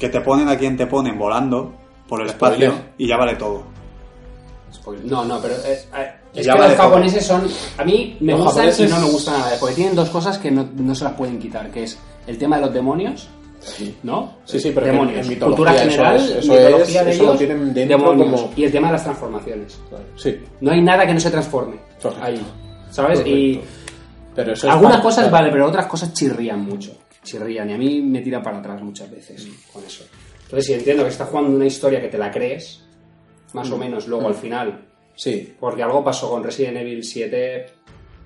[0.00, 1.72] Que te ponen a quien te ponen volando
[2.08, 2.62] por el Spoiler.
[2.70, 3.62] espacio y ya vale todo.
[4.72, 5.04] Spoiler.
[5.04, 6.88] No, no, pero eh, eh, es Ya que vale los todo.
[6.90, 7.42] japoneses son.
[7.78, 9.56] A mí me Los gustan japoneses- y no me gustan nada.
[9.60, 12.56] Porque tienen dos cosas que no, no se las pueden quitar: que es el tema
[12.56, 13.28] de los demonios.
[14.04, 14.36] ¿No?
[14.46, 15.20] Sí, sí, pero demonios.
[15.20, 17.98] en mitología Cultura eso general, es- eso mitología es- de eso lo ellos, tienen dentro
[17.98, 18.40] demonios.
[18.40, 19.78] como- Y el tema de las transformaciones.
[20.16, 22.24] sí No hay nada que no se transforme Correcto.
[22.24, 22.40] ahí.
[22.90, 23.20] ¿Sabes?
[23.26, 23.60] Y
[24.34, 26.90] pero eso es algunas para- cosas vale, pero otras cosas chirrían mucho.
[27.22, 27.70] Chirrían.
[27.70, 30.04] Y a mí me tira para atrás muchas veces con eso.
[30.44, 32.82] Entonces, si entiendo que estás jugando una historia que te la crees,
[33.52, 37.66] más o menos, luego al final sí porque algo pasó con Resident Evil 7,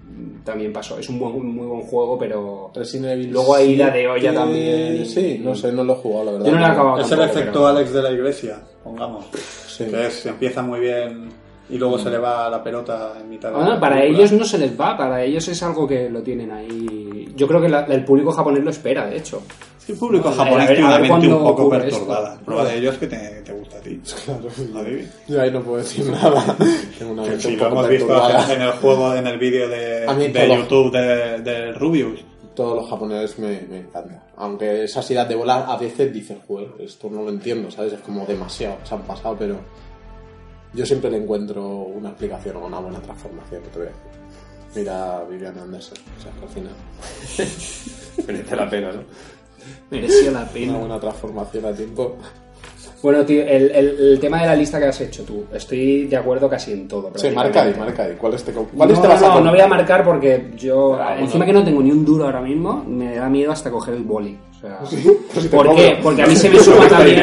[0.05, 0.99] mm, también pasó.
[0.99, 4.35] Es un, buen, muy buen juego, pero Resident Evil luego hay ira de olla 7,
[4.37, 4.97] también.
[5.03, 6.47] y- Sí, no sé, no lo he jugado, la verdad.
[6.47, 9.27] Yo no lo he acabado Es el efecto pero- Alex de la iglesia, pongamos.
[9.67, 9.85] Sí.
[9.87, 11.29] Que es, empieza muy bien
[11.71, 14.19] y luego se le va la pelota en mitad de Bueno, la para película.
[14.19, 17.33] ellos no se les va, para ellos es algo que lo tienen ahí.
[17.37, 19.43] Yo creo que la- el público japonés lo espera, de hecho.
[19.79, 22.33] Sí, el público ver, japonés tiene una mente un poco perturbada.
[22.35, 22.45] esto.
[22.45, 24.01] Prueba de ello es que te, te gusta a ti.
[24.77, 25.09] ¿A ti?
[25.29, 26.57] Yo ahí no puedo decir nada.
[26.99, 29.39] Tengo una Que mente si un lo poco hemos visto en el juego, en el
[29.39, 30.57] vídeo de, de.
[30.57, 32.21] YouTube de, de Rubius.
[32.55, 34.23] Todos los japoneses me, me encantan.
[34.37, 37.95] Aunque esas idas de bola a veces dices, joder, esto no lo entiendo, ¿sabes?
[37.95, 39.57] Es como demasiado, se han pasado, pero
[40.75, 43.63] yo siempre le encuentro una explicación o una buena transformación.
[43.63, 44.25] que te voy a decir.
[44.77, 46.73] Mira a Vivian Anderson, o sea, al final
[48.27, 49.01] Merece la pena, ¿no?
[49.91, 50.77] Mereció la una pena.
[50.79, 52.17] buena transformación a tiempo.
[53.03, 56.17] Bueno, tío, el, el- el tema de la lista que has hecho tú, estoy de
[56.17, 57.13] acuerdo casi en todo.
[57.17, 58.15] Sí, marca ahí, marca ahí.
[58.19, 60.51] ¿Cuál es te, cuál es no, te vas a no, no voy a marcar porque
[60.57, 63.71] yo, Ah, encima que no tengo ni un duro ahora mismo, me da miedo hasta
[63.71, 64.39] coger el boli.
[64.57, 64.91] O sea, Pues
[65.45, 65.77] si te ¿Por cobro.
[65.77, 65.99] qué?
[66.03, 67.21] Porque a mí se me suma también,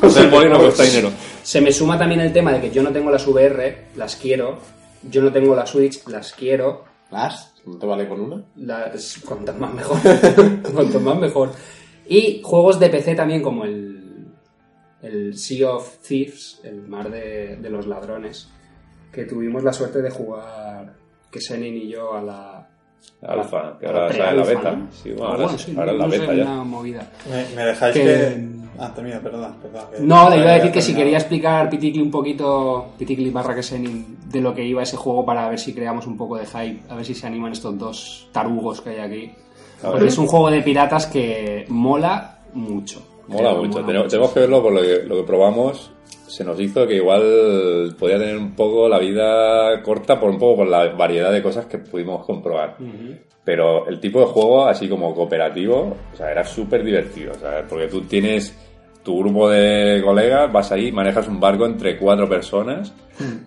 [0.58, 1.10] Cuesta dinero.
[1.42, 4.58] se me suma también el tema de que yo no tengo las VR, las quiero,
[5.02, 7.54] yo no tengo la Switch, las quiero, ¿Las?
[7.64, 8.42] ¿No te vale con una?
[8.56, 9.98] las, cuantas más mejor,
[10.74, 11.50] cuanto más mejor.
[12.06, 14.26] Y juegos de PC también como el,
[15.02, 18.48] el Sea of Thieves, el mar de, de los ladrones,
[19.12, 20.94] que tuvimos la suerte de jugar,
[21.30, 22.68] que Senin y yo a la...
[23.22, 24.72] Alfa, que a ahora sale la beta.
[24.72, 24.88] ¿no?
[24.92, 26.42] Sí, bueno, Ah, ahora, bueno, sí, ahora es la beta ya.
[26.44, 27.10] una movida.
[27.30, 28.57] Me, me dejáis Que- que...
[28.78, 29.54] Ah, termina, perdón.
[30.00, 33.62] No, le iba a decir que si quería explicar Piticli un poquito, Piticli barra que
[33.62, 36.94] de lo que iba ese juego para ver si creamos un poco de hype, a
[36.94, 39.32] ver si se animan estos dos tarugos que hay aquí.
[39.82, 43.02] Porque es un juego de piratas que mola mucho.
[43.28, 43.84] Mola mucho.
[43.84, 45.90] Tenemos, tenemos que verlo por lo que, lo que probamos.
[46.26, 50.58] Se nos hizo que igual podía tener un poco la vida corta por un poco
[50.58, 52.76] por la variedad de cosas que pudimos comprobar.
[53.44, 57.32] Pero el tipo de juego, así como cooperativo, o sea, era súper divertido.
[57.32, 58.54] o sea, porque tú tienes
[59.08, 62.92] tu grupo de colegas, vas ahí, manejas un barco entre cuatro personas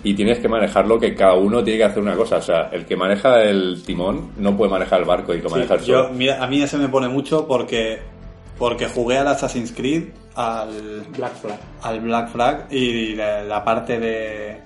[0.03, 2.37] y tienes que manejarlo que cada uno tiene que hacer una cosa.
[2.37, 5.53] O sea, el que maneja el timón no puede manejar el barco y que Sí,
[5.53, 7.99] maneja el yo, mira, a mí ese me pone mucho porque
[8.57, 11.59] porque jugué al Assassin's Creed, al, Black Flag.
[11.83, 14.57] al Black Flag y la, la parte de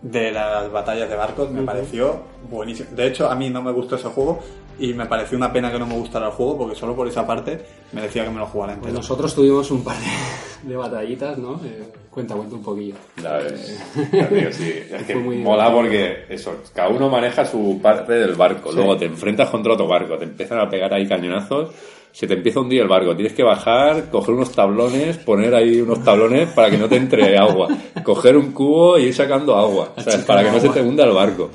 [0.00, 2.90] de las batallas de barcos me pareció buenísimo.
[2.92, 4.38] De hecho, a mí no me gustó ese juego
[4.78, 7.26] y me pareció una pena que no me gustara el juego porque solo por esa
[7.26, 8.98] parte merecía que me lo jugara Pues entero.
[8.98, 11.60] nosotros tuvimos un par de, de batallitas, ¿no?
[11.64, 12.94] Eh, cuenta, cuenta un poquillo.
[13.22, 13.80] Ya ves.
[14.12, 14.72] Ya digo, sí.
[14.90, 18.72] Es que Fue muy mola porque eso, cada uno maneja su parte del barco.
[18.72, 21.70] Luego te enfrentas contra otro barco, te empiezan a pegar ahí cañonazos.
[22.12, 25.80] Se te empieza a hundir el barco, tienes que bajar, coger unos tablones, poner ahí
[25.82, 27.68] unos tablones para que no te entre agua,
[28.02, 30.24] coger un cubo y ir sacando agua, ¿sabes?
[30.24, 31.50] para que no se te hunda el barco.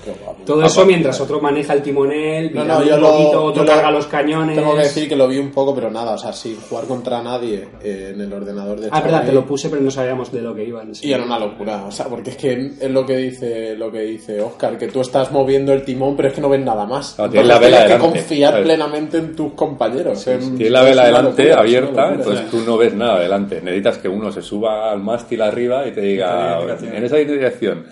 [0.46, 3.64] Todo eso mientras otro maneja el timonel, No, no, yo un lo, poquito, otro yo
[3.64, 4.56] lo- carga los cañones.
[4.56, 7.24] Tengo que decir que lo vi un poco, pero nada, o sea, sin jugar contra
[7.24, 10.42] nadie eh, en el ordenador de Ah, verdad, te lo puse, pero no sabíamos de
[10.42, 10.92] lo que iban.
[11.02, 14.02] Y era una locura, o sea, porque es que es lo que dice lo que
[14.02, 17.14] dice Oscar, que tú estás moviendo el timón, pero es que no ves nada más.
[17.16, 18.66] Claro, tienes Entonces la vela tienes que delante, confiar ¿sabes?
[18.66, 20.20] plenamente en tus compañeros.
[20.52, 23.62] Es- Tienes la vela delante locura, abierta, entonces tú no ves nada delante.
[23.62, 26.60] Necesitas que uno se suba al mástil arriba y te diga,
[26.98, 27.86] en esa dirección.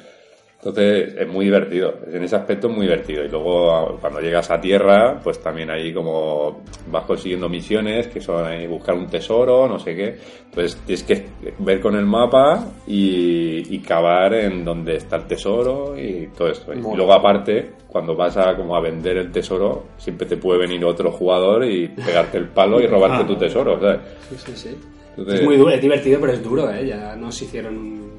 [0.61, 3.23] Entonces es muy divertido, en ese aspecto es muy divertido.
[3.23, 8.19] Y luego a- cuando llegas a tierra, pues también ahí como vas consiguiendo misiones que
[8.19, 10.17] son ahí buscar un tesoro, no sé qué.
[10.49, 11.25] Entonces tienes que
[11.59, 16.73] ver con el mapa y, y cavar en donde está el tesoro y todo esto.
[16.73, 16.97] Y Mola.
[16.97, 21.09] luego aparte, cuando vas a como a vender el tesoro, siempre te puede venir otro
[21.11, 23.99] jugador y pegarte el palo y robarte tu tesoro, ¿sabes?
[24.29, 24.77] Sí, sí, sí.
[25.11, 26.85] Entonces- Es muy duro, es divertido, pero es duro, ¿eh?
[26.85, 28.09] Ya nos hicieron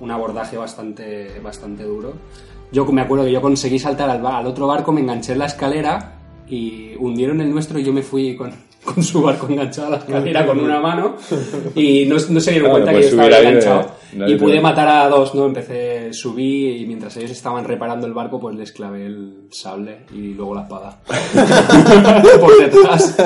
[0.00, 2.14] un, abordaje bastante, bastante duro.
[2.72, 5.46] Yo me acuerdo que yo conseguí saltar al, al otro barco, me enganché en la
[5.46, 6.14] escalera
[6.48, 8.52] y hundieron el nuestro y yo me fui con,
[8.94, 11.16] con su barco enganchado a la escalera con una mano
[11.74, 13.98] y no, no se dieron Claro, cuenta que pues yo estaba de- enganchado.
[14.26, 15.44] Y pude matar a dos, ¿no?
[15.46, 20.32] Empecé, subí y mientras ellos estaban reparando el barco, pues les clavé el sable y
[20.32, 20.98] luego la espada.
[22.40, 23.16] por detrás.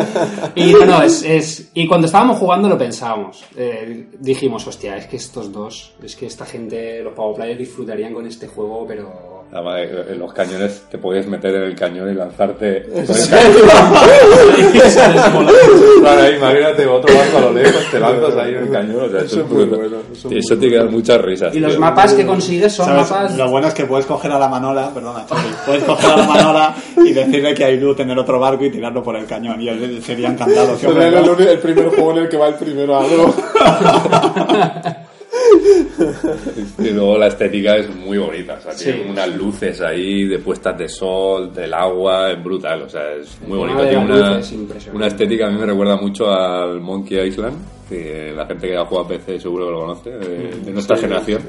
[0.57, 3.45] Y no, no, es, es- Y cuando estábamos jugando lo pensábamos.
[3.57, 8.13] Eh, dijimos, hostia, es que estos dos, es que esta gente, los Power Players disfrutarían
[8.13, 9.32] con este juego, pero...
[9.55, 12.87] Además, eh, en los cañones te podías meter en el cañón y lanzarte.
[16.01, 19.01] Claro, ahí, imagínate otro barco a lo lejos, te lanzas ahí en el cañón.
[19.03, 21.55] O sea, eso, Eso es muy bueno, eso Y eso te quedan muchas risas.
[21.55, 21.81] Y los tío.
[21.81, 23.11] mapas que consigues son ¿Sabes?
[23.11, 23.37] mapas...
[23.37, 26.25] Lo bueno es que puedes coger a la manola, perdona, Charlie, puedes coger a la
[26.27, 26.75] manola
[27.05, 29.61] y decirle que hay luz en el otro barco y tirarlo por el cañón.
[29.61, 30.77] Y él sería encantado.
[30.83, 33.35] uni- el primer juego en el que va el primero a algo.
[36.79, 38.55] Y luego la estética es muy bonita.
[38.59, 38.85] O sea, Sí.
[38.93, 42.83] tiene unas luces ahí de puestas de sol, del agua, es brutal.
[42.83, 43.81] O sea, es muy bonito.
[43.83, 44.41] Tiene una,
[44.93, 47.57] una estética, a mí me recuerda mucho al Monkey Island.
[47.93, 50.97] Que la gente que ha jugado a PC seguro que lo conoce, de, de nuestra
[50.97, 51.43] generación.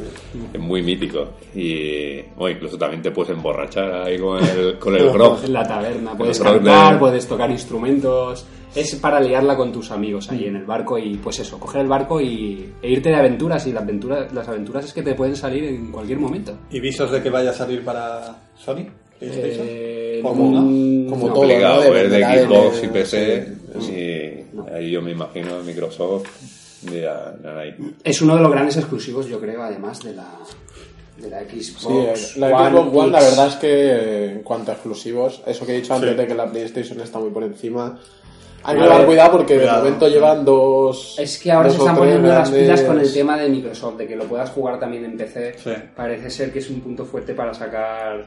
[0.53, 1.29] Es muy mítico.
[1.55, 5.43] Y bueno, incluso también te puedes emborrachar ahí con el, con el grog.
[5.43, 8.45] En la taberna, puedes rock de- cantar, puedes tocar instrumentos.
[8.75, 11.87] Es para liarla con tus amigos ahí en el barco y pues eso, coger el
[11.87, 13.67] barco y, e irte de aventuras.
[13.67, 16.57] Y la aventura, las aventuras es que te pueden salir en cualquier momento.
[16.71, 18.85] ¿Y visos de que vaya a salir para Sony?
[19.31, 19.65] PlayStation?
[19.69, 20.61] Eh, Como, como
[21.27, 21.33] no.
[21.33, 21.93] todo, complicado, ¿no?
[21.93, 23.47] de de- Xbox y PC.
[23.81, 26.27] sí, y ahí yo me imagino Microsoft.
[26.91, 27.75] Ya, ya ahí.
[28.03, 30.27] Es uno de los grandes exclusivos, yo creo, además de la,
[31.17, 32.19] de la Xbox.
[32.25, 35.73] Sí, la Xbox One, la verdad es que eh, en cuanto a exclusivos, eso que
[35.73, 37.97] he dicho antes de que la PlayStation está muy por encima,
[38.65, 39.77] hay que llevar cuidado porque cuidado.
[39.77, 41.15] de momento llevan dos.
[41.19, 44.15] Es que ahora se están poniendo las pilas con el tema de Microsoft, de que
[44.17, 45.55] lo puedas jugar también en PC.
[45.61, 45.71] Sí.
[45.95, 48.25] Parece ser que es un punto fuerte para sacar,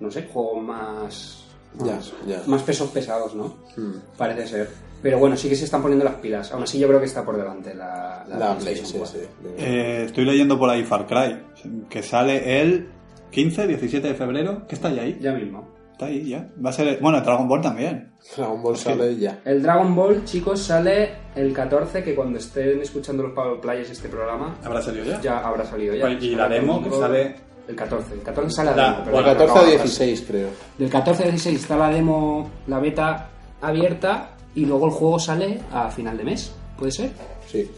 [0.00, 1.44] no sé, juegos más,
[1.78, 2.42] Ya, más, ya.
[2.46, 3.56] más pesos pesados, ¿no?
[3.76, 3.94] Hmm.
[4.16, 4.70] Parece ser.
[5.02, 6.50] Pero bueno, sí que se están poniendo las pilas.
[6.52, 9.20] Aún así yo creo que está por delante la, la, La Play, PlayStation sí, 4.
[9.20, 9.48] sí.
[9.58, 11.42] Eh, estoy leyendo por ahí Far Cry,
[11.90, 12.88] que sale el
[13.30, 14.66] 15, 17 de febrero.
[14.66, 14.98] ¿Qué está ahí?
[14.98, 15.18] ahí?
[15.20, 15.68] Ya mismo.
[15.92, 16.48] Está ahí ya.
[16.64, 16.98] Va a ser.
[17.02, 18.12] Bueno, el Dragon Ball también.
[18.34, 19.40] Dragon Ball sale ya.
[19.44, 24.08] El Dragon Ball, chicos, sale el 14, que cuando estén escuchando los Power Players este
[24.08, 25.20] programa, ¿Habrá salido ya?
[25.20, 26.08] ya habrá salido ya.
[26.10, 27.36] Y la demo que sale-
[27.66, 29.04] El 14, el 14 sale la, La- demo.
[29.04, 30.48] pero Del bueno, 14 a acaba de 16, creo.
[30.78, 33.30] Del 14 al 16 está la demo, la beta
[33.62, 37.10] abierta y luego el juego sale a final de mes, ¿puede ser?
[37.46, 37.70] Sí.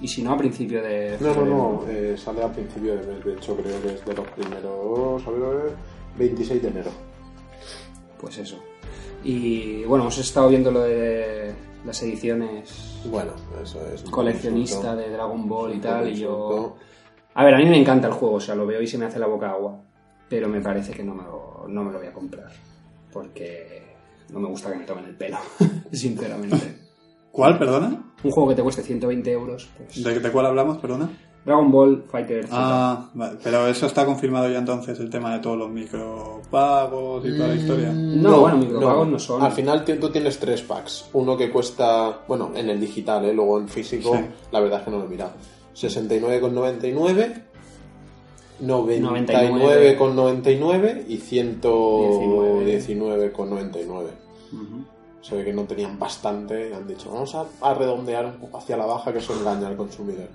[0.00, 3.24] Y si no, a principio de No, no, no, eh, sale a principio de mes,
[3.24, 5.72] de hecho creo que es de los primeros, a ver,
[6.18, 6.90] 26 de enero.
[8.20, 8.56] Pues eso.
[9.24, 11.52] Y bueno, hemos estado viendo lo de
[11.84, 13.32] las ediciones Bueno,
[13.62, 14.02] eso es.
[14.02, 16.50] coleccionista de Dragon Ball y tal, y insulto.
[16.56, 16.76] yo...
[17.38, 19.04] A ver, a mí me encanta el juego, o sea, lo veo y se me
[19.06, 19.78] hace la boca agua,
[20.28, 22.50] pero me parece que no me lo, no me lo voy a comprar,
[23.12, 23.82] porque
[24.32, 25.36] no me gusta que me tomen el pelo,
[25.92, 26.78] sinceramente.
[27.30, 27.88] ¿Cuál, perdona?
[28.24, 30.02] Un juego que te cueste 120 euros, pues...
[30.02, 31.10] ¿De, de cuál hablamos, perdona?
[31.44, 32.48] Dragon Ball Fighter Z.
[32.58, 33.38] Ah, vale.
[33.44, 37.54] pero eso está confirmado ya entonces, el tema de todos los micropagos y toda la
[37.54, 37.92] historia.
[37.92, 39.42] No, bueno, micropagos no son.
[39.42, 41.08] Al final tú tienes tres packs.
[41.12, 43.32] Uno que cuesta, bueno, en el digital, ¿eh?
[43.32, 44.24] luego en físico, Sí.
[44.50, 45.32] la verdad es que no lo he mirado.
[45.76, 47.42] 69,99.
[48.62, 54.06] 99,99 y 119,99.
[55.20, 58.56] Se ve que no tenían bastante y han dicho, vamos a, a redondear un poco
[58.58, 60.28] hacia la baja que eso engaña al consumidor.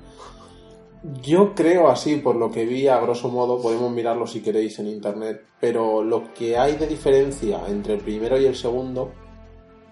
[1.23, 4.85] Yo creo así, por lo que vi a grosso modo, podemos mirarlo si queréis en
[4.87, 9.11] internet, pero lo que hay de diferencia entre el primero y el segundo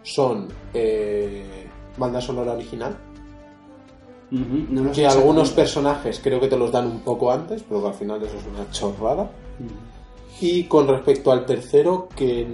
[0.03, 1.67] son eh,
[1.97, 2.97] banda sonora original,
[4.31, 7.87] No sé que algunos personajes creo que te los dan un poco antes, pero que
[7.87, 9.29] al final eso es una chorrada.
[10.41, 12.47] Y con respecto al tercero, que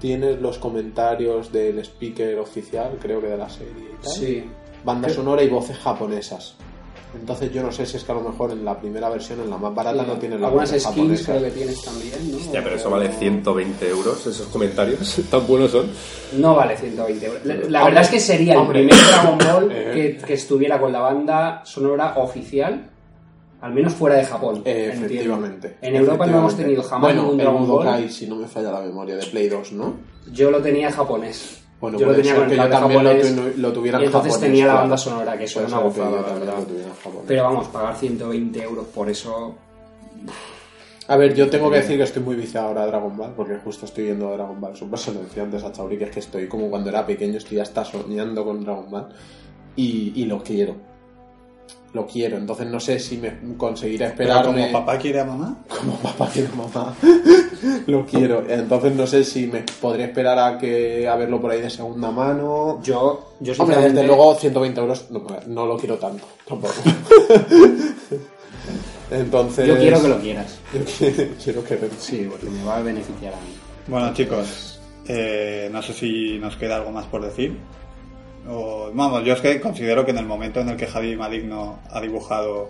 [0.00, 4.12] tienes los comentarios del speaker oficial, creo que de la serie y tal.
[4.12, 4.44] Sí.
[4.84, 6.56] Banda sonora y voces japonesas.
[7.18, 9.50] Entonces yo no sé si es que a lo mejor en la primera versión, en
[9.50, 11.26] la más barata, no tienen las Algunas skins japonesas.
[11.26, 12.52] creo que tienes también, ¿no?
[12.52, 15.90] Ya, pero eso vale 120 euros, esos comentarios tan buenos son.
[16.38, 17.44] No vale 120 euros.
[17.44, 18.80] La, la Hombre, verdad es que sería hombre.
[18.80, 20.16] el primer Dragon Ball Eh.
[20.20, 22.90] que, que estuviera con la banda sonora oficial,
[23.60, 24.62] al menos fuera de Japón.
[24.64, 25.76] Eh, efectivamente.
[25.80, 27.84] En Europa no hemos tenido jamás bueno, ningún Dragon Ball.
[27.86, 29.94] Budokai, si no me falla la memoria, de Play 2, ¿no?
[30.32, 31.62] Yo lo tenía en japonés.
[31.84, 33.36] Bueno, yo lo tenía con que yo lo japonés.
[33.54, 35.82] tu- lo tuviera y entonces japonés, tenía la banda sonora, que eso era una lo
[37.02, 37.24] japonés.
[37.28, 39.54] Pero vamos, pagar 120 euros por eso.
[41.06, 43.56] A ver, yo tengo que decir que estoy muy viciado ahora a Dragon Ball, porque
[43.62, 44.98] justo estoy viendo Dragon Ball Super.
[44.98, 47.58] Se lo decía antes a Chauri, que es que estoy como cuando era pequeño, estoy
[47.60, 49.08] hasta soñando con Dragon Ball.
[49.76, 50.76] Y, y lo quiero.
[51.94, 54.66] Lo quiero, entonces no sé si me conseguiré Pero esperarme.
[54.72, 55.58] como papá quiere a mamá.
[55.68, 56.94] como papá quiere mamá.
[57.86, 58.44] lo quiero.
[58.48, 62.10] Entonces no sé si me podré esperar a que a verlo por ahí de segunda
[62.10, 62.80] mano.
[62.82, 66.24] Yo, yo Hombre, desde luego 120 euros no, no lo quiero tanto.
[66.46, 66.74] Tampoco.
[69.10, 69.66] Entonces.
[69.68, 70.58] yo quiero que lo quieras.
[70.74, 73.54] Yo quiero, quiero que Sí, porque me va a beneficiar a mí.
[73.86, 77.56] Bueno, chicos, eh, no sé si nos queda algo más por decir.
[78.48, 81.78] O, vamos, yo es que considero que en el momento en el que Javi Maligno
[81.90, 82.68] ha dibujado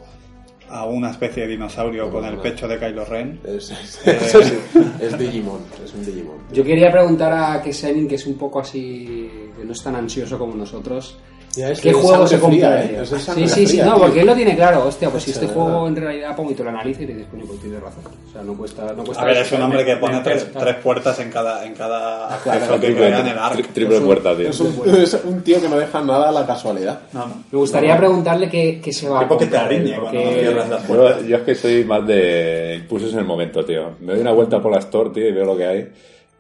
[0.69, 4.01] a una especie de dinosaurio con el pecho de Kylo Ren, Es, es
[5.19, 6.37] Digimon, es un Digimon.
[6.53, 10.39] Yo quería preguntar a Kesenin, que es un poco así, que no es tan ansioso
[10.39, 11.19] como nosotros,
[11.63, 14.03] es ¿qué juego se sangre fría, eh, Sí, sí, sí, no, tío.
[14.05, 14.87] porque él lo tiene claro.
[14.87, 17.29] Hostia, pues si este juego en realidad pongo y te lo analiza y te dices,
[17.31, 18.03] coño, pues tienes razón.
[18.29, 18.93] O sea, no cuesta...
[18.97, 21.75] No cuesta a ver, es un hombre que pone tres, tres puertas en cada, en
[21.75, 23.59] cada Claro, que Triple, crea en el arco.
[23.59, 24.49] tri- triple puerta, tío.
[24.51, 27.01] Es un, es un tío que no deja nada a la casualidad.
[27.13, 27.35] No, no.
[27.53, 29.65] Me gustaría preguntarle qué, qué se va Qué a comprar.
[29.67, 30.89] arriñe porque- cuando cierras las.
[30.89, 33.91] Bueno, yo es que soy más de impulsos en el momento, tío.
[34.01, 35.89] Me doy una vuelta por la store, tío, y veo lo que hay.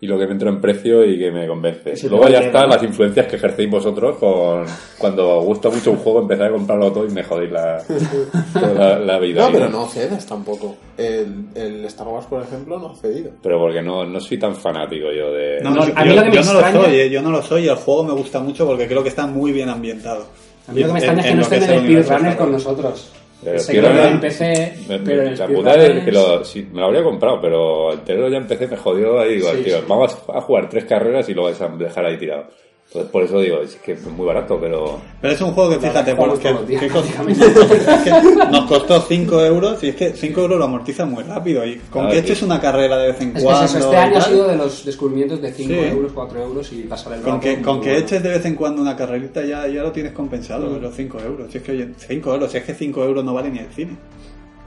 [0.04, 1.96] Y lo que me entra en precio y que me convence.
[1.96, 4.64] Sí, Luego ya que- están las influencias que ejercéis vosotros con
[4.98, 7.82] cuando os gusta mucho un juego, empezáis a comprarlo todo y me jodéis la,
[8.76, 9.46] la, la vida.
[9.46, 10.76] No, pero no cedes tampoco.
[10.98, 13.30] El, el Star Wars, por ejemplo, no ha cedido.
[13.42, 15.60] Pero porque no, no soy tan fanático yo de...
[15.62, 17.22] No, No, yo, a mí lo que me yo no lo extraña- soy, eh, yo
[17.22, 19.68] no lo soy y el juego me gusta mucho porque creo que está muy bien
[19.70, 20.26] ambientado.
[20.68, 22.52] A mí lo que me extraña es que no estén es en el Speedrunner con
[22.52, 23.12] nosotros.
[23.44, 23.72] Pero Se
[24.08, 26.42] en PC, me- pero en la puta es que lo,
[26.72, 29.78] me lo habría comprado, pero el tenerlo ya empecé me jodió ahí digo, Sí, tío,
[29.78, 29.84] sí.
[29.86, 32.46] vamos a jugar tres carreras y lo vais a dejar ahí tirado.
[32.94, 35.00] Entonces por eso digo, es que es muy barato, pero...
[35.20, 38.10] Pero es un juego que fíjate, porque que es que
[38.52, 41.66] nos costó 5 euros y es que 5 euros lo amortiza muy rápido.
[41.66, 42.18] Y con que sí.
[42.20, 43.64] eches una carrera de vez en Es que es cuando.
[43.64, 45.78] eso, este año ha sido de los descubrimientos de 5 Sí.
[45.80, 48.54] euros, 4 euros y pasar el Con rato que, con que eches de vez en
[48.54, 50.80] cuando una carrerita ya, ya lo tienes compensado, Mm.
[50.80, 51.50] los 5 euros.
[51.50, 53.72] Si es que oye, 5 euros, si es que 5 euros no vale ni el
[53.72, 53.96] cine.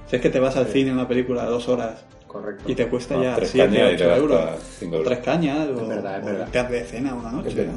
[0.09, 2.03] Si es que te vas al cine una película de 2 horas
[2.41, 2.64] Correcto.
[2.72, 4.49] y te cuesta Ah, ya tres 7, cañas y te 8 gasta euros.
[4.80, 5.07] cinco euros.
[5.14, 6.69] Tres cañas o, verdad, es o verdad.
[6.69, 7.68] de cena una noche.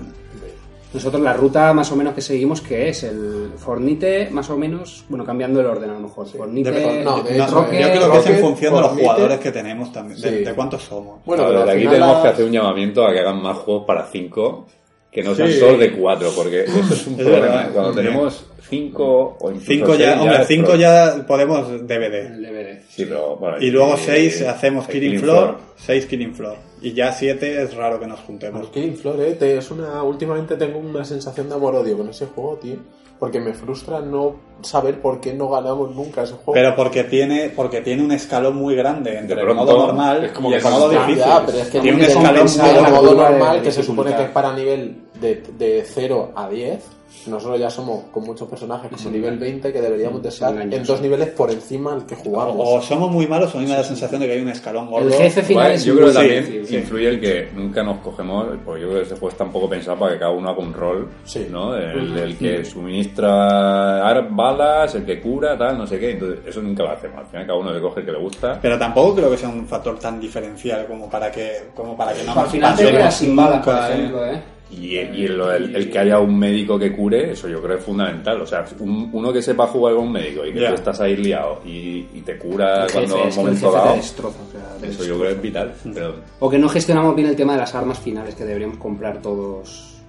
[0.93, 5.05] Nosotros la ruta más o menos que seguimos, que es el Fornite, más o menos,
[5.09, 6.27] bueno, cambiando el orden a lo mejor.
[6.27, 8.91] Fornite, De- no, de no, hecho, Rocket, yo creo que es en función de los
[8.91, 10.45] jugadores que tenemos también, de, Sí.
[10.45, 11.25] de cuántos somos.
[11.25, 13.85] Bueno, pero al aquí tenemos la- que hacer un llamamiento a que hagan más juegos
[13.87, 14.67] para 5,
[15.11, 15.59] que no sean Sí.
[15.59, 17.41] solo de 4, porque eso es un Es problema.
[17.41, 17.71] verdad.
[17.73, 18.07] Cuando Bien.
[18.07, 21.17] tenemos 5 o incluso 5 ya, seis, hombre, 5 problema.
[21.17, 22.29] ya podemos DVD.
[22.39, 22.83] DVD.
[22.89, 26.57] Sí, pero, bueno, Y luego y- 6 hacemos el Killing Floor, 6 Killing Floor.
[26.83, 28.69] Y ya 7 es raro que nos juntemos.
[28.69, 32.57] Killing Floor, eh, te- es una, últimamente tengo una sensación de amor-odio con ese juego,
[32.63, 32.77] tío.
[33.21, 36.55] Porque me frustra no saber por qué no ganamos nunca ese juego.
[36.55, 40.33] Pero porque tiene, porque tiene un escalón muy grande entre De el modo normal es
[40.33, 41.19] como y el modo difícil.
[41.19, 42.91] ya, pero es que tiene un escalón muy el grande.
[42.91, 46.49] modo curva de normal, que se supone que es para nivel de, de 0 a
[46.49, 47.00] 10.
[47.27, 50.77] Nosotros ya somos con muchos personajes como nivel 20 que deberíamos de estar engañoso.
[50.77, 52.55] en dos niveles por encima al que jugamos.
[52.57, 54.41] O, o somos muy malos o a mí me da la sensación de que hay
[54.41, 55.09] un escalón gordo.
[55.09, 56.77] El jefe final Igual, es yo creo que también sí.
[56.77, 59.69] influye el que nunca nos cogemos, porque yo creo que ese juego está un poco
[59.69, 61.47] pensado para que cada uno haga un rol, Sí.
[61.51, 61.77] ¿no?
[61.77, 66.13] El, el que suministra balas, el que cura, tal, no sé qué.
[66.13, 67.19] Entonces, eso nunca lo hacemos.
[67.19, 68.59] Al final cada uno le coge el que le gusta.
[68.61, 72.25] Pero tampoco creo que sea un factor tan diferencial como para que, como para que
[72.25, 73.79] no Al final te quedas sin balas, por ¿eh?
[73.93, 74.43] ejemplo, ¿eh?
[74.73, 77.81] Y, y lo del- el, que haya un médico que cure, eso yo creo que
[77.81, 78.41] es fundamental.
[78.41, 81.17] O sea, un- uno que sepa jugar con un médico y que tú estás ahí
[81.17, 84.89] liado y, y te cura El cuando es un el momento dado, destroza, o sea,
[84.89, 85.75] eso yo creo que es vital.
[85.93, 89.21] Pero O que no gestionamos bien el tema de las armas finales, que deberíamos comprar
[89.21, 90.01] todos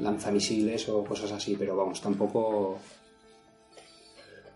[0.00, 2.78] lanzamisiles o cosas así, pero vamos, tampoco...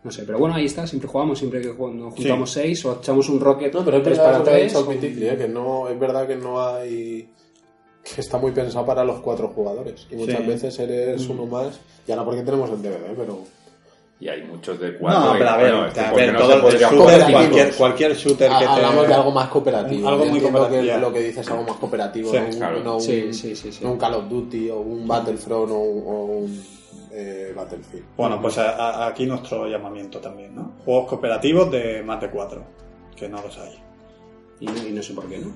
[0.02, 2.98] No sé, pero bueno, ahí está, siempre jugamos, siempre que jugamos, nos juntamos seis o
[3.02, 4.74] echamos un rocket No, pero es verdad para tres.
[4.88, 5.36] Mitty, ¿eh?
[5.36, 7.28] que no, es verdad que no hay
[8.02, 10.46] que está muy pensado para los cuatro jugadores y muchas Sí.
[10.46, 13.38] veces eres uno más, ya no porque tenemos el DVD, pero
[14.18, 15.32] y hay muchos de cuatro.
[15.32, 17.32] No, pero a ver, bueno, es que a ¿por qué ver, no todo el shooter,
[17.32, 18.64] cualquier, cualquier shooter que te...
[18.64, 20.08] hablamos de algo más cooperativo.
[20.08, 20.98] Algo muy entiendo que cooperativo.
[20.98, 22.80] lo que dices es algo más cooperativo, Sí, no, claro.
[22.84, 23.82] no un- Sí, sí, sí, sí.
[23.84, 26.64] no un Call of Duty o un Battlefront o un, o un,
[27.12, 28.04] eh, Battlefield.
[28.16, 30.72] Bueno, pues a- a- aquí nuestro llamamiento también, ¿no?
[30.84, 32.62] Juegos cooperativos de más de cuatro,
[33.16, 33.78] que no los hay.
[34.60, 35.50] Y no sé por qué, ¿no?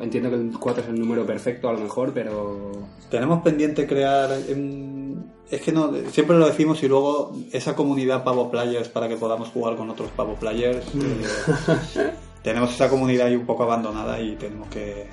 [0.00, 2.72] Entiendo que el 4 es el número perfecto a lo mejor, pero...
[3.10, 4.30] Tenemos pendiente crear...
[5.50, 9.48] es que no, siempre lo decimos y luego esa comunidad Pavo Players para que podamos
[9.48, 10.86] jugar con otros Pavo Players.
[10.94, 12.10] eh,
[12.42, 15.08] tenemos esa comunidad ahí un poco abandonada y tenemos que...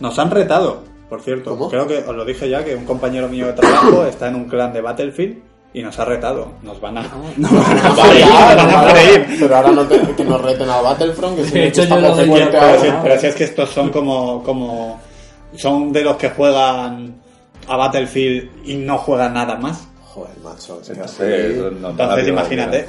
[0.00, 1.50] Nos han retado, por cierto.
[1.50, 1.68] ¿Cómo?
[1.68, 4.44] Creo que os lo dije ya, que un compañero mío de trabajo está en un
[4.44, 6.48] clan de Battlefield y nos ha retado.
[6.62, 7.02] Nos van a...
[7.36, 9.36] nos van a freír, nos van a freír.
[9.40, 12.16] Pero ahora no te- que nos reten al Battlefront, que si De hecho, yo lo
[12.16, 12.80] Pero ahora.
[12.80, 15.00] si, pero si es que estos son como, como.
[15.56, 17.14] Son de los que juegan
[17.68, 19.86] a Battlefield y no juegan nada más.
[20.04, 20.80] Joder, macho.
[20.80, 22.86] es que Entonces, no- Entonces, no- imagínate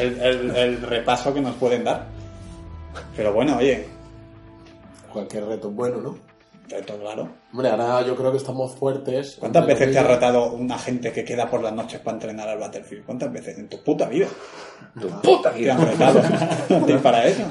[0.00, 2.06] el- el repaso que nos pueden dar.
[3.16, 3.86] Pero bueno, oye,
[5.12, 6.16] Cualquier reto es bueno, ¿no?
[6.68, 7.28] Claro.
[7.52, 9.36] Hombre, ahora yo creo que estamos fuertes.
[9.38, 12.58] ¿Cuántas veces te ha retado una gente que queda por las noches para entrenar al
[12.58, 13.04] Battlefield?
[13.04, 13.58] ¿Cuántas veces?
[13.58, 14.26] En tu puta vida.
[15.00, 15.74] Tu puta Te vida.
[15.74, 16.22] han retado.
[17.02, 17.42] para eso.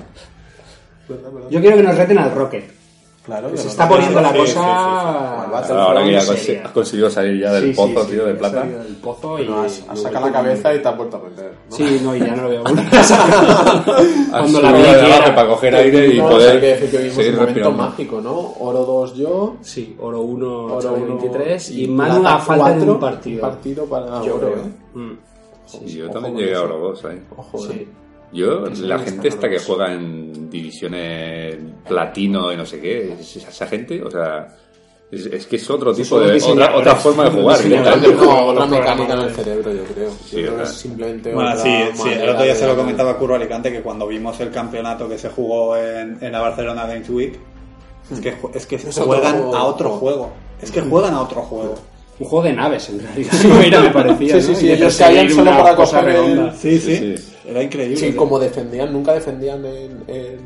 [1.49, 2.82] Yo quiero que nos reten al Rocket.
[3.25, 5.45] Claro, se está poniendo la sí, cosa...
[5.45, 5.73] sí, sí, sí.
[5.73, 6.17] Ahora que ya
[6.65, 8.63] has conseguido salir ya del Sí, sí, pozo, sí, tío, de plata.
[8.63, 9.47] del pozo y...
[9.47, 11.53] No, has, has y sacado la cabeza y te has vuelto a meter.
[11.69, 11.75] ¿no?
[11.75, 12.63] Sí, no, y ya no lo.
[12.67, 13.07] Has
[14.29, 16.59] Cuando la subido vi de que abajo era- para coger aire y No, poder hay
[16.59, 18.53] que decir que vivimos seguir un momento mágico, ¿no?
[18.59, 22.91] Oro 2 yo, Sí, oro 1, oro oro 1 23 y Manu a falta de
[22.91, 23.41] un partido.
[23.41, 24.63] partido para Yo oro, creo.
[24.65, 24.69] ¿eh?
[24.95, 25.17] Mm.
[25.85, 26.61] Y yo también llegué a.
[26.61, 27.21] Oro 2 ahí.
[27.37, 27.87] Ojo, Sí.
[28.33, 29.65] Yo, Eso la gente está esta que Oro 2.
[29.67, 31.55] juega en divisiones
[31.87, 34.47] platino y no sé qué, es- esa gente, o sea,
[35.11, 37.59] es, es que es otro tipo de, otra, otra forma de jugar.
[37.65, 40.09] No, otra mecánica en el cerebro, yo creo.
[40.25, 41.69] Sí, yo creo es simplemente Bueno, otra sí,
[42.01, 45.17] sí, el otro día se lo comentaba Curro Alicante que cuando vimos el campeonato que
[45.19, 47.39] se jugó en, en la Barcelona Games Week,
[48.11, 50.31] es que, es que Es juegan a otro juego.
[50.61, 51.75] Es que juegan a otro juego.
[52.19, 53.33] Un juego de naves, en realidad.
[53.59, 54.39] Mira, me parecía.
[54.39, 54.57] Sí, sí, ¿no?
[54.57, 56.53] sí, Y de ellos perseguir caían solo para coger redonda.
[56.55, 57.32] Sí, sí, sí.
[57.45, 57.97] Era increíble.
[57.97, 60.39] Sí, como defendían, nunca defendían en, en,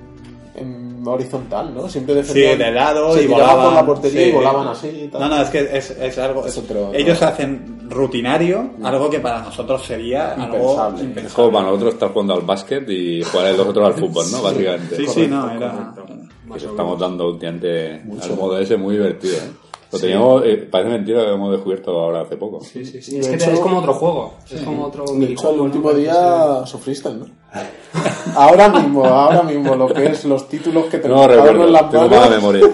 [0.55, 1.87] en horizontal, ¿no?
[1.87, 3.65] Siempre Sí, defendían de lado se y volaban.
[3.65, 4.29] por la portería sí.
[4.29, 5.21] y volaban así y tal.
[5.21, 6.45] No, no, es que es, es algo.
[6.45, 10.99] Es otro- ellos hacen rutinario, algo que para nosotros sería algo Impensable.
[11.03, 11.27] impensable.
[11.27, 14.41] Es como para nosotros estar jugando al básquet y jugar los otros al fútbol, ¿no?
[14.41, 14.95] Básicamente.
[14.97, 15.93] Sí, sí, Correcto, no, era.
[15.95, 16.67] correcto.
[16.71, 19.66] Estamos dando últimamente al modo ese muy divertido, ¿eh?
[19.91, 22.59] Lo teníamos, eh, parece mentira que lo hemos descubierto ahora hace poco.
[22.61, 23.17] Sí, sí, sí.
[23.19, 24.33] Es que hecho- es como otro juego.
[24.51, 25.97] Es como otro De hecho, el último ¿no?
[25.97, 27.25] día sufriste, ¿no?
[28.35, 31.67] ahora mismo, ahora mismo, lo que es los títulos que No tenemos cada uno recuerdo,
[31.67, 32.67] en las tengo mala memoria.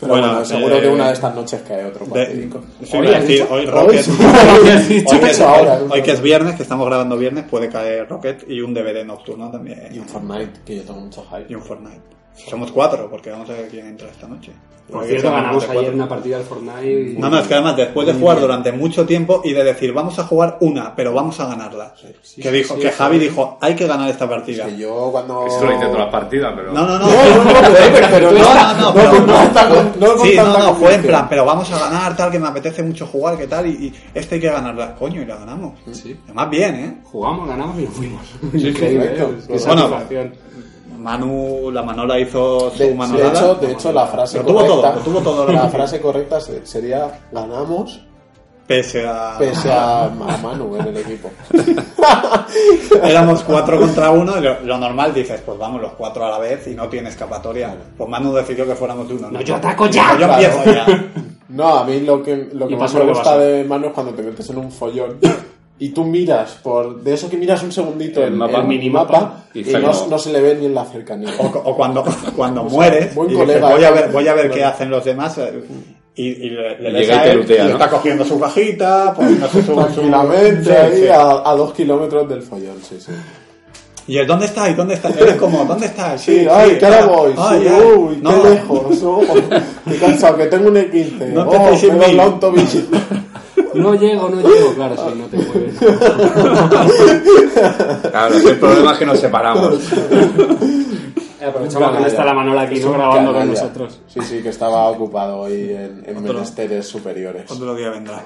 [0.00, 2.50] Pero Bueno, bueno, seguro eh, que una de estas noches cae otro De-
[2.82, 4.04] sí, Hoy decir, hoy Rocket.
[4.08, 7.16] Hoy has hoy, dicho que es, ahora, hoy- hoy que es viernes, que estamos grabando
[7.16, 10.00] viernes, puede caer Rocket y un DVD nocturno Y también.
[10.00, 11.46] un Fortnite, que yo tengo mucho hype.
[11.48, 12.00] Y un Fortnite.
[12.48, 14.52] Somos cuatro, porque vamos a ver quién entra esta noche.
[14.82, 15.94] Por Porque cierto, ganamos ayer cuatro.
[15.94, 17.12] una partida del Fortnite.
[17.12, 19.92] y- No, no, es que además después de jugar durante mucho tiempo y de decir
[19.92, 21.94] vamos a jugar una, pero vamos a ganarla.
[22.42, 22.94] que dijo, sí, que sí.
[22.98, 24.66] Javi dijo, hay que ganar esta partida.
[24.66, 25.46] Que yo cuando...
[25.46, 26.72] Eso lo intento las partidas, pero...
[26.72, 27.06] No, no, no.
[27.06, 27.52] No, no, no,
[28.10, 31.26] pero, No, no, no, no, pero- no, no, no Sí, no, no, fue en plan,
[31.30, 34.34] pero vamos a ganar, tal, que me apetece mucho jugar, que tal, y, y este
[34.34, 34.96] hay que ganarla.
[34.96, 35.78] Coño, y la ganamos.
[35.92, 36.18] Sí.
[36.24, 36.98] Además bien, ¿eh?
[37.04, 38.26] Jugamos, ganamos y nos fuimos.
[38.52, 39.14] sí, Increíble.
[39.16, 39.26] ¿eh?
[39.64, 40.00] Bueno.
[41.02, 44.92] Manu, la Manola hizo su De, de hecho, de hecho, la frase Lo tuvo correcta,
[44.92, 45.52] todo, lo tuvo todo.
[45.52, 48.00] la frase correcta se- sería ganamos
[48.66, 49.34] Pese a...
[49.38, 51.28] pese a, a Manu en el equipo.
[53.02, 56.38] Éramos cuatro contra uno, y lo, lo normal dices, pues vamos los cuatro a la
[56.38, 57.74] vez y no tiene escapatoria.
[57.96, 59.30] Pues Manu decidió que fuéramos de uno.
[59.30, 60.12] No, yo ataco ya.
[60.12, 60.32] Yo Claro.
[60.34, 60.86] empiezo ya.
[61.52, 63.38] No, a mí lo que, lo que más me gusta pasa.
[63.38, 65.18] de Manu es cuando te metes en un follón
[65.84, 68.60] y tú miras por de eso que miras un segundito El el, mapa.
[68.60, 71.30] el minimapa Y no, se le ve ni en la cercanía.
[71.38, 72.04] O, o cuando,
[72.36, 75.04] cuando mueres buen y dices, colega, voy a ver, voy a ver qué hacen los
[75.04, 75.60] demás eh,
[76.14, 80.70] y, y le, le y te está cogiendo su cajita, poniéndose su, su- Tranquilamente Sí,
[80.70, 81.08] ahí sí.
[81.08, 83.10] A, a dos kilómetros del follón, sí, sí.
[84.06, 84.76] Y el ¿dónde estáis?
[84.76, 85.16] ¿Dónde estáis?
[85.16, 86.20] Eres como, ¿dónde estás?
[86.20, 87.32] Sí, ay, que ahora voy.
[87.36, 87.82] ay, sí, ay.
[87.96, 89.02] uy, No, qué lejos.
[89.04, 89.20] oh,
[89.88, 91.26] qué cansado, que tengo un E15.
[91.32, 92.80] No oh, empecéis sin me un tobillo.
[93.74, 95.78] No llego, no llego, claro, si no te mueves.
[98.10, 99.92] Claro, el problema es que nos separamos.
[101.40, 102.92] Eh, aprovechamos que está la Manola aquí, ¿no?
[102.92, 104.00] Grabando con nosotros.
[104.06, 106.34] Sí, sí, que estaba ocupado hoy en, en Otro.
[106.34, 107.50] menesteres superiores.
[107.50, 108.24] Otro día vendrá.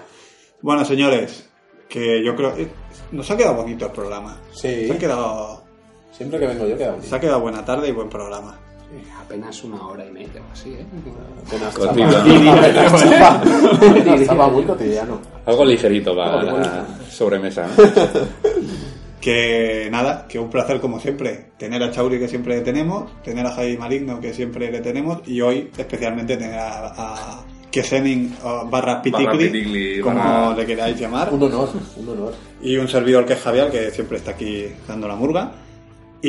[0.60, 1.48] Bueno, señores,
[1.88, 2.54] que yo creo...
[2.56, 2.68] eh,
[3.12, 4.38] Nos ha quedado bonito el programa.
[4.52, 4.86] Sí.
[4.88, 5.62] Se ha quedado,
[6.12, 7.08] Siempre que vengo yo queda bonito.
[7.08, 8.58] se ha quedado buena tarde y buen programa.
[8.92, 10.86] Eh, Apenas una hora y media o así, ¿eh?
[11.46, 13.42] Apenas chapa.
[14.24, 15.20] Chapa, muy cotidiano.
[15.44, 16.42] Algo ligerito ligerito.
[16.42, 17.66] la sobremesa.
[19.20, 23.44] Que nada, que un placer como siempre tener a Chauri que siempre le tenemos, tener
[23.44, 28.66] a Javi Maligno que siempre le tenemos y hoy especialmente tener a, a Kesenin o
[28.66, 32.34] barra Piticli, Piticli, como barra- le queráis llamar, Un honor, un honor.
[32.62, 35.50] y un servidor que es Javier que siempre está aquí dando la murga.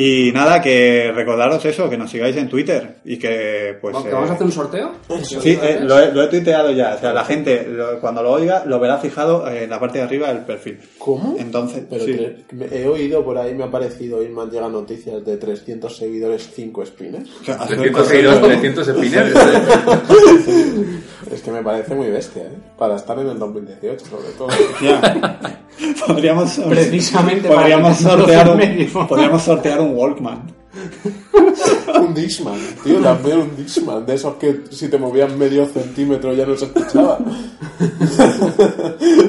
[0.00, 3.96] Y nada, que recordaros eso, que nos sigáis en Twitter y que pues...
[3.96, 4.92] ¿Que eh, ¿Vamos a hacer un sorteo?
[5.24, 6.94] Sí, eh, lo, he, lo he tuiteado ya.
[6.94, 10.04] O sea, la gente lo- cuando lo oiga lo verá fijado en la parte de
[10.04, 10.78] arriba del perfil.
[10.98, 11.34] ¿Cómo?
[11.36, 12.16] Entonces, Pero sí.
[12.52, 15.96] me- he oído por ahí, me ha parecido oír, me han llegado noticias de 300
[15.96, 17.28] seguidores, 5 spinners.
[17.40, 19.34] O sea, hacer 300 correo- seguidores, 300 spinners.
[21.32, 22.50] Es que me parece muy bestia, ¿eh?
[22.78, 24.48] Para estar en el 2018, sobre todo.
[24.82, 25.60] Ya.
[26.06, 30.58] Podríamos, Precisamente para podríamos que te sortear un, podríamos sortear un Walkman.
[32.00, 34.04] un Dixman, tío, también un Dixman.
[34.06, 37.18] De esos que si te movían medio centímetro ya no se escuchaba.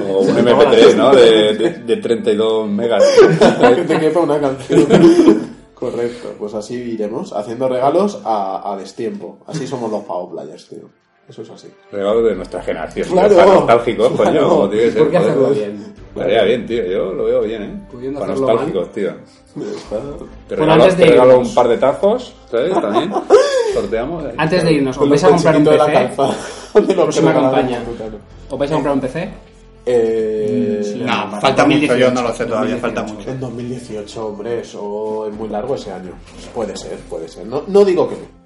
[0.09, 1.13] O un MP3, ¿no?
[1.15, 3.03] De, de, de 32 megas.
[3.75, 4.87] que te quepa una canción.
[5.73, 9.39] Correcto, pues así iremos, haciendo regalos a, a destiempo.
[9.47, 10.89] Así somos los Pavo Players, tío.
[11.29, 11.67] Eso es así.
[11.91, 13.07] Regalo de nuestra generación.
[13.09, 13.35] Claro.
[13.35, 14.49] Para nostálgicos, coño, Claro.
[14.49, 15.01] como tiene que ser.
[15.03, 15.31] ¿Por qué joder.
[15.31, 15.93] hacerlo bien?
[16.15, 16.85] Estaría bien, tío.
[16.85, 17.81] Yo lo veo bien, ¿eh?
[17.91, 19.09] Pudiendo Para nostálgicos, tío.
[19.11, 19.15] Está-
[19.57, 21.47] Te Bueno, regalo, antes de te regalo irnos.
[21.49, 22.73] un par de tazos, ¿sabes?
[22.81, 23.11] También.
[23.73, 24.25] Sorteamos.
[24.25, 24.33] ahí.
[24.37, 25.93] Antes de irnos, ¿os vais a comprar un de la PC?
[26.15, 26.35] calza.
[26.73, 27.83] De lo que Próxima campaña.
[28.49, 29.29] ¿Os vais a comprar un PC?
[29.85, 32.81] Eh, Sí, No, vale, falta mucho, yo 2018, no lo sé todavía, 2018.
[32.81, 33.29] falta mucho.
[33.31, 36.11] En 2018, hombre, eso es muy largo ese año.
[36.53, 37.45] Puede ser, puede ser.
[37.45, 38.39] No, no digo que no.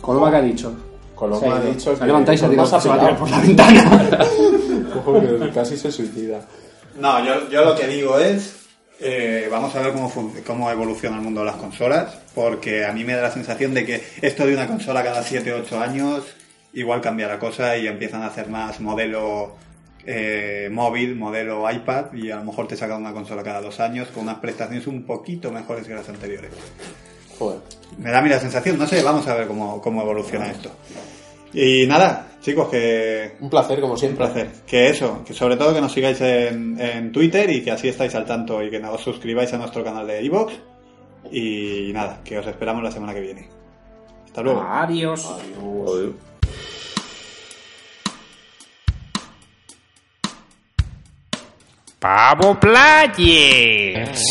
[0.00, 0.72] Coloma que ha dicho.
[1.18, 4.18] Coloma ha dicho y se se va a tirar por la ventana.
[4.96, 6.40] Ojo, que casi se suicida.
[7.00, 8.66] No, yo, yo lo que digo es,
[9.00, 10.12] eh, vamos a ver cómo,
[10.46, 13.84] cómo evoluciona el mundo de las consolas, porque a mí me da la sensación de
[13.84, 16.24] que esto de una consola cada 7 8 años,
[16.72, 19.56] igual cambia la cosa y empiezan a hacer más modelo
[20.06, 24.08] eh, móvil, modelo iPad, y a lo mejor te sacan una consola cada dos años
[24.08, 26.52] con unas prestaciones un poquito mejores que las anteriores.
[27.38, 27.60] Joder.
[27.98, 30.70] Me da a mí la sensación, no sé, vamos a ver cómo, cómo evoluciona esto.
[31.52, 34.26] Y nada, chicos, que Un placer, como un siempre.
[34.26, 34.48] placer.
[34.66, 38.14] Que eso, que sobre todo que nos sigáis en, en Twitter y que así estáis
[38.14, 40.52] al tanto y que os suscribáis a nuestro canal de iVoox.
[41.32, 43.48] Y nada, que os esperamos la semana que viene.
[44.26, 44.62] Hasta luego.
[44.62, 45.26] Adiós.
[45.60, 46.12] Joder.
[51.98, 54.22] Pavo Players.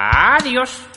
[0.00, 0.89] Adiós.